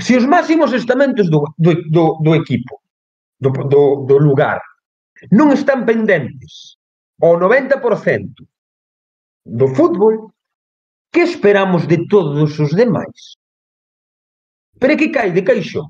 [0.00, 2.80] se os máximos estamentos do, do, do, do equipo,
[3.36, 4.64] do, do, do lugar,
[5.28, 6.75] non están pendentes
[7.22, 8.44] ao 90%
[9.44, 10.32] do fútbol,
[11.12, 13.36] que esperamos de todos os demais?
[14.78, 15.88] Pero que cai de caixón?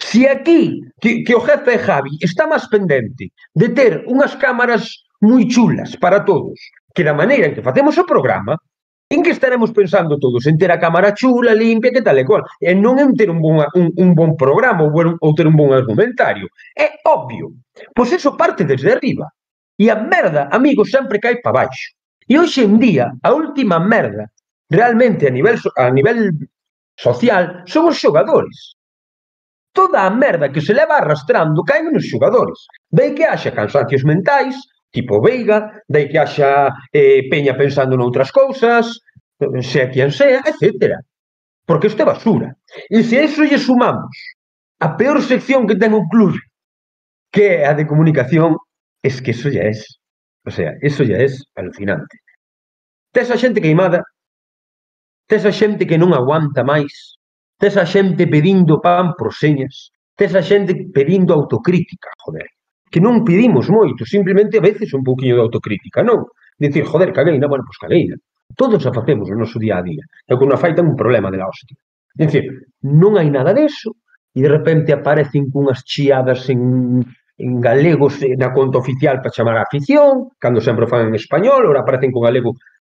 [0.00, 5.44] Si aquí, que, que o jefe Javi está máis pendente de ter unhas cámaras moi
[5.46, 6.58] chulas para todos,
[6.96, 8.56] que da maneira en que facemos o programa,
[9.10, 10.46] en que estaremos pensando todos?
[10.46, 12.42] En ter a cámara chula, limpia, que tal e cual.
[12.62, 15.70] E non en ter un bon, un, un bon programa ou, ou ter un bon
[15.74, 16.48] argumentario.
[16.78, 17.52] É obvio.
[17.94, 19.28] Pois eso parte desde arriba.
[19.82, 21.86] E a merda, amigos, sempre cai para baixo.
[22.28, 24.24] E hoxe en día, a última merda,
[24.68, 26.18] realmente a nivel, a nivel
[27.06, 28.76] social, son os xogadores.
[29.72, 32.68] Toda a merda que se leva arrastrando caen nos xogadores.
[32.92, 34.54] Dei que haxa cansancios mentais,
[34.92, 35.58] tipo Veiga,
[35.88, 39.00] dei que haxa eh, Peña pensando noutras cousas,
[39.64, 41.00] sea quen sea, etc.
[41.64, 42.52] Porque isto é basura.
[42.92, 44.12] E se a iso lle sumamos
[44.76, 46.40] a peor sección que ten o clube,
[47.32, 48.60] que é a de comunicación,
[49.02, 50.00] Es que eso ya es,
[50.44, 52.18] o sea, eso ya es alucinante.
[53.12, 54.04] Tes a xente queimada,
[55.26, 57.16] tes a xente que non aguanta máis,
[57.58, 62.46] tes a xente pedindo pan por señas, tes a xente pedindo autocrítica, joder.
[62.90, 66.28] Que non pedimos moito, simplemente a veces un pouquiño de autocrítica, non?
[66.60, 68.20] Dicir, joder, cagueina, bueno, pois cagueina.
[68.52, 70.04] Todos a facemos o no noso día a día.
[70.28, 71.78] É que unha faita un problema de la hostia.
[72.18, 72.44] É dicir,
[72.84, 73.96] non hai nada deso,
[74.34, 77.02] e de repente aparecen cunhas chiadas en
[77.40, 81.80] en galego na conta oficial para chamar a afición, cando sempre fan en español, ora
[81.80, 82.52] aparecen con galego.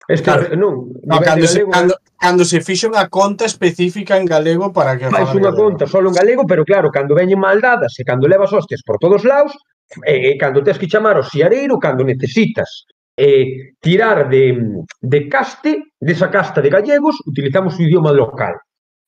[0.08, 0.54] Este, claro.
[0.54, 4.70] Eh, non, no, cando, galego, se, cando, cando se fixe unha conta específica en galego
[4.70, 8.30] para que faz unha conta só en galego, pero claro, cando veñen maldadas e cando
[8.30, 9.58] levas hostias por todos lados,
[10.06, 12.86] e cando tens que chamar o xiareiro, cando necesitas
[13.18, 18.56] eh, tirar de, de caste, desa casta de gallegos, utilizamos o idioma local.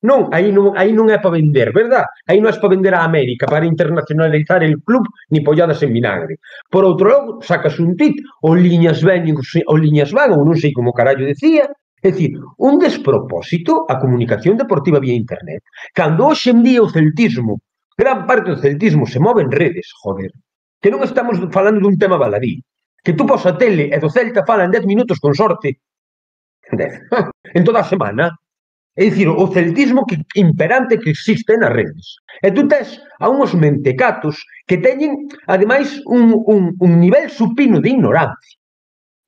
[0.02, 2.06] Non, aí non, aí non é para vender, verdad?
[2.30, 6.38] Aí non é para vender a América, para internacionalizar el club ni polladas en vinagre.
[6.70, 10.70] Por outro lado, sacas un tit, o liñas ben, o liñas van, ou non sei
[10.70, 11.66] como carallo decía,
[11.98, 15.66] É dicir, un despropósito a comunicación deportiva vía internet.
[15.98, 17.58] Cando hoxe en día o celtismo,
[17.98, 20.30] gran parte do celtismo se move en redes, joder.
[20.78, 22.62] Que non estamos falando dun tema baladí.
[23.02, 25.82] Que tú pos a tele e do Celta falan 10 minutos con sorte.
[26.70, 27.10] 10.
[27.58, 28.30] en toda a semana
[28.98, 32.18] É dicir, o celtismo que imperante que existe nas redes.
[32.42, 37.94] E tú tes a uns mentecatos que teñen, ademais, un, un, un nivel supino de
[37.94, 38.58] ignorancia.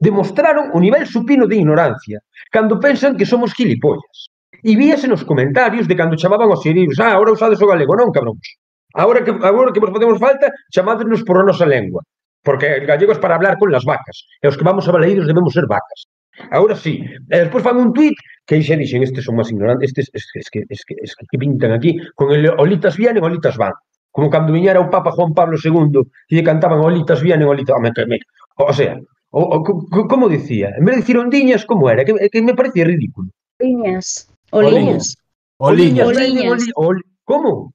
[0.01, 2.17] Demostraron o nivel supino de ignorancia
[2.49, 4.33] cando pensan que somos gilipollas.
[4.65, 8.09] E víase nos comentarios de cando chamaban os sirios, ah, agora usades o galego, non,
[8.09, 8.57] cabróns.
[8.97, 12.01] Agora que, agora que vos facemos falta, chamadnos por a nosa lengua.
[12.41, 14.25] Porque el gallego é para hablar con las vacas.
[14.41, 16.09] E os que vamos a valeiros debemos ser vacas.
[16.51, 17.03] Agora sí.
[17.29, 20.25] E despois fan un tuit que aí xa dixen, estes son máis ignorantes, estes es,
[20.33, 23.73] es, que, es, que, es que que pintan aquí, con el olitas vienen, olitas van.
[24.09, 27.81] Como cando viñera o Papa Juan Pablo II e lle cantaban olitas vienen, olitas ah,
[27.83, 27.93] van.
[28.57, 28.97] O sea,
[29.29, 30.73] o, o, como dicía?
[30.77, 32.03] En vez de dicir ondiñas, como era?
[32.03, 33.29] Que, que me parecía ridículo.
[33.59, 34.27] Oliñas.
[34.51, 35.15] Oliñas.
[35.57, 36.07] Oliñas.
[36.07, 36.07] Oliñas.
[36.07, 36.71] Oliñas.
[36.75, 37.03] Oliñas.
[37.23, 37.73] Como?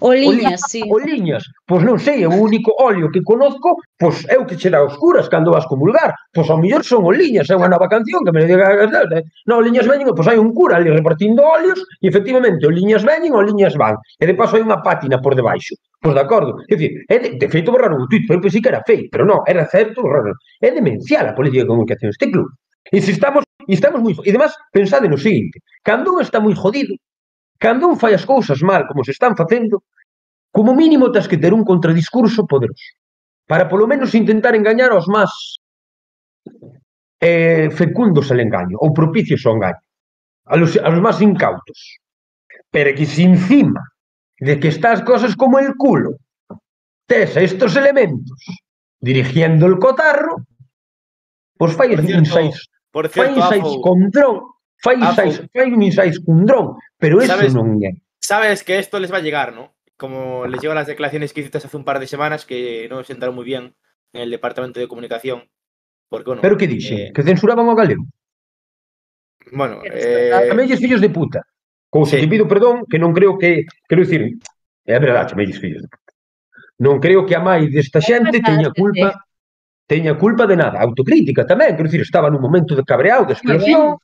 [0.00, 0.82] Oliñas, si.
[0.90, 4.68] Oliñas, pois non sei, é o único óleo que conozco, pois é o que che
[4.68, 6.10] dá oscuras cando vas comulgar.
[6.34, 9.22] Pois ao mellor son oliñas, é unha nova canción que me diga, eh.
[9.46, 13.78] non, oliñas veñen, pois hai un cura ali repartindo óleos e efectivamente oliñas veñen, oliñas
[13.78, 13.94] van.
[14.18, 15.78] E de paso hai unha pátina por debaixo.
[16.02, 18.74] Pois de acordo, é dicir, é de, de feito borrar un tuit, pero pensei que
[18.74, 20.26] era fake, pero non, era certo, borrar.
[20.58, 22.50] É demencial a política de comunicación este club.
[22.90, 26.52] E se estamos, e estamos moi, e demás, pensade no seguinte, cando un está moi
[26.52, 26.98] jodido,
[27.58, 29.84] Cando un fai as cousas mal, como se están facendo,
[30.54, 32.94] como mínimo tens que ter un contradiscurso poderoso
[33.46, 35.58] para polo menos intentar engañar aos máis
[37.20, 39.82] eh, fecundos al engaño ou propicios ao engaño,
[40.46, 41.98] aos, los máis incautos.
[42.70, 43.82] Pero que se encima
[44.38, 46.16] de que estas cosas como el culo
[47.06, 48.40] tes estos elementos
[49.00, 50.46] dirigiendo el cotarro,
[51.58, 52.30] pois fai por cierto,
[52.94, 54.53] por cierto, fai ensais con dron
[54.84, 57.96] Fai, ah, sais, fai un ensais cun dron, pero eso sabes, non é.
[58.20, 59.72] Sabes que esto les va a llegar, ¿no?
[59.96, 63.34] Como les llegan las declaraciones que hiciste hace un par de semanas que no sentaron
[63.34, 63.72] muy bien
[64.12, 65.48] en el departamento de comunicación.
[66.12, 67.08] Porque, bueno, pero que dixe?
[67.08, 67.12] Eh...
[67.16, 68.04] Que censuraban o galego?
[69.52, 70.28] Bueno, eh...
[70.48, 71.40] Chamelles fillos de puta.
[71.88, 72.22] Cousa sí.
[72.22, 73.64] que pido perdón, que non creo que...
[73.88, 74.36] Quero dicir,
[74.84, 76.12] é verdade, chamelles fillos de puta.
[76.84, 79.16] Non creo que a máis desta xente teña culpa
[79.86, 80.80] teña culpa de nada.
[80.80, 83.96] Autocrítica tamén, quero dicir, estaba nun momento de cabreado, de explosión,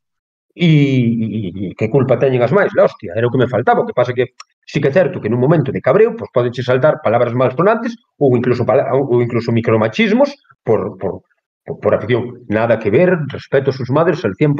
[0.55, 3.86] e, e que culpa teñen as máis, la hostia, era o que me faltaba, o
[3.86, 4.35] que pasa que
[4.66, 7.55] sí que é certo que nun momento de cabreo pois poden che saltar palabras mal
[7.55, 10.31] sonantes ou incluso ou incluso micromachismos
[10.62, 11.22] por, por,
[11.66, 12.47] por, por afición.
[12.51, 14.55] Nada que ver, respeto a sus madres al 100%,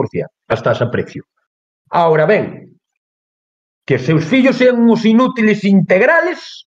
[0.51, 1.27] hasta as aprecio.
[1.91, 2.79] Ahora ben,
[3.87, 6.71] que seus fillos sean uns inútiles integrales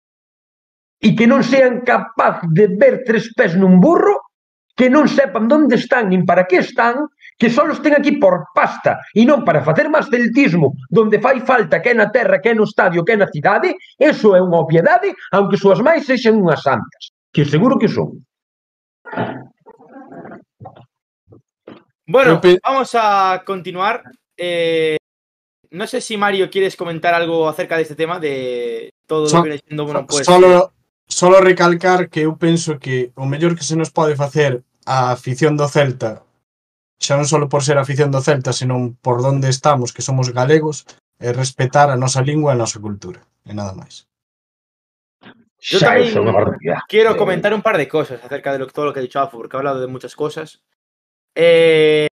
[0.99, 4.24] e que non sean capaz de ver tres pés nun burro,
[4.74, 7.07] que non sepan onde están nin para que están
[7.39, 11.43] que só os ten aquí por pasta e non para facer máis celtismo donde fai
[11.43, 14.40] falta que é na terra, que é no estadio, que é na cidade, eso é
[14.40, 18.23] unha obviedade, aunque súas máis sexen unhas santas, que seguro que son.
[22.06, 24.02] Bueno, vamos a continuar.
[24.36, 24.98] Eh,
[25.70, 29.43] no sé si Mario quieres comentar algo acerca de este tema, de todo so, lo
[29.43, 30.27] que viene siendo, bueno, pues...
[30.27, 30.73] Solo,
[31.09, 35.56] solo recalcar que eu penso que o mellor que se nos pode facer a afición
[35.56, 36.24] do Celta
[37.05, 40.89] xa non só por ser afición do Celta, senón por onde estamos, que somos galegos,
[41.20, 44.09] é respetar a nosa lingua e a nosa cultura, e nada máis.
[45.64, 46.85] Yo barbaridade.
[46.89, 49.20] Quiero Eh, comentar un par de cosas acerca de lo, todo lo que ha dicho
[49.20, 50.60] Afo, porque ha hablado de muchas cosas.
[51.35, 52.06] Eh,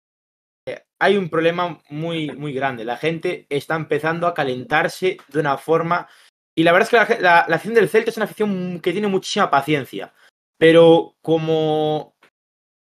[1.00, 2.84] hay un problema muy, muy grande.
[2.84, 6.06] La gente está empezando a calentarse de una forma.
[6.54, 9.08] Y la verdad es que la- la afición del Celta es una afición que tiene
[9.08, 10.12] muchísima paciencia.
[10.58, 12.14] Pero como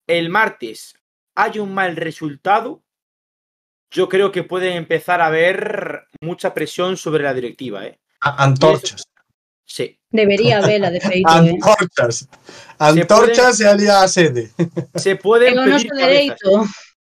[0.06, 0.94] el martes
[1.34, 2.82] hay un mal resultado,
[3.90, 7.84] yo creo que puede empezar a haber mucha presión sobre la directiva.
[7.86, 7.98] ¿eh?
[8.20, 9.04] A- Antorchas.
[9.64, 11.58] Sí, Debería habela, de feito, eh.
[11.58, 12.28] Antorchas.
[12.78, 14.50] Antorchas e ali a sede.
[14.96, 16.38] se pueden É o pedir cabezas.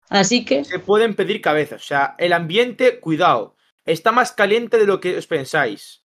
[0.10, 1.82] Así que, Se pueden pedir cabezas.
[1.82, 6.04] O sea, el ambiente, cuidado, está más caliente de lo que os pensáis.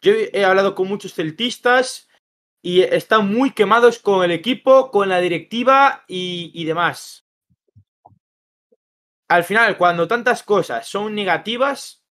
[0.00, 2.08] Yo he hablado con muchos celtistas
[2.62, 7.23] y están muy quemados con el equipo, con la directiva y, y demás.
[9.28, 12.02] al final, cuando tantas cosas son negativas.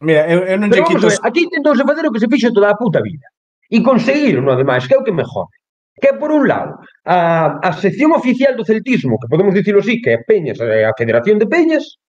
[0.00, 1.08] Mira, eu, eu non Pero vamos quito...
[1.08, 3.26] ver, aquí intentouse facer o que se fixo toda a puta vida.
[3.70, 5.54] E conseguiron, ademais, que é o que me jode.
[6.00, 10.02] Que é, por un lado, a, a sección oficial do celtismo, que podemos dicirlo así,
[10.02, 12.02] que é Peñas, a Federación de Peñas,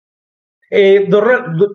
[0.73, 1.67] eh, do, do,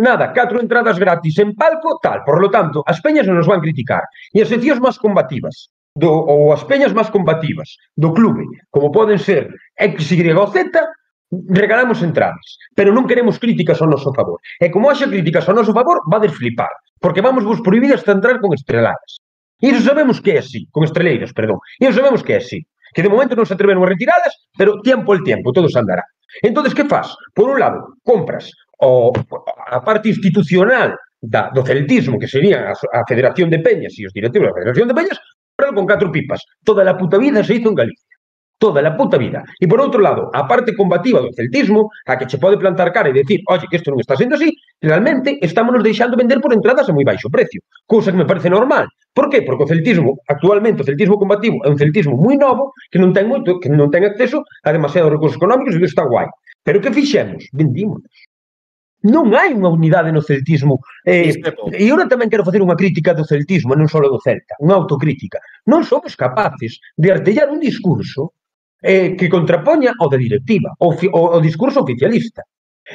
[0.00, 2.24] nada, catro entradas gratis en palco, tal.
[2.24, 4.02] Por lo tanto, as peñas non nos van criticar.
[4.32, 9.18] E as seccións máis combativas, do, ou as peñas máis combativas do clube, como poden
[9.20, 10.72] ser XYZ,
[11.30, 14.40] regalamos entradas, pero non queremos críticas ao noso favor.
[14.56, 18.40] E como haxa críticas ao noso favor, va flipar, porque vamos vos prohibir hasta entrar
[18.40, 19.20] con estreladas.
[19.60, 21.58] E iso sabemos que é así, con estreleiros, perdón.
[21.76, 22.62] E iso sabemos que é así,
[22.94, 26.04] que de momento non se atreveron a retiralas, pero tempo al tempo, se andará.
[26.40, 27.12] Entonces, que faz?
[27.34, 28.48] Por un lado, compras
[28.78, 34.06] o, a parte institucional da, do celtismo, que serían a, a Federación de Peñas e
[34.06, 35.18] os directivos da Federación de Peñas,
[35.58, 36.40] pero con catro pipas.
[36.62, 38.07] Toda a puta vida se hizo en Galicia
[38.58, 39.44] toda la puta vida.
[39.62, 43.08] E por outro lado, a parte combativa do celtismo, a que che pode plantar cara
[43.08, 44.50] e decir, oye, que isto non está sendo así,
[44.82, 48.90] realmente estámonos deixando vender por entradas a moi baixo precio, cousa que me parece normal.
[49.14, 49.42] Por que?
[49.46, 53.30] Porque o celtismo, actualmente, o celtismo combativo é un celtismo moi novo, que non ten
[53.30, 56.26] moito, que non ten acceso a demasiados recursos económicos e isto está guai.
[56.66, 57.46] Pero que fixemos?
[57.54, 58.10] Vendímonos.
[59.06, 60.82] Non hai unha unidade no celtismo.
[61.06, 61.30] Eh,
[61.78, 65.38] e eu tamén quero facer unha crítica do celtismo, non só do celta, unha autocrítica.
[65.70, 68.34] Non somos capaces de artellar un discurso
[68.82, 72.42] eh, que contrapoña ao da directiva, ao, o, o discurso oficialista.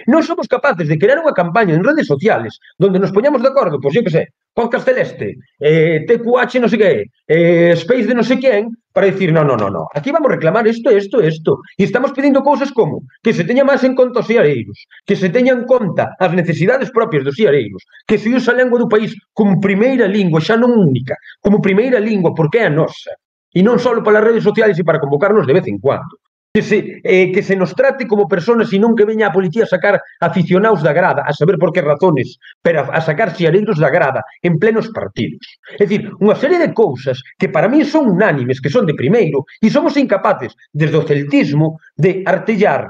[0.10, 3.78] Non somos capaces de crear unha campaña en redes sociales donde nos poñamos de acordo,
[3.78, 6.92] pois, eu que sei, Podcast Celeste, eh, TQH non sei que,
[7.30, 10.38] eh, Space de non sei quen, para decir, no, no, no, no, aquí vamos a
[10.38, 11.62] reclamar isto, isto, isto.
[11.78, 15.30] E estamos pedindo cousas como que se teña máis en conta os iareiros, que se
[15.30, 19.14] teña en conta as necesidades propias dos iareiros, que se usa a lengua do país
[19.34, 23.14] como primeira lingua, xa non única, como primeira lingua, porque é a nosa
[23.54, 26.18] E non só para as redes sociais e para convocarnos de vez en cuando.
[26.54, 29.66] Que se, eh, que se nos trate como personas e non que veña a policía
[29.66, 33.82] a sacar aficionados da grada, a saber por que razones, pero a, a sacar xiareiros
[33.82, 35.42] da grada en plenos partidos.
[35.82, 39.50] É dicir, unha serie de cousas que para mí son unánimes, que son de primeiro,
[39.62, 42.86] e somos incapaces, desde o celtismo, de artellar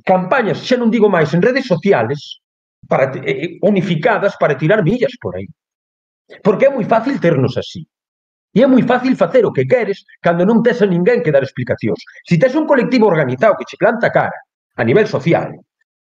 [0.00, 2.40] campañas, xa non digo máis, en redes sociales,
[2.88, 5.48] para, eh, unificadas para tirar millas por aí.
[6.42, 7.86] Porque é moi fácil ternos así.
[8.56, 11.44] E é moi fácil facer o que queres cando non tes a ninguén que dar
[11.44, 12.00] explicacións.
[12.24, 14.38] Se tes un colectivo organizado que che planta cara
[14.80, 15.52] a nivel social,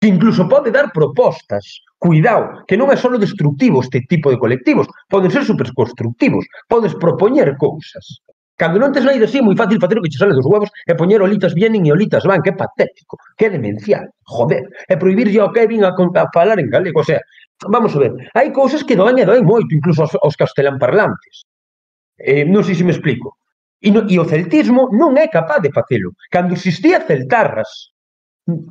[0.00, 4.88] que incluso pode dar propostas, cuidado, que non é só destructivo este tipo de colectivos,
[5.12, 8.24] poden ser superconstructivos, podes propoñer cousas.
[8.56, 10.72] Cando non tes nada así, é moi fácil facer o que che sale dos huevos
[10.88, 15.52] e poñer olitas vienen e olitas van, que patético, que demencial, joder, e prohibir ao
[15.52, 17.20] Kevin a, a falar en galego, o sea,
[17.68, 21.44] vamos a ver, hai cousas que doen e doen moito, incluso aos, aos castelán parlantes
[22.19, 23.39] Eh, non sei se me explico.
[23.78, 26.11] E, no, e o celtismo non é capaz de facelo.
[26.35, 27.95] Cando existía Celtarras,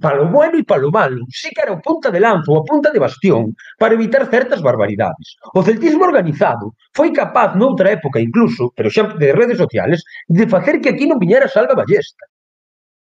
[0.01, 2.59] para o bueno e para o malo, sí que era o punta de lanzo, ou
[2.59, 5.37] a punta de bastión para evitar certas barbaridades.
[5.53, 10.81] O celtismo organizado foi capaz noutra época incluso, pero xa de redes sociales, de facer
[10.81, 12.25] que aquí non viñera Salva Ballesta.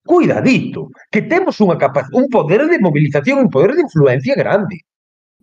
[0.02, 4.82] Cuidadito, que temos unha capaz, un poder de mobilización, un poder de influencia grande.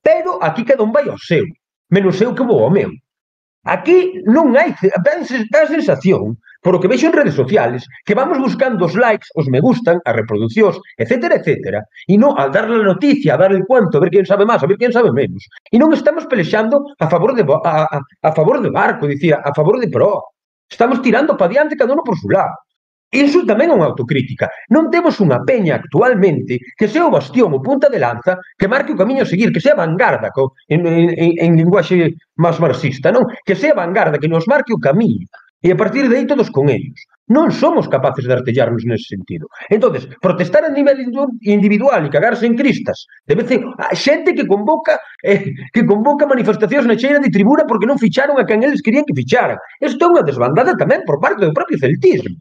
[0.04, 1.48] Pero aquí cada un vai ao seu,
[1.88, 2.92] menos eu que vou ao meu.
[3.66, 8.86] Aquí non hai, dá a sensación, polo que vexo en redes sociales, que vamos buscando
[8.86, 13.34] os likes, os me gustan, as reproducións, etcétera, etcétera, e non a dar la noticia,
[13.34, 15.42] a dar el cuento, a ver quen sabe máis, a ver quen sabe menos.
[15.74, 19.50] E non estamos pelexando a favor de, a, a, a favor de barco, dicía, a
[19.50, 20.22] favor de pro.
[20.70, 22.54] Estamos tirando para diante cada uno por su lado.
[23.16, 24.52] Iso tamén é unha autocrítica.
[24.76, 28.92] Non temos unha peña actualmente que sea o bastión o punta de lanza que marque
[28.92, 32.12] o camiño a seguir, que sea vanguarda co, en, en, en linguaxe
[32.44, 33.24] máis marxista, non?
[33.48, 35.24] Que sea vanguarda, que nos marque o camiño
[35.66, 37.00] e a partir de aí todos con ellos.
[37.26, 39.50] Non somos capaces de artellarnos nese sentido.
[39.74, 41.10] entonces protestar a nivel
[41.42, 46.30] individual e cagarse en cristas, de vez en a xente que convoca eh, que convoca
[46.30, 49.58] manifestacións na cheira de tribuna porque non ficharon a quen eles querían que ficharan.
[49.82, 52.38] Isto é unha desbandada tamén por parte do propio celtismo.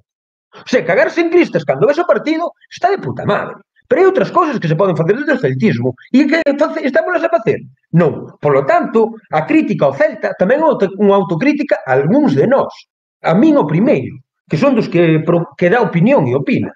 [0.63, 3.59] O sea, cagarse en cristas cando ves o partido está de puta madre.
[3.89, 6.41] Pero hai outras cousas que se poden facer dentro do celtismo e que
[6.81, 7.61] estamos a facer?
[7.93, 8.33] Non.
[8.41, 10.69] Por lo tanto, a crítica ao Celta tamén é
[10.99, 12.73] unha autocrítica a algúns de nós.
[13.21, 15.21] A min o primeiro, que son dos que,
[15.59, 16.73] que dá opinión e opina.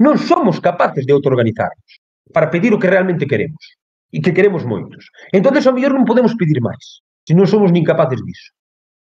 [0.00, 1.90] Non somos capaces de autoorganizarnos
[2.32, 3.60] para pedir o que realmente queremos
[4.08, 5.12] e que queremos moitos.
[5.36, 8.48] Entón, ao mellor non podemos pedir máis, se non somos nin capaces disso.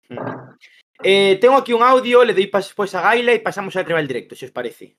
[0.08, 0.56] Mm.
[1.04, 4.08] Eh, tengo aquí un audio, le doy pas- pues a Gaila y pasamos al rival
[4.08, 4.96] directo, si os parece.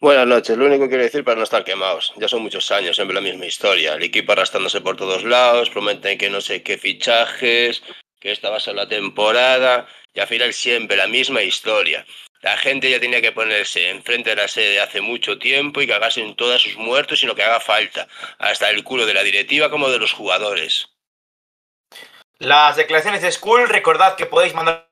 [0.00, 2.12] Buenas noches, lo único que quiero decir para no estar quemados.
[2.16, 3.94] Ya son muchos años, siempre la misma historia.
[3.94, 7.82] El equipo arrastrándose por todos lados, prometen que no sé qué fichajes,
[8.20, 12.04] que esta va a ser la temporada, y al final siempre la misma historia.
[12.42, 16.20] La gente ya tenía que ponerse enfrente de la sede hace mucho tiempo y cagarse
[16.20, 18.06] en todos sus muertos y lo que haga falta,
[18.38, 20.93] hasta el culo de la directiva como de los jugadores.
[22.44, 24.90] Las declaraciones de School, recordad que podéis mandar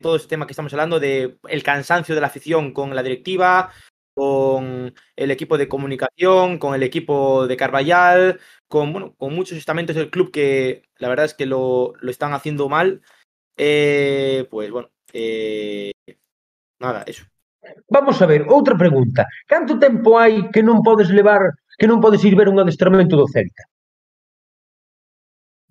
[0.00, 3.72] todo este tema que estamos hablando de el cansancio de la afición con la directiva,
[4.14, 9.96] con el equipo de comunicación, con el equipo de Carballal, con, bueno, con muchos estamentos
[9.96, 13.02] del club que la verdad es que lo, lo están haciendo mal.
[13.56, 15.90] Eh, pues bueno, eh,
[16.78, 17.31] nada, eso.
[17.88, 19.26] Vamos a ver, outra pregunta.
[19.46, 23.30] Canto tempo hai que non podes levar, que non podes ir ver un adestramento do
[23.30, 23.62] Celta?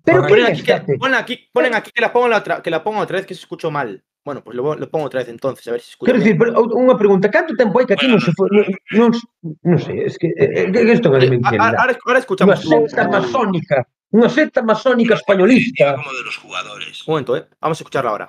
[0.04, 2.82] Pero ponen aquí, que, ponen aquí, ponen aquí que la pongo la otra, que la
[2.82, 4.02] pongo otra vez que se escuchó mal.
[4.24, 6.12] Bueno, pues lo, lo pongo otra vez entonces, a ver si escucho.
[6.12, 8.48] Quero dicir, unha pregunta, canto tempo hai que aquí bueno, non se foi,
[8.94, 9.10] non,
[9.66, 11.74] non sei, es que eh, esto que me entienda.
[11.74, 13.78] Eh, ahora, ahora escuchamos unha secta masónica,
[14.14, 15.98] unha secta masónica españolista.
[15.98, 16.94] Como de los jugadores.
[17.02, 17.46] Un momento, eh.
[17.58, 18.26] Vamos a escucharla ahora.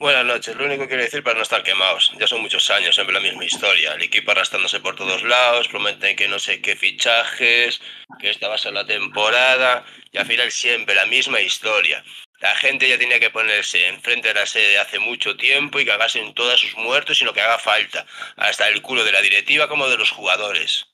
[0.00, 2.12] Buenas noches, lo único que quiero decir para no estar quemados.
[2.20, 3.94] Ya son muchos años, siempre la misma historia.
[3.94, 7.80] El equipo arrastrándose por todos lados, prometen que no sé qué fichajes,
[8.20, 12.04] que esta va a ser la temporada, y al final siempre la misma historia.
[12.38, 16.20] La gente ya tenía que ponerse enfrente de la sede hace mucho tiempo y cagarse
[16.20, 18.06] en todos sus muertos y lo que haga falta,
[18.36, 20.86] hasta el culo de la directiva como de los jugadores.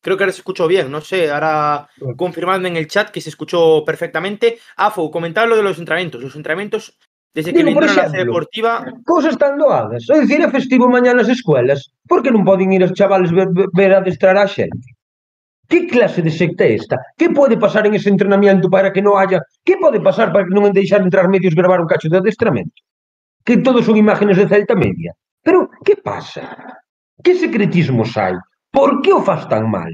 [0.00, 3.28] Creo que ahora se escuchó bien, no sé, ahora confirmadme en el chat que se
[3.28, 4.60] escuchó perfectamente.
[4.76, 6.22] Afo, comentad lo de los entrenamientos.
[6.22, 6.96] Los entrenamientos,
[7.36, 8.72] Desde que Digo, por exemplo, deportiva...
[9.04, 10.08] Cousas tan doadas.
[10.08, 11.92] É dicir, é festivo mañá nas escuelas.
[12.08, 14.88] Por que non poden ir os chavales ver, ver adestrar a xente?
[15.68, 16.96] Que clase de secta é esta?
[17.20, 19.44] Que pode pasar en ese entrenamiento para que non haya...
[19.68, 22.80] Que pode pasar para que non deixar entrar medios gravar un cacho de adestramento?
[23.44, 25.12] Que todos son imágenes de Celta Media.
[25.44, 26.56] Pero, que pasa?
[27.20, 28.32] Que secretismos hai?
[28.72, 29.92] Por que o faz tan mal?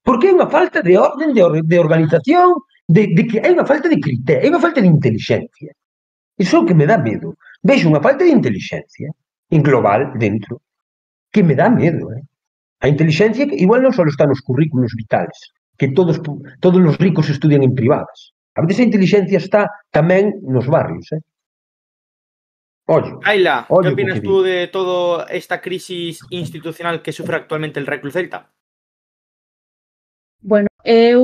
[0.00, 3.68] Porque é unha falta de orden, de, or de organización, de, de que hai unha
[3.68, 5.76] falta de criterio, hai unha falta de inteligencia.
[6.38, 7.34] Iso é o que me dá medo.
[7.62, 9.10] Vexo unha falta de inteligencia
[9.50, 10.62] en global dentro
[11.32, 12.12] que me dá medo.
[12.14, 12.22] Eh?
[12.80, 15.36] A inteligencia que igual non só está nos currículos vitales,
[15.74, 16.22] que todos,
[16.62, 18.32] todos os ricos estudian en privadas.
[18.54, 21.10] A veces a inteligencia está tamén nos barrios.
[21.10, 21.22] Eh?
[22.88, 23.20] Ollo.
[23.26, 28.00] Ayla, Ollo, que opinas tú de toda esta crisis institucional que sufre actualmente el Real
[28.00, 28.48] Club Celta?
[30.40, 31.22] Bueno, eu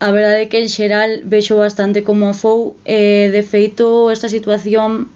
[0.00, 5.12] A verdade é que en xeral vexo bastante como afou e de feito esta situación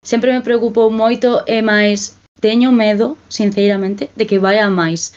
[0.00, 5.12] sempre me preocupou moito e máis teño medo, sinceramente, de que vai a máis.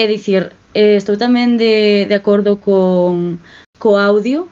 [0.00, 3.36] É dicir, eh, estou tamén de, de acordo con
[3.76, 4.48] co audio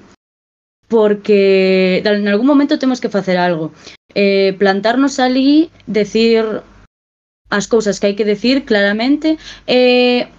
[0.92, 3.72] porque en algún momento temos que facer algo.
[4.12, 6.44] Eh, plantarnos ali, decir
[7.48, 10.37] as cousas que hai que decir claramente e eh,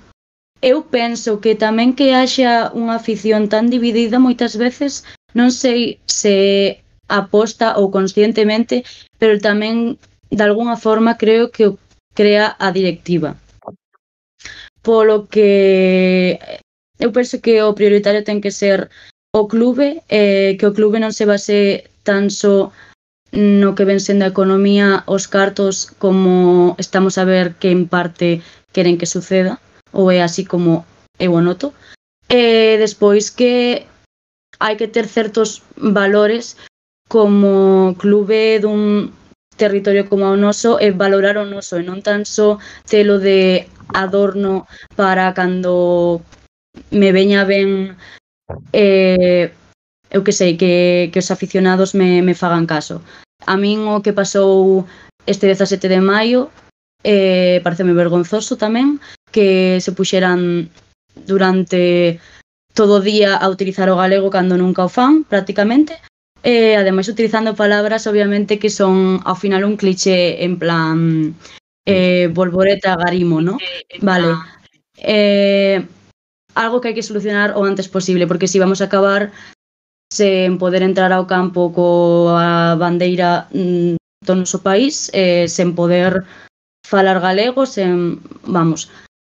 [0.62, 6.80] eu penso que tamén que haxa unha afición tan dividida moitas veces, non sei se
[7.08, 8.84] aposta ou conscientemente,
[9.18, 9.96] pero tamén
[10.30, 11.80] de alguna forma creo que o
[12.14, 13.40] crea a directiva.
[14.84, 16.60] Polo que eh,
[17.00, 18.92] eu penso que o prioritario ten que ser
[19.32, 22.76] o clube, eh, que o clube non se base tan só
[23.32, 28.42] no que ven sendo a economía os cartos como estamos a ver que en parte
[28.74, 29.62] queren que suceda,
[29.92, 30.86] ou é así como
[31.18, 31.74] eu o noto.
[32.30, 33.86] E despois que
[34.60, 36.58] hai que ter certos valores
[37.10, 39.12] como clube dun
[39.58, 44.70] territorio como o noso e valorar o noso e non tan só telo de adorno
[44.96, 46.22] para cando
[46.94, 47.98] me veña ben
[48.72, 49.52] eh,
[50.10, 53.02] eu que sei, que, que os aficionados me, me fagan caso.
[53.46, 54.86] A min o que pasou
[55.26, 56.50] este 17 de maio
[57.04, 59.00] eh, pareceme vergonzoso tamén,
[59.32, 60.70] que se puxeran
[61.26, 62.20] durante
[62.74, 66.00] todo o día a utilizar o galego cando nunca o fan, prácticamente,
[66.44, 71.36] e ademais utilizando palabras obviamente que son ao final un cliché en plan
[71.84, 73.58] eh, volvoreta, garimo, ¿no?
[74.00, 74.38] Vale.
[74.96, 75.84] Eh,
[76.56, 79.32] algo que hai que solucionar o antes posible, porque si vamos a acabar
[80.10, 86.26] sen poder entrar ao campo coa bandeira mm, do noso país, eh, sen poder
[86.88, 88.90] falar galego, sen, vamos,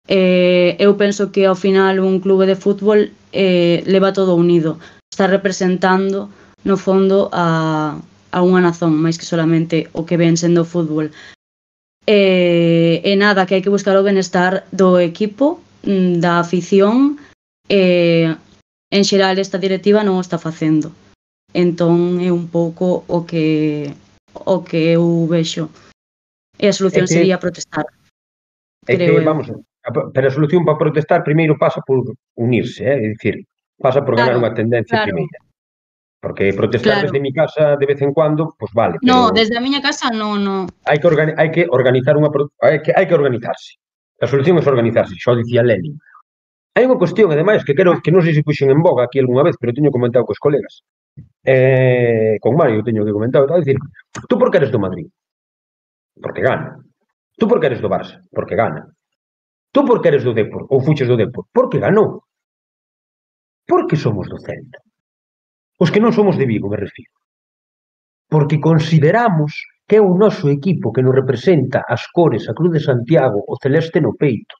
[0.09, 4.81] eh, eu penso que ao final un clube de fútbol eh, leva todo unido.
[5.13, 6.29] Está representando
[6.65, 7.93] no fondo a,
[8.33, 11.13] a unha nazón máis que solamente o que ven sendo o fútbol.
[12.09, 17.21] E, eh, e nada, que hai que buscar o benestar do equipo mm, da afición
[17.69, 18.33] e
[18.89, 20.89] en xeral esta directiva non o está facendo.
[21.53, 23.93] Entón é un pouco o que
[24.33, 25.69] o que eu vexo.
[26.57, 27.85] E a solución é que, sería protestar
[28.89, 29.29] é creo que, eu.
[29.29, 29.47] vamos,
[29.91, 32.03] pero a solución para protestar primeiro pasa por
[32.35, 32.97] unirse, eh?
[32.97, 33.45] é dicir,
[33.77, 35.11] pasa por claro, ganar unha tendencia claro.
[35.11, 35.39] primeira.
[36.19, 37.05] Porque protestar claro.
[37.07, 38.99] desde mi casa de vez en cuando, pues vale.
[38.99, 40.67] Pero No, desde a miña casa no, no.
[40.83, 42.27] Hai que, organi hai que organizar unha
[42.59, 43.79] hai que, hai que organizarse.
[44.19, 45.95] A solución é organizarse, xo dicía Lenin.
[46.75, 49.47] Hai unha cuestión, ademais, que quero que non sei se puxen en boga aquí algunha
[49.47, 50.83] vez, pero teño comentado cos colegas.
[51.43, 53.79] Eh, con Mario teño que comentar, tal, dicir,
[54.27, 55.07] tú por que eres do Madrid?
[56.19, 56.77] Porque gana.
[57.39, 58.19] Tú por que eres do Barça?
[58.27, 58.91] Porque gana.
[59.71, 61.45] Tú por que eres do Depor ou fuches do Depor?
[61.53, 62.25] Porque ganou.
[63.69, 64.81] Porque somos do Celta.
[65.77, 67.13] Os que non somos de Vigo, me refiro.
[68.27, 69.53] Porque consideramos
[69.89, 73.57] que é o noso equipo que nos representa as cores, a Cruz de Santiago, o
[73.57, 74.55] celeste no peito.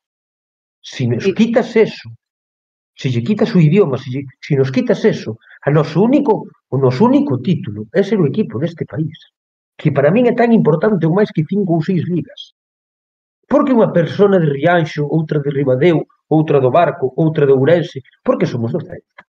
[0.82, 2.10] Si nos quitas eso,
[2.98, 6.78] se lle quitas o idioma, se, lle, se nos quitas eso, a noso único, o
[6.78, 9.18] noso único título é ser o equipo deste país,
[9.78, 12.58] que para min é tan importante ou máis que cinco ou seis ligas.
[13.52, 18.46] Porque unha persona de Rianxo, outra de Ribadeo, outra do Barco, outra de Ourense, porque
[18.46, 19.26] somos do Celta.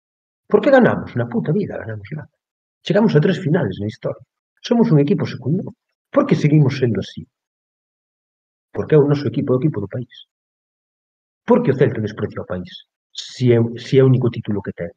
[0.51, 2.35] Porque ganamos na puta vida, ganamos nada.
[2.83, 4.25] Chegamos a tres finales na historia.
[4.59, 5.71] Somos un equipo secundario.
[6.11, 7.23] Por que seguimos sendo así?
[8.75, 10.15] Porque é o noso equipo, é o equipo do país.
[11.47, 12.71] Por que o Celta desprecia o país?
[13.15, 14.91] Se é, se é o único título que ten.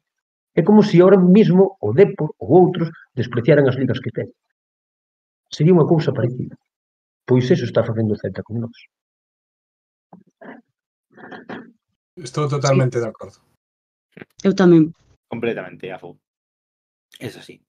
[0.58, 4.28] É como se ahora mismo o Depor ou outros despreciaran as ligas que ten.
[5.46, 6.58] Sería unha cousa parecida.
[7.28, 8.76] Pois eso está facendo o Celta con nós.
[12.16, 13.40] Estou totalmente de acordo.
[14.44, 14.92] Eu tamén.
[15.28, 16.16] Completamente, a favor.
[17.18, 17.60] Es así.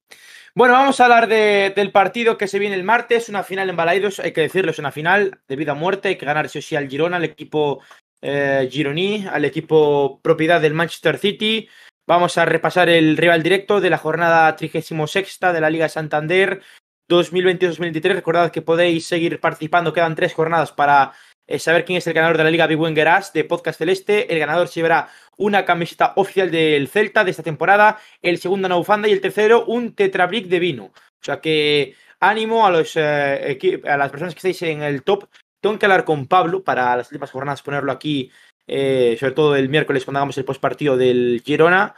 [0.54, 3.76] Bueno, vamos a hablar de- del partido que se viene el martes, una final en
[3.76, 6.58] Balaidos, hay que decirlo, es una final de vida o muerte, hay que ganar sí
[6.58, 7.82] o sí al Girona, al equipo
[8.22, 11.68] eh, gironí, al equipo propiedad del Manchester City.
[12.06, 16.62] Vamos a repasar el rival directo de la jornada 36 de la Liga Santander
[17.10, 18.14] 2022-2023.
[18.14, 21.12] Recordad que podéis seguir participando, quedan tres jornadas para
[21.46, 24.32] eh, saber quién es el ganador de la Liga Big Win Garage de Podcast Celeste.
[24.32, 28.76] El ganador se llevará una camiseta oficial del Celta de esta temporada, el segundo una
[28.76, 30.84] bufanda y el tercero un tetrabric de vino.
[30.84, 35.28] O sea que ánimo a, los, eh, a las personas que estáis en el top.
[35.60, 38.30] Tengo que hablar con Pablo para las últimas jornadas, ponerlo aquí,
[38.66, 41.94] eh, sobre todo el miércoles cuando hagamos el postpartido del Girona.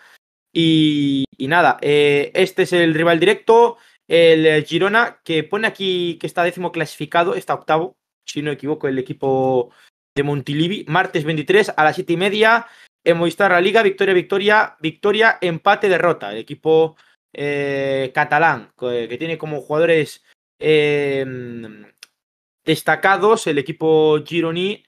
[0.53, 3.77] Y, nada, este es el rival directo,
[4.09, 7.97] el Girona, que pone aquí que está décimo clasificado, está octavo,
[8.27, 9.71] si no equivoco, el equipo
[10.15, 12.67] de Montilivi, martes 23 a las 7 y media
[13.05, 16.33] en Movistar La Liga, victoria, victoria, victoria, empate, derrota.
[16.33, 16.97] El equipo
[17.33, 20.25] eh, catalán, que, que tiene como jugadores
[20.59, 21.25] eh,
[22.65, 24.83] destacados el equipo gironí,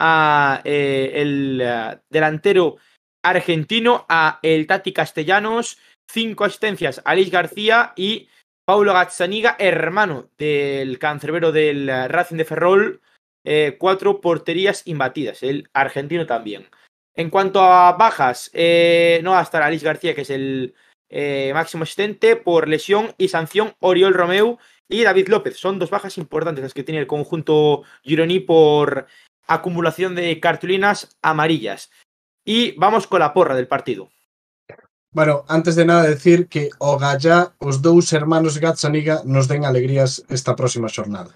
[0.00, 2.78] a eh, el eh, delantero
[3.22, 5.78] argentino, a el Tati Castellanos,
[6.10, 8.28] cinco asistencias a Luis García y
[8.70, 13.00] Paulo Gazzaniga, hermano del cancerbero del eh, Racing de Ferrol,
[13.42, 16.68] eh, cuatro porterías imbatidas, el argentino también.
[17.16, 20.76] En cuanto a bajas, eh, no va a estar Alice García, que es el
[21.52, 25.56] máximo asistente por lesión y sanción, Oriol Romeu y David López.
[25.56, 29.08] Son dos bajas importantes las que tiene el conjunto gironí por
[29.48, 31.90] acumulación de cartulinas amarillas.
[32.44, 34.12] Y vamos con la porra del partido.
[35.12, 40.22] Bueno, antes de nada decir que o Gallá, os dous hermanos Gazzaniga nos den alegrías
[40.28, 41.34] esta próxima xornada.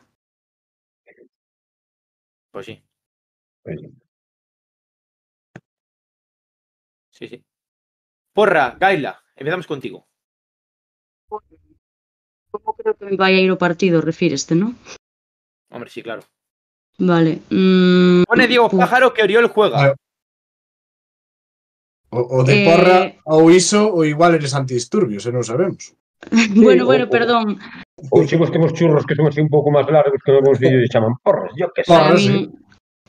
[2.53, 2.67] Pois,
[3.65, 3.95] pois sí.
[7.11, 7.45] Sí, sí.
[8.33, 10.07] Porra, Gaila, empezamos contigo.
[11.29, 14.79] Como creo que vai a ir o partido, refíreste, non?
[15.75, 16.23] Hombre, sí, claro.
[16.99, 17.43] Vale.
[17.51, 19.99] Mm, Pone Diego Pájaro que Oriol juega.
[22.15, 22.65] O, o de eh...
[22.65, 25.91] porra ou iso, ou igual eres antidisturbios, e non sabemos.
[26.57, 27.59] Bueno, bueno, o, perdón.
[28.15, 30.89] Ou se que temos churros que son así un pouco máis largos que os vídeos
[30.89, 31.91] chaman porras, yo que sei.
[31.91, 32.49] Porras, sí.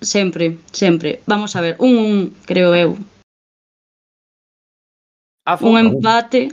[0.01, 1.21] Sempre, sempre.
[1.23, 2.11] Vamos a ver, un, un
[2.49, 2.97] creo eu.
[5.45, 6.49] Ah, un empate.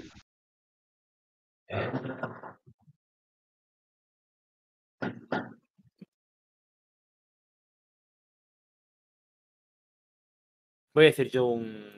[10.95, 11.92] Voy a decir yo un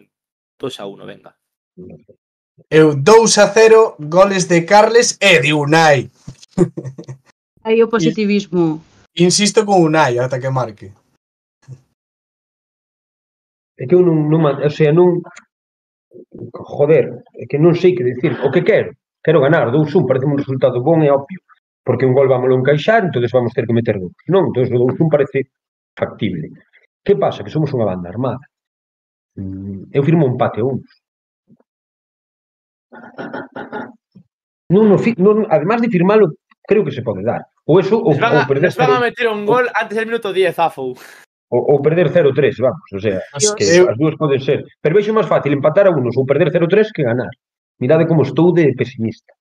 [0.59, 1.35] 2 a 1, venga.
[2.71, 6.11] Eu 2 a 0, goles de Carles e de Unai.
[7.65, 8.81] Aí o positivismo.
[9.17, 10.93] Insisto con Unai ata que marque.
[13.77, 15.19] É que eu non, non, o sea, non
[16.55, 20.39] joder, é que non sei que dicir, o que quero, quero ganar 2-1, parece un
[20.39, 21.43] resultado bon e obvio,
[21.83, 24.15] porque un gol vamos a encaixar, entonces vamos ter que meter dous.
[24.31, 25.51] Non, entonces o 2-1 parece
[25.99, 26.55] factible.
[27.03, 27.43] Que pasa?
[27.43, 28.47] Que somos unha banda armada
[29.37, 30.83] eu firmo um empate a un.
[34.71, 37.43] Non, no, non, además de firmalo, creo que se pode dar.
[37.67, 38.71] Ou eso, ou, van a, perder...
[38.71, 38.87] perder...
[38.87, 40.95] van a meter un gol antes del minuto 10, Afou.
[41.51, 43.55] Ou, ou perder 0-3, vamos, o sea, Dios.
[43.55, 44.65] que eh, as dúas poden ser.
[44.81, 47.31] Pero veixo máis fácil empatar a unos ou perder 0-3 que ganar.
[47.79, 49.35] Mirade como estou de pesimista.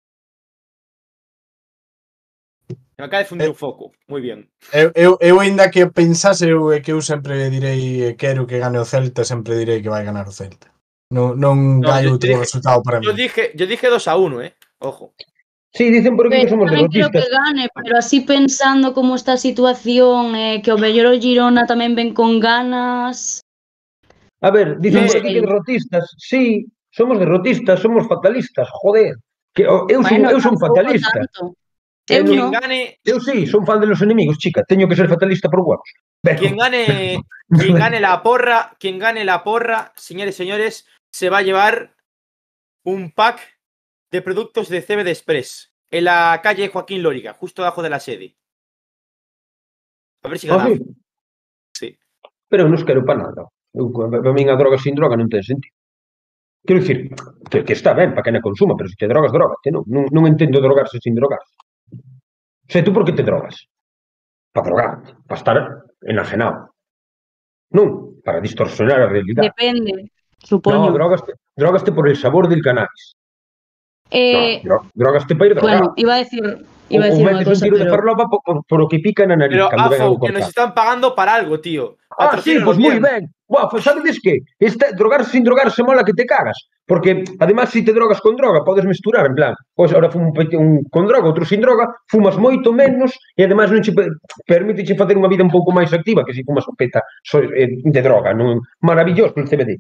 [3.04, 4.48] Acá fundir o eh, foco, moi bien.
[4.72, 8.86] Eu, eu, eu ainda que pensase eu, que eu sempre direi quero que gane o
[8.88, 10.72] Celta, sempre direi que vai ganar o Celta.
[11.12, 13.06] Non, non no, hai outro dije, resultado para mí.
[13.06, 14.56] Yo dije, yo dije 2 a 1, eh.
[14.80, 15.12] Ojo.
[15.76, 17.12] Sí, dicen porque pero somos derrotistas.
[17.12, 21.20] Creo que gane, pero así pensando como está a situación, eh, que o mellor o
[21.20, 23.44] Girona tamén ven con ganas.
[24.40, 26.08] A ver, dicen no por aquí que derrotistas.
[26.16, 29.20] Sí, somos derrotistas, somos fatalistas, joder.
[29.52, 31.20] Que eu, son, bueno, eu son fatalista.
[31.20, 31.54] Tanto.
[32.10, 32.52] Eu no.
[32.52, 34.64] gane, Eu sí, son fan de los enemigos, chica.
[34.68, 35.88] Teño que ser fatalista por huevos.
[36.38, 41.38] Quien gane, quien gane la porra, quien gane la porra, señores y señores, se va
[41.40, 41.96] a llevar
[42.84, 43.40] un pack
[44.12, 48.36] de productos de CBD Express en la calle Joaquín Lóriga, justo debajo de la sede.
[50.24, 50.78] A ver si Ah, ganamos.
[50.80, 50.96] sí.
[51.76, 51.98] Sí.
[52.50, 53.48] Pero non os quero para nada.
[53.74, 55.74] Eu, para min a droga sin droga non ten sentido.
[56.64, 57.12] Quero dicir,
[57.50, 59.58] que, está ben para que na consuma, pero se te drogas, drogas.
[59.72, 61.52] Non, non, non entendo drogarse sin drogarse.
[62.68, 63.68] Sea, tú por que te drogas?
[64.52, 65.57] Para drogarte, para estar
[66.02, 66.73] enajenado.
[67.73, 69.49] Non, para distorsionar a realidade.
[69.49, 70.91] Depende, No, supoño.
[70.94, 73.15] drogaste, drogaste por el sabor del cannabis.
[74.11, 75.77] Eh, No, dro- drogaste para ir drogar.
[75.80, 76.44] bueno, iba a decir,
[76.90, 78.80] iba a decir o unha metes un cosa, tiro de pero farlopa por, por, por
[78.84, 81.98] o que pica na nariz Pero Afo, que nos están pagando para algo, tío.
[82.14, 83.26] Ah, sí, pues moi bien.
[83.49, 86.69] Buah, pues sabedes que este, drogarse sin drogarse mola que te cagas.
[86.86, 90.84] Porque, además, se te drogas con droga, podes mesturar, en plan, pois ahora fumo un
[90.92, 93.96] con droga, outro sin droga, fumas moito menos e, además, non che
[94.44, 97.80] permite che facer unha vida un pouco máis activa que se fumas peta so, eh,
[97.80, 98.36] de droga.
[98.36, 98.60] Non?
[98.84, 99.80] Maravilloso el CBD.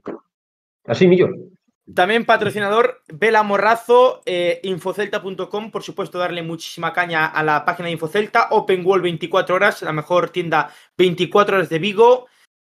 [0.87, 1.53] Así millón.
[1.83, 7.93] También patrocinador Vela Morrazo, eh, infocelta.com, por supuesto darle muchísima caña a la página de
[7.93, 12.27] Infocelta, Open World 24 horas, la mejor tienda 24 horas de Vigo,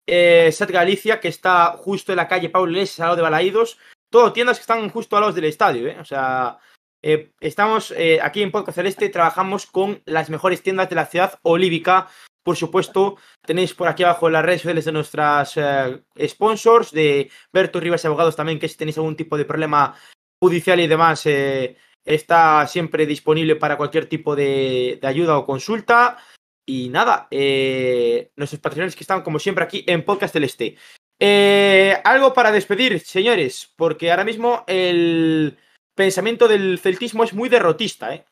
[0.07, 3.77] eh, Sat Galicia, que está justo en la calle Pablo Iglesias, al lado de Balaídos,
[4.13, 5.97] todo tiendas que están justo al lado del estadio, ¿eh?
[5.99, 6.59] o sea,
[7.01, 11.39] eh, estamos eh, aquí en Podcast Celeste, trabajamos con las mejores tiendas de la ciudad
[11.41, 12.07] olívica,
[12.43, 17.79] por supuesto, tenéis por aquí abajo las redes sociales de nuestras eh, sponsors, de Berto
[17.79, 19.95] Rivas y Abogados también, que si tenéis algún tipo de problema
[20.39, 26.17] judicial y demás, está siempre disponible para cualquier tipo de, de ayuda o consulta.
[26.65, 30.75] Y nada, nuestros patrocinadores que están como siempre aquí en Podcast Celeste.
[31.25, 35.57] Eh, algo para despedir, señores, porque ahora mismo el
[35.95, 38.25] pensamiento del celtismo es muy derrotista, ¿eh?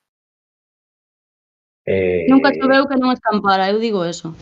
[1.85, 4.35] Eh, nunca choveu que non escampara, eu digo eso.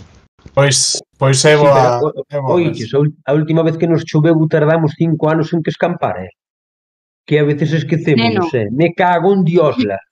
[0.57, 2.01] Pois, pois Sí, é boa.
[2.01, 5.53] pero, é boa Oiches, a ul- a última vez que nos choveu tardamos cinco anos
[5.53, 6.33] en que escampar, eh?
[7.29, 8.49] Que a veces esquecemos, Neno.
[8.53, 8.67] eh?
[8.73, 9.99] Me cago en Diosla.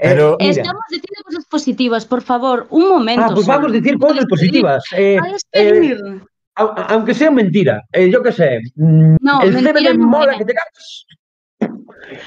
[0.00, 3.24] Eh, Pero- mira, Estamos dicindo cosas positivas, por favor, un momento.
[3.26, 3.58] ah, pues solo.
[3.58, 4.84] vamos a decir cosas positivas.
[4.94, 5.18] Eh,
[6.58, 10.54] aunque sea mentira, eh, yo qué sé, mm, No, el CBD no mola que te
[10.54, 11.06] cagas.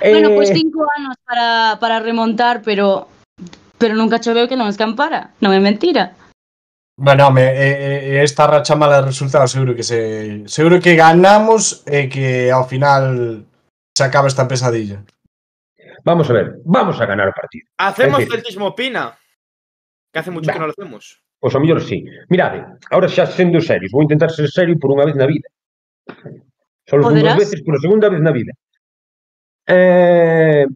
[0.02, 3.08] Bueno, Eh, pois cinco anos para, para remontar, pero
[3.78, 5.34] pero nunca choveu que non escampara.
[5.42, 6.14] Non é mentira.
[7.02, 12.06] Bueno, me, eh, esta racha mala de resultados seguro que se seguro que ganamos e
[12.06, 13.42] que ao final
[13.98, 15.02] se acaba esta pesadilla.
[16.06, 17.66] Vamos a ver, vamos a ganar o partido.
[17.82, 19.18] Hacemos decir- celtismo opina.
[20.14, 21.24] Que hace mucho que no lo hacemos.
[21.42, 22.06] Pois ao mellor sí.
[22.30, 22.60] Mirade,
[22.94, 25.50] ahora xa sendo serios, vou intentar ser serio por unha vez na vida.
[26.86, 28.54] Só dúas veces, por a segunda vez na vida.
[29.66, 30.70] Eh...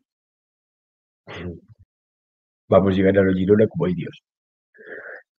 [2.68, 4.16] Vamos a ganar o Girona como hai Dios.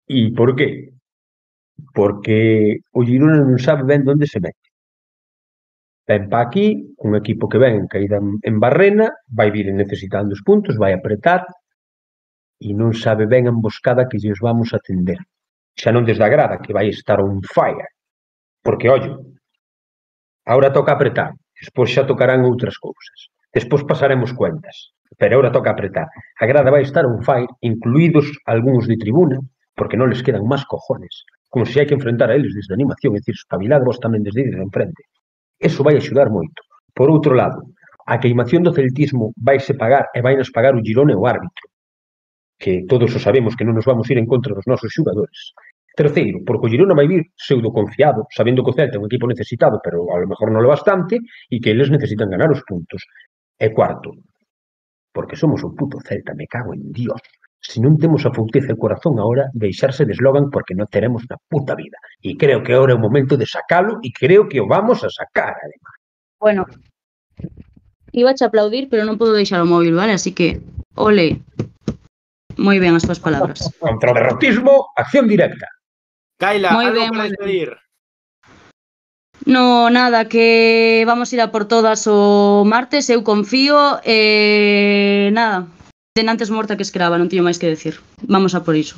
[0.06, 0.94] E por qué?
[1.98, 4.70] Porque o Girona non sabe ben onde se mete.
[6.06, 10.78] Ven pa aquí, un equipo que ven caída en barrena, vai vir necesitando os puntos,
[10.78, 11.50] vai apretar,
[12.68, 15.20] e non sabe ben a emboscada que lles vamos atender.
[15.80, 17.88] Xa non desde a grada, que vai estar on fire.
[18.66, 19.14] Porque, ollo,
[20.48, 23.20] Ahora toca apretar, despois xa tocarán outras cousas.
[23.50, 26.06] Despois pasaremos cuentas, pero ahora toca apretar.
[26.38, 29.42] A grada vai estar un fire, incluídos algúns de tribuna,
[29.74, 31.26] porque non les quedan máis cojones.
[31.50, 34.22] Como se hai que enfrentar a eles desde a animación, é dicir, espabilad vos tamén
[34.22, 35.02] desde de enfrente.
[35.58, 36.62] Eso vai axudar moito.
[36.94, 37.66] Por outro lado,
[38.06, 41.66] a queimación do celtismo vai se pagar e vai nos pagar o Girone o árbitro
[42.58, 45.56] que todos o sabemos que non nos vamos ir en contra dos nosos xugadores.
[45.96, 49.32] Terceiro, por coller unha vai vir pseudo confiado, sabendo que o Celta é un equipo
[49.32, 53.08] necesitado, pero a lo mejor non lo bastante, e que eles necesitan ganar os puntos.
[53.56, 54.12] E cuarto,
[55.16, 57.24] porque somos un puto Celta, me cago en Dios.
[57.64, 61.40] Se non temos a fouteza e corazón ahora, deixarse de eslogan porque non teremos na
[61.48, 61.98] puta vida.
[62.20, 65.10] E creo que ahora é o momento de sacalo e creo que o vamos a
[65.10, 65.96] sacar, además.
[66.38, 66.68] Bueno,
[68.12, 70.14] iba a aplaudir, pero non podo deixar o móvil, vale?
[70.14, 70.60] Así que,
[71.00, 71.40] ole.
[72.58, 73.68] Moi ben as túas palabras.
[73.80, 75.68] Contra o derrotismo, acción directa.
[76.40, 77.70] Kaila, Moi algo ben, para despedir.
[79.46, 85.68] No, nada, que vamos ir a por todas o martes, eu confío, e nada,
[86.16, 88.00] denantes morta que escrava, non teño máis que decir.
[88.24, 88.98] Vamos a por iso.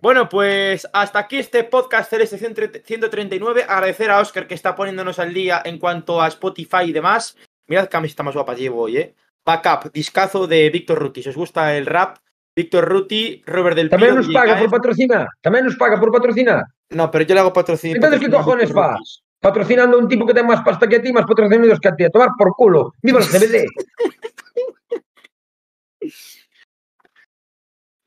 [0.00, 3.66] Bueno, pues hasta aquí este podcast Celeste 139.
[3.68, 7.36] Agradecer a Oscar que está poniéndonos al día en cuanto a Spotify y demás.
[7.66, 9.14] Mirad qué camiseta más guapa llevo hoy, ¿eh?
[9.48, 11.22] Backup, discazo de Víctor Ruti.
[11.22, 12.18] Si os gusta el rap,
[12.54, 14.76] Víctor Ruti, Robert del Pino, nos paga por Caes.
[14.76, 16.68] patrocinar, tamén nos paga por patrocinar.
[16.92, 17.96] No, pero yo le hago patrocinio.
[17.96, 19.24] Entonces, ¿qué cojones fas?
[19.40, 21.96] Patrocinando a un tipo que ten máis pasta que a ti, máis patrocinados que a
[21.96, 22.04] ti.
[22.04, 22.92] A tomar por culo.
[23.00, 23.64] Viva el CBD.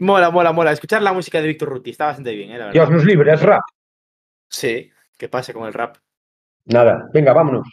[0.01, 0.73] Mola, mola, mola.
[0.73, 2.57] Escuchar la música de Víctor Ruti está bastante bien, ¿eh?
[2.57, 2.73] La verdad.
[2.73, 3.61] Dios nos libre, es rap.
[4.49, 5.97] Sí, ¿qué pasa con el rap?
[6.65, 7.65] Nada, venga, vámonos.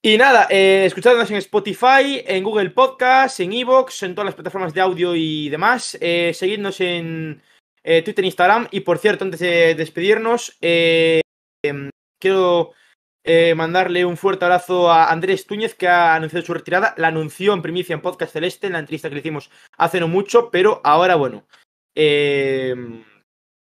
[0.00, 4.72] Y nada, eh, escuchadnos en Spotify, en Google Podcast, en Evox, en todas las plataformas
[4.72, 5.98] de audio y demás.
[6.00, 7.42] Eh, seguidnos en
[7.82, 8.68] eh, Twitter e Instagram.
[8.70, 11.20] Y por cierto, antes de despedirnos, eh,
[11.64, 12.74] em, quiero
[13.24, 16.94] eh, mandarle un fuerte abrazo a Andrés Túñez, que ha anunciado su retirada.
[16.96, 20.06] La anunció en primicia en Podcast Celeste, en la entrevista que le hicimos hace no
[20.06, 21.44] mucho, pero ahora, bueno,
[21.96, 22.74] eh,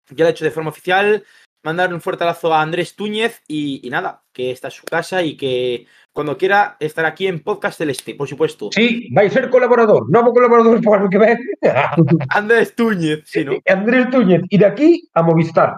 [0.10, 1.26] ya lo ha hecho de forma oficial.
[1.66, 5.22] Mandarle un fuerte abrazo a Andrés Túñez y, y nada, que esta es su casa
[5.22, 8.69] y que cuando quiera estar aquí en Podcast Celeste, por supuesto.
[8.72, 11.40] Sí, vai ser colaborador, novo colaborador para que ven.
[12.30, 13.53] Andrés Túñez, sí, ¿no?
[13.68, 15.76] Andrés Túñez, ir aquí a Movistar.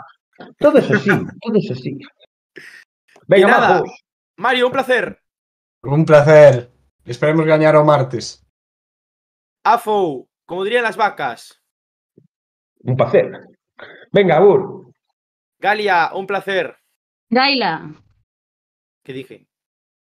[0.59, 1.97] Todo es así, todo es así.
[3.27, 3.83] Venga, Y nada.
[4.35, 5.19] Mario, un placer.
[5.81, 6.69] Un placer.
[7.05, 8.45] Esperemos gañar o martes.
[9.63, 11.61] Afo, como dirían las vacas.
[12.79, 13.31] Un placer.
[14.11, 14.91] Venga, Agur.
[15.59, 16.75] Galia, un placer.
[17.29, 17.91] Gaila,
[19.03, 19.47] ¿Qué dije?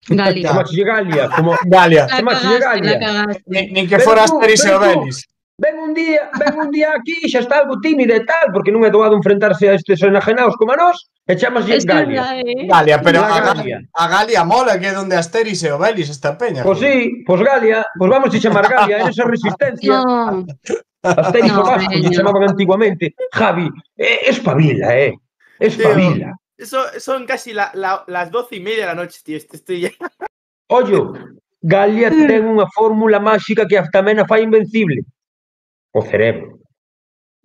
[0.10, 0.49] Galia.
[0.49, 2.07] Chamache Galia, como Galia.
[2.07, 3.26] Chamache Galia.
[3.45, 5.26] Nin que fora Asterix e Obelix.
[5.61, 8.82] Ven un día, ven un día aquí, xa está algo tímida e tal, porque non
[8.82, 10.98] é doado enfrentarse a estes enajenados como a nós,
[11.30, 12.41] e chamas es Galia.
[12.41, 12.65] Eh.
[12.65, 13.78] Galia, pero a Galia.
[13.94, 16.65] a Galia mola que é donde Asterix e Obelix esta peña.
[16.65, 20.02] Pois pues sí, pois pues Galia, pois pues vamos a chamar Galia, é esa resistencia.
[20.02, 20.49] No.
[21.06, 23.14] Asterix no, Obelix, chamaban antiguamente.
[23.30, 23.69] Javi,
[24.02, 25.14] eh, espabila, eh.
[25.61, 26.40] Espabila.
[26.62, 29.36] Eso, son casi la- la- las doce y media de la noche, tío.
[29.38, 29.90] Esto Estoy ya...
[30.70, 31.14] Ollo,
[31.60, 35.02] Galia ten unha fórmula máxica que hasta tamén a fai invencible.
[35.90, 36.62] O cerebro.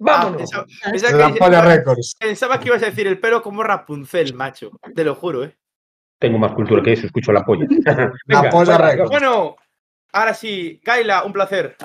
[0.04, 0.44] Ah, Vámonos.
[0.44, 2.06] pensaba, pensaba que, Records.
[2.20, 4.76] pensaba que ibas a decir el pelo como Rapunzel, macho.
[4.94, 5.56] Te lo juro, ¿eh?
[6.20, 7.64] Tengo máis cultura que eso, escucho la polla.
[8.28, 9.08] La polla fuera, récord.
[9.08, 9.56] Bueno,
[10.12, 11.76] ahora sí, Kaila, un placer.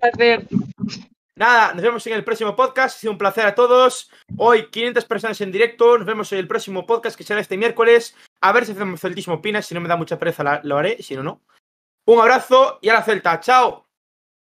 [0.00, 0.48] placer.
[1.40, 2.96] Nada, nos vemos en el próximo podcast.
[2.96, 4.10] Ha sido un placer a todos.
[4.36, 5.96] Hoy 500 personas en directo.
[5.96, 8.14] Nos vemos en el próximo podcast que será este miércoles.
[8.42, 9.62] A ver si hacemos celtismo opina.
[9.62, 11.02] Si no me da mucha pereza, lo haré.
[11.02, 11.40] Si no, no.
[12.04, 13.40] Un abrazo y a la celta.
[13.40, 13.89] Chao.